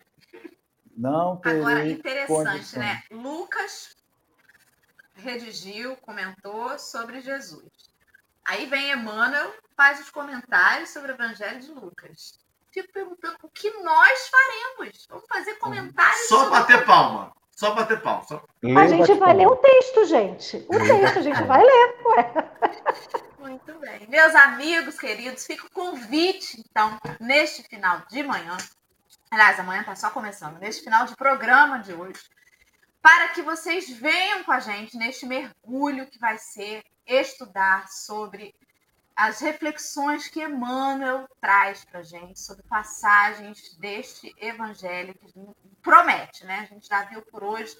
Não 0.97 1.37
terei 1.37 1.61
Agora, 1.61 1.89
interessante, 1.89 2.27
condições. 2.27 2.73
né? 2.73 3.03
Lucas 3.11 3.97
redigiu, 5.15 5.97
comentou 5.97 6.79
sobre 6.79 7.21
Jesus. 7.21 7.89
Aí 8.45 8.67
vem 8.67 8.91
Emmanuel, 8.93 9.53
faz 9.77 10.01
os 10.01 10.11
comentários 10.11 10.91
sobre 10.91 11.13
o 11.13 11.15
Evangelho 11.15 11.61
de 11.61 11.71
Lucas. 11.71 12.39
Fico 12.73 12.93
perguntando 12.93 13.37
o 13.43 13.49
que 13.49 13.71
nós 13.83 14.29
faremos. 14.29 15.07
Vamos 15.09 15.25
fazer 15.29 15.55
comentários. 15.55 16.29
Só 16.29 16.45
sobre... 16.45 16.51
bater 16.51 16.85
palma. 16.85 17.33
Só 17.59 17.75
bater 17.75 18.01
palma. 18.01 18.23
Só... 18.23 18.41
A 18.77 18.87
gente 18.87 19.15
vai 19.15 19.35
ler 19.35 19.49
o 19.49 19.57
texto, 19.57 20.05
gente. 20.05 20.65
O 20.69 20.79
texto 20.79 21.19
a 21.19 21.23
gente 21.23 21.43
vai 21.43 21.61
ler. 21.61 21.97
Ué. 22.05 22.33
Muito 23.41 23.75
bem. 23.81 24.07
Meus 24.09 24.33
amigos 24.37 24.97
queridos, 24.97 25.45
fica 25.45 25.67
o 25.67 25.71
convite, 25.71 26.63
então, 26.71 26.97
neste 27.19 27.65
final 27.65 28.03
de 28.09 28.23
manhã. 28.23 28.57
Aliás, 29.29 29.59
amanhã 29.59 29.81
está 29.81 29.97
só 29.97 30.11
começando. 30.11 30.61
Neste 30.61 30.85
final 30.85 31.05
de 31.05 31.17
programa 31.17 31.81
de 31.81 31.93
hoje 31.93 32.21
para 33.03 33.31
que 33.31 33.43
vocês 33.43 33.91
venham 33.91 34.45
com 34.45 34.53
a 34.53 34.61
gente 34.61 34.97
neste 34.97 35.27
mergulho 35.27 36.07
que 36.07 36.19
vai 36.19 36.39
ser 36.39 36.85
estudar 37.07 37.89
sobre 37.89 38.55
as 39.19 39.41
reflexões 39.41 40.29
que 40.29 40.41
Emmanuel 40.41 41.29
traz 41.41 41.85
para 41.85 41.99
a 41.99 42.03
gente 42.05 42.39
sobre 42.39 42.63
passagens 42.63 43.77
deste 43.77 44.33
evangelho 44.39 45.13
que 45.13 45.35
promete, 45.83 46.47
né? 46.47 46.61
A 46.61 46.73
gente 46.73 46.87
já 46.87 47.03
viu 47.03 47.21
por 47.23 47.43
hoje 47.43 47.77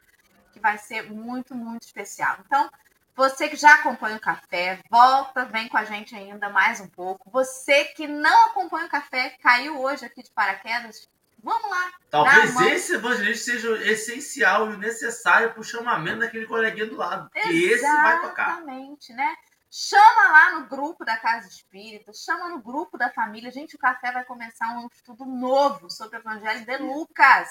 que 0.53 0.59
vai 0.59 0.77
ser 0.77 1.13
muito, 1.13 1.55
muito 1.55 1.85
especial. 1.85 2.39
Então, 2.45 2.69
você 3.15 3.49
que 3.49 3.55
já 3.55 3.77
acompanha 3.77 4.17
o 4.17 4.21
café, 4.21 4.81
volta, 4.91 5.45
vem 5.45 5.69
com 5.69 5.77
a 5.77 5.85
gente 5.85 6.13
ainda 6.13 6.49
mais 6.49 6.81
um 6.81 6.89
pouco. 6.89 7.31
Você 7.31 7.85
que 7.85 8.09
não 8.09 8.47
acompanha 8.47 8.87
o 8.87 8.91
café, 8.91 9.37
caiu 9.41 9.81
hoje 9.81 10.05
aqui 10.05 10.25
de 10.25 10.33
paraquedas, 10.33 11.09
Vamos 11.41 11.71
lá. 11.71 11.93
Talvez 12.11 12.61
esse 12.63 12.95
evangelista 12.97 13.53
seja 13.53 13.69
essencial 13.89 14.73
e 14.73 14.77
necessário 14.77 15.53
para 15.53 15.61
o 15.61 15.65
chamamento 15.65 16.19
daquele 16.19 16.47
coleguinha 16.47 16.87
do 16.87 16.97
lado. 16.97 17.31
Exatamente, 17.33 17.61
que 17.61 17.73
esse 17.73 17.87
vai 17.87 18.21
tocar. 18.23 18.49
Exatamente, 18.49 19.13
né? 19.13 19.37
Chama 19.71 20.29
lá 20.31 20.59
no 20.59 20.67
grupo 20.67 21.05
da 21.05 21.17
Casa 21.19 21.47
Espírita, 21.47 22.13
chama 22.15 22.49
no 22.49 22.63
grupo 22.63 22.97
da 22.97 23.11
família. 23.11 23.51
Gente, 23.51 23.77
o 23.77 23.79
café 23.79 24.11
vai 24.11 24.25
começar 24.25 24.69
um 24.79 24.87
estudo 24.87 25.27
novo 25.27 25.91
sobre 25.91 26.17
o 26.17 26.21
Evangelho 26.21 26.65
de 26.65 26.77
Lucas. 26.79 27.49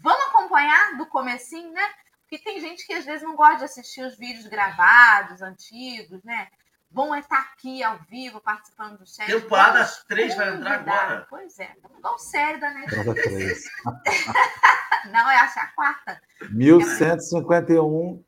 Vamos 0.00 0.26
acompanhar 0.28 0.96
do 0.96 1.06
comecinho, 1.06 1.70
né? 1.72 1.86
Porque 2.22 2.38
tem 2.38 2.58
gente 2.60 2.86
que 2.86 2.94
às 2.94 3.04
vezes 3.04 3.22
não 3.22 3.36
gosta 3.36 3.58
de 3.58 3.64
assistir 3.64 4.02
os 4.02 4.16
vídeos 4.16 4.46
gravados, 4.46 5.42
antigos, 5.42 6.22
né? 6.24 6.48
vão 6.92 7.14
estar 7.16 7.40
aqui 7.40 7.82
ao 7.82 7.98
vivo 8.08 8.40
participando 8.40 8.98
do 8.98 9.06
chat. 9.06 9.26
Temporada 9.26 9.84
3 10.08 10.36
vai 10.36 10.54
entrar 10.54 10.74
agora. 10.74 11.26
Pois 11.28 11.58
é, 11.58 11.72
igual 11.98 12.18
série 12.18 12.58
da 12.58 12.70
Netflix. 12.70 13.64
Não, 15.10 15.30
é 15.30 15.36
a 15.36 15.66
quarta. 15.74 16.20
1151 16.50 18.22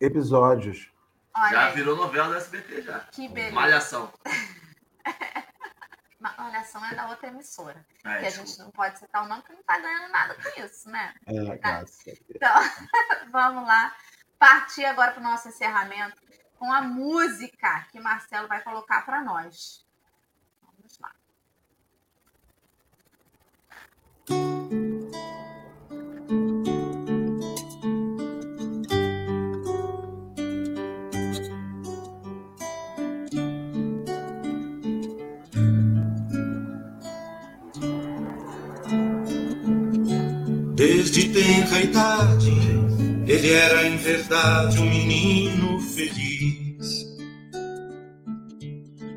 episódios. 0.00 0.92
Olha 1.40 1.50
já 1.50 1.66
aí. 1.68 1.74
virou 1.74 1.96
novela 1.96 2.34
da 2.34 2.36
SBT 2.36 2.82
já. 2.82 3.00
Que 3.10 3.26
beleza. 3.28 3.54
Malhação. 3.54 4.12
Malhação 6.20 6.84
é 6.84 6.94
da 6.94 7.08
outra 7.08 7.28
emissora. 7.28 7.86
É, 8.04 8.20
que 8.20 8.26
a 8.26 8.30
gente 8.30 8.58
não 8.58 8.70
pode 8.70 8.98
citar 8.98 9.24
o 9.24 9.28
nome 9.28 9.40
porque 9.40 9.54
não 9.54 9.60
está 9.60 9.78
ganhando 9.78 10.12
nada 10.12 10.34
com 10.34 10.60
isso, 10.62 10.90
né? 10.90 11.14
É, 11.26 11.56
tá. 11.56 11.82
Então, 12.28 12.54
vamos 13.32 13.66
lá. 13.66 13.96
Partir 14.38 14.84
agora 14.84 15.12
para 15.12 15.20
o 15.20 15.24
nosso 15.24 15.48
encerramento 15.48 16.20
com 16.58 16.70
a 16.70 16.82
música 16.82 17.86
que 17.90 17.98
Marcelo 17.98 18.46
vai 18.46 18.62
colocar 18.62 19.06
para 19.06 19.22
nós. 19.22 19.86
Desde 40.80 41.28
tenra 41.28 41.78
idade, 41.78 42.54
ele 43.26 43.50
era 43.50 43.86
em 43.86 43.98
verdade 43.98 44.78
um 44.78 44.88
menino 44.88 45.78
feliz, 45.78 47.06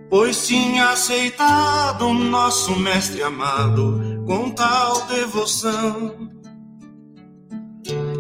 pois 0.10 0.46
tinha 0.46 0.90
aceitado 0.90 2.06
o 2.08 2.14
nosso 2.14 2.78
mestre 2.78 3.24
amado 3.24 3.98
com 4.28 4.50
tal 4.52 5.08
devoção. 5.08 6.30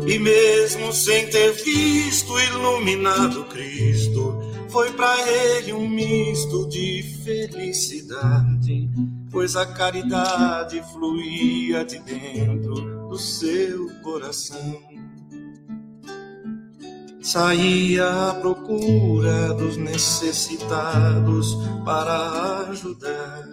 E 0.07 0.17
mesmo 0.17 0.93
sem 0.93 1.27
ter 1.27 1.51
visto 1.51 2.39
iluminado 2.39 3.43
Cristo, 3.49 4.39
foi 4.69 4.89
para 4.93 5.29
ele 5.29 5.73
um 5.73 5.89
misto 5.89 6.69
de 6.69 7.03
felicidade, 7.25 8.89
pois 9.34 9.55
a 9.55 9.65
caridade 9.65 10.81
fluía 10.93 11.84
de 11.84 11.97
dentro 11.97 12.75
do 13.09 13.17
seu 13.17 13.89
coração 14.03 14.79
saía 17.19 18.29
à 18.29 18.36
procura 18.36 19.53
dos 19.55 19.75
necessitados 19.75 21.57
para 21.84 22.67
ajudar. 22.69 23.49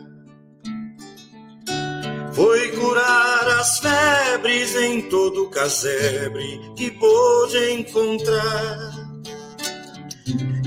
Foi 2.34 2.68
curar 2.72 3.48
as 3.58 3.78
febres 3.78 4.76
em 4.76 5.02
todo 5.08 5.48
casebre 5.48 6.60
que 6.76 6.90
pôde 6.90 7.72
encontrar. 7.72 9.00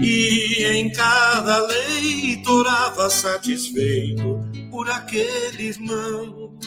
E 0.01 0.64
em 0.66 0.91
cada 0.91 1.59
leito 1.68 2.51
orava 2.51 3.09
satisfeito 3.09 4.53
por 4.74 4.89
aquele 4.89 5.67
irmão, 5.67 6.57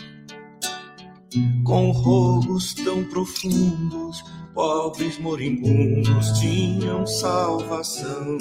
com 1.64 1.90
rogos 1.90 2.72
tão 2.72 3.02
profundos 3.02 4.22
pobres 4.54 5.18
moribundos 5.18 6.38
tinham 6.38 7.04
salvação. 7.04 8.38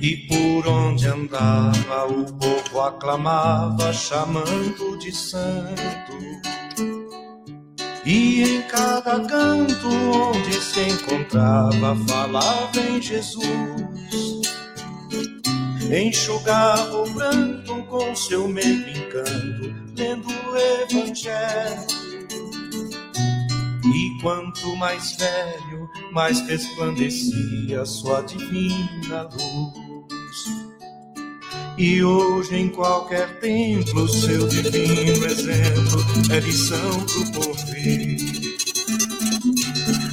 E 0.00 0.16
por 0.28 0.68
onde 0.68 1.08
andava 1.08 2.06
o 2.06 2.32
povo 2.32 2.80
aclamava, 2.80 3.92
chamando 3.92 4.96
de 5.00 5.10
santo. 5.12 6.12
E 8.06 8.44
em 8.44 8.62
cada 8.62 9.18
canto 9.18 9.88
onde 9.88 10.54
se 10.54 10.80
encontrava, 10.82 11.96
falava 12.06 12.80
em 12.80 13.02
Jesus. 13.02 14.39
Enxugava 15.92 17.02
o 17.02 17.14
pranto 17.14 17.82
com 17.84 18.14
seu 18.14 18.46
meio 18.46 18.88
encanto, 18.90 19.74
lendo 19.96 20.28
o 20.28 20.56
Evangelho 20.56 22.00
e 23.84 24.22
quanto 24.22 24.76
mais 24.76 25.16
velho, 25.16 25.90
mais 26.12 26.40
resplandecia 26.46 27.84
sua 27.84 28.20
divina 28.22 29.28
luz. 29.32 30.70
E 31.76 32.04
hoje 32.04 32.56
em 32.56 32.68
qualquer 32.68 33.40
templo, 33.40 34.08
seu 34.08 34.46
divino 34.46 35.26
exemplo 35.26 36.00
é 36.30 36.38
lição 36.38 37.04
pro 37.06 37.32
porvir. 37.32 38.49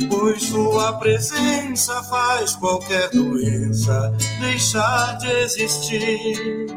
Pois 0.09 0.43
sua 0.43 0.93
presença 0.93 2.01
faz 2.03 2.55
qualquer 2.55 3.09
doença 3.09 4.13
deixar 4.39 5.17
de 5.17 5.29
existir. 5.41 6.67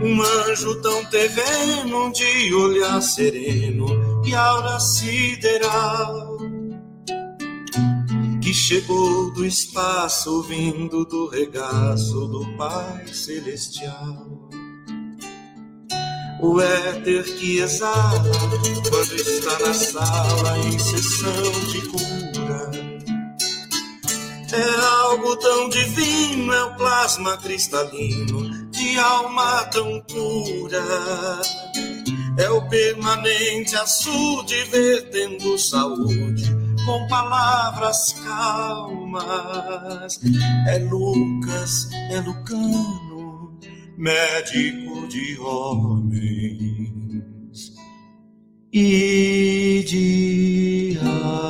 Um 0.00 0.22
anjo 0.22 0.80
tão 0.80 1.04
terreno 1.06 2.12
de 2.12 2.54
olhar 2.54 3.00
sereno 3.00 3.86
e 4.24 4.34
aura 4.34 4.78
sideral 4.78 6.38
que 8.48 8.54
chegou 8.54 9.30
do 9.32 9.44
espaço 9.44 10.42
vindo 10.44 11.04
do 11.04 11.28
regaço 11.28 12.26
do 12.28 12.56
Pai 12.56 13.06
Celestial. 13.08 14.37
O 16.40 16.60
éter 16.60 17.24
que 17.36 17.58
exala 17.58 18.30
quando 18.88 19.14
está 19.14 19.58
na 19.58 19.74
sala 19.74 20.58
em 20.58 20.78
sessão 20.78 21.52
de 21.68 21.80
cura 21.88 22.70
É 24.52 24.80
algo 25.02 25.36
tão 25.36 25.68
divino, 25.68 26.52
é 26.52 26.64
o 26.64 26.76
plasma 26.76 27.36
cristalino 27.38 28.70
de 28.70 28.98
alma 28.98 29.64
tão 29.64 30.00
pura. 30.02 30.84
É 32.38 32.48
o 32.48 32.68
permanente 32.68 33.74
açude 33.74 34.62
vertendo 34.70 35.58
saúde 35.58 36.56
com 36.86 37.06
palavras 37.08 38.14
calmas. 38.24 39.20
É 40.68 40.78
Lucas, 40.78 41.88
é 41.92 42.20
Lucano, 42.20 43.07
médico 43.98 45.08
de 45.08 45.36
homens 45.40 46.54
e 48.72 49.84
de 49.84 50.96
almas. 51.02 51.48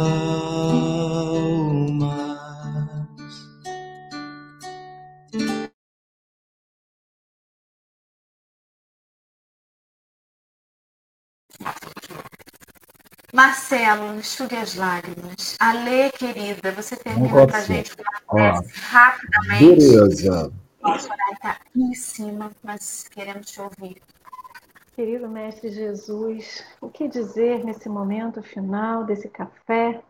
Marcelo, 13.35 14.19
enxugue 14.19 14.57
as 14.57 14.75
lágrimas. 14.75 15.55
Alê, 15.61 16.11
querida, 16.13 16.73
você 16.73 16.97
termina 16.97 17.47
para 17.47 17.59
a 17.59 17.61
gente 17.61 17.93
rapidamente. 18.73 19.77
Beleza. 19.77 20.51
Nosso 20.81 21.07
horário 21.07 21.35
está 21.35 21.61
em 21.75 21.95
cima, 21.95 22.53
mas 22.63 23.09
queremos 23.09 23.51
te 23.51 23.61
ouvir. 23.61 24.01
Querido 24.95 25.29
Mestre 25.29 25.71
Jesus, 25.71 26.65
o 26.81 26.89
que 26.89 27.09
dizer 27.09 27.65
nesse 27.65 27.89
momento 27.89 28.43
final 28.43 29.05
desse 29.05 29.29
café 29.29 30.03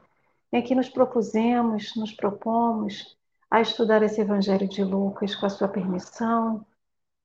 em 0.52 0.62
que 0.62 0.74
nos 0.74 0.88
propusemos, 0.88 1.94
nos 1.96 2.12
propomos 2.12 3.16
a 3.50 3.60
estudar 3.60 4.02
esse 4.02 4.20
Evangelho 4.20 4.68
de 4.68 4.84
Lucas 4.84 5.34
com 5.34 5.46
a 5.46 5.50
sua 5.50 5.68
permissão, 5.68 6.66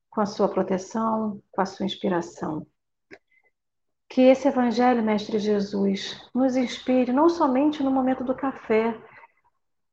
com 0.09 0.21
a 0.21 0.25
sua 0.25 0.47
proteção, 0.47 1.41
com 1.51 1.61
a 1.61 1.65
sua 1.65 1.85
inspiração. 1.85 2.65
Que 4.09 4.21
esse 4.21 4.47
Evangelho, 4.47 5.03
Mestre 5.03 5.39
Jesus, 5.39 6.29
nos 6.33 6.55
inspire 6.55 7.11
não 7.11 7.29
somente 7.29 7.81
no 7.81 7.91
momento 7.91 8.23
do 8.23 8.35
café, 8.35 8.97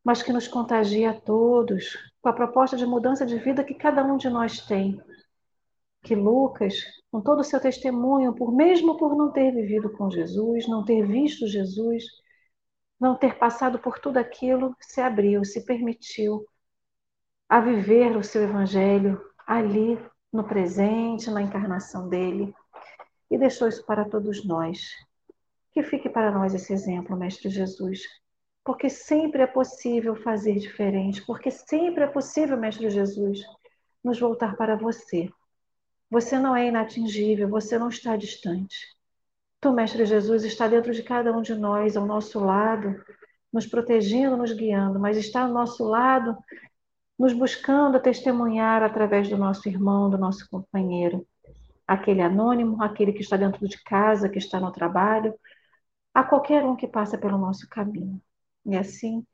mas 0.04 0.22
que 0.22 0.32
nos 0.32 0.48
contagie 0.48 1.04
a 1.04 1.18
todos 1.18 1.96
com 2.20 2.28
a 2.28 2.32
proposta 2.32 2.76
de 2.76 2.86
mudança 2.86 3.24
de 3.24 3.38
vida 3.38 3.64
que 3.64 3.74
cada 3.74 4.04
um 4.04 4.16
de 4.16 4.28
nós 4.28 4.60
tem. 4.66 5.00
Que 6.02 6.14
Lucas, 6.14 6.74
com 7.10 7.20
todo 7.20 7.40
o 7.40 7.44
seu 7.44 7.60
testemunho, 7.60 8.34
por 8.34 8.54
mesmo 8.54 8.96
por 8.96 9.14
não 9.14 9.30
ter 9.30 9.52
vivido 9.52 9.90
com 9.90 10.10
Jesus, 10.10 10.66
não 10.66 10.84
ter 10.84 11.06
visto 11.06 11.46
Jesus, 11.46 12.04
não 12.98 13.16
ter 13.16 13.38
passado 13.38 13.78
por 13.78 13.98
tudo 13.98 14.18
aquilo, 14.18 14.74
se 14.80 15.00
abriu, 15.00 15.44
se 15.44 15.64
permitiu 15.64 16.46
a 17.48 17.60
viver 17.60 18.16
o 18.16 18.22
seu 18.22 18.42
evangelho 18.42 19.20
ali 19.46 19.98
no 20.32 20.44
presente, 20.44 21.30
na 21.30 21.42
encarnação 21.42 22.08
dele 22.08 22.54
e 23.30 23.38
deixou 23.38 23.68
isso 23.68 23.84
para 23.84 24.08
todos 24.08 24.44
nós. 24.44 24.80
Que 25.72 25.82
fique 25.82 26.08
para 26.08 26.30
nós 26.30 26.54
esse 26.54 26.72
exemplo, 26.72 27.16
Mestre 27.16 27.48
Jesus, 27.48 28.02
porque 28.64 28.88
sempre 28.88 29.42
é 29.42 29.46
possível 29.46 30.14
fazer 30.16 30.58
diferente, 30.58 31.24
porque 31.24 31.50
sempre 31.50 32.04
é 32.04 32.06
possível, 32.06 32.56
Mestre 32.56 32.90
Jesus, 32.90 33.40
nos 34.02 34.18
voltar 34.18 34.56
para 34.56 34.76
você. 34.76 35.28
Você 36.10 36.38
não 36.38 36.54
é 36.56 36.66
inatingível, 36.66 37.48
você 37.48 37.78
não 37.78 37.88
está 37.88 38.16
distante. 38.16 38.76
Tu, 39.60 39.72
Mestre 39.72 40.04
Jesus, 40.04 40.44
está 40.44 40.66
dentro 40.68 40.92
de 40.92 41.02
cada 41.02 41.36
um 41.36 41.42
de 41.42 41.54
nós, 41.54 41.96
ao 41.96 42.06
nosso 42.06 42.40
lado, 42.40 43.02
nos 43.52 43.66
protegendo, 43.66 44.36
nos 44.36 44.52
guiando, 44.52 44.98
mas 44.98 45.16
está 45.16 45.42
ao 45.42 45.52
nosso 45.52 45.84
lado, 45.84 46.36
nos 47.18 47.32
buscando 47.32 48.00
testemunhar 48.00 48.82
através 48.82 49.28
do 49.28 49.36
nosso 49.36 49.68
irmão, 49.68 50.08
do 50.08 50.16
nosso 50.18 50.48
companheiro 50.48 51.26
aquele 51.90 52.22
anônimo, 52.22 52.80
aquele 52.80 53.12
que 53.12 53.20
está 53.20 53.36
dentro 53.36 53.66
de 53.66 53.82
casa, 53.82 54.28
que 54.28 54.38
está 54.38 54.60
no 54.60 54.70
trabalho, 54.70 55.34
a 56.14 56.22
qualquer 56.22 56.64
um 56.64 56.76
que 56.76 56.86
passa 56.86 57.18
pelo 57.18 57.36
nosso 57.36 57.68
caminho. 57.68 58.22
E 58.66 58.76
assim, 58.76 59.24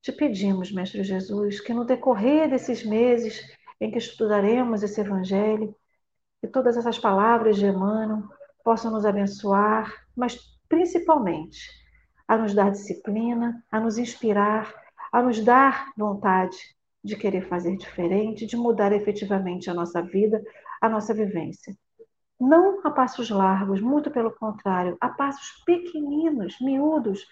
te 0.00 0.12
pedimos, 0.12 0.72
Mestre 0.72 1.02
Jesus, 1.02 1.60
que 1.60 1.74
no 1.74 1.84
decorrer 1.84 2.48
desses 2.48 2.84
meses 2.84 3.42
em 3.80 3.90
que 3.90 3.98
estudaremos 3.98 4.82
esse 4.82 5.00
Evangelho, 5.00 5.74
que 6.40 6.48
todas 6.48 6.76
essas 6.76 6.98
palavras 6.98 7.56
de 7.56 7.66
Emmanuel 7.66 8.22
possam 8.64 8.90
nos 8.90 9.04
abençoar, 9.04 9.92
mas 10.16 10.38
principalmente 10.68 11.70
a 12.28 12.36
nos 12.36 12.54
dar 12.54 12.70
disciplina, 12.70 13.64
a 13.70 13.78
nos 13.80 13.98
inspirar, 13.98 14.74
a 15.12 15.22
nos 15.22 15.42
dar 15.44 15.92
vontade 15.96 16.56
de 17.02 17.16
querer 17.16 17.48
fazer 17.48 17.76
diferente, 17.76 18.46
de 18.46 18.56
mudar 18.56 18.92
efetivamente 18.92 19.70
a 19.70 19.74
nossa 19.74 20.02
vida, 20.02 20.42
a 20.80 20.88
nossa 20.88 21.14
vivência. 21.14 21.76
Não 22.38 22.86
a 22.86 22.90
passos 22.90 23.30
largos, 23.30 23.80
muito 23.80 24.10
pelo 24.10 24.30
contrário, 24.32 24.96
a 25.00 25.08
passos 25.08 25.62
pequeninos, 25.64 26.56
miúdos, 26.60 27.26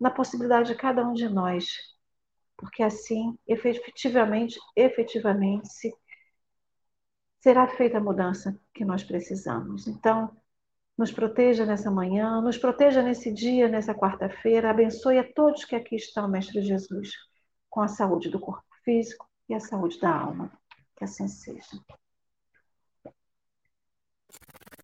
na 0.00 0.10
possibilidade 0.10 0.68
de 0.72 0.74
cada 0.74 1.06
um 1.06 1.12
de 1.12 1.28
nós. 1.28 1.66
Porque 2.56 2.82
assim, 2.82 3.38
efetivamente, 3.46 4.58
efetivamente, 4.74 5.92
será 7.40 7.68
feita 7.68 7.98
a 7.98 8.00
mudança 8.00 8.58
que 8.74 8.84
nós 8.84 9.02
precisamos. 9.02 9.86
Então, 9.86 10.34
nos 10.96 11.10
proteja 11.10 11.64
nessa 11.64 11.90
manhã, 11.90 12.40
nos 12.40 12.58
proteja 12.58 13.02
nesse 13.02 13.32
dia, 13.32 13.68
nessa 13.68 13.94
quarta-feira. 13.94 14.70
Abençoe 14.70 15.18
a 15.18 15.32
todos 15.32 15.64
que 15.64 15.74
aqui 15.74 15.96
estão, 15.96 16.28
Mestre 16.28 16.62
Jesus, 16.62 17.10
com 17.70 17.80
a 17.80 17.88
saúde 17.88 18.28
do 18.28 18.38
corpo 18.38 18.66
físico 18.84 19.26
e 19.48 19.54
a 19.54 19.60
saúde 19.60 19.98
da 19.98 20.14
alma. 20.14 20.52
Que 20.96 21.04
assim 21.04 21.26
seja. 21.28 21.80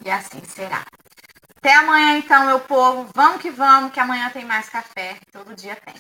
E 0.02 0.10
assim 0.10 0.42
será. 0.44 0.86
Até 1.66 1.74
amanhã, 1.74 2.16
então, 2.16 2.46
meu 2.46 2.60
povo. 2.60 3.10
Vamos 3.12 3.42
que 3.42 3.50
vamos, 3.50 3.92
que 3.92 3.98
amanhã 3.98 4.30
tem 4.30 4.44
mais 4.44 4.68
café. 4.68 5.16
Todo 5.32 5.52
dia 5.52 5.74
tem. 5.74 5.94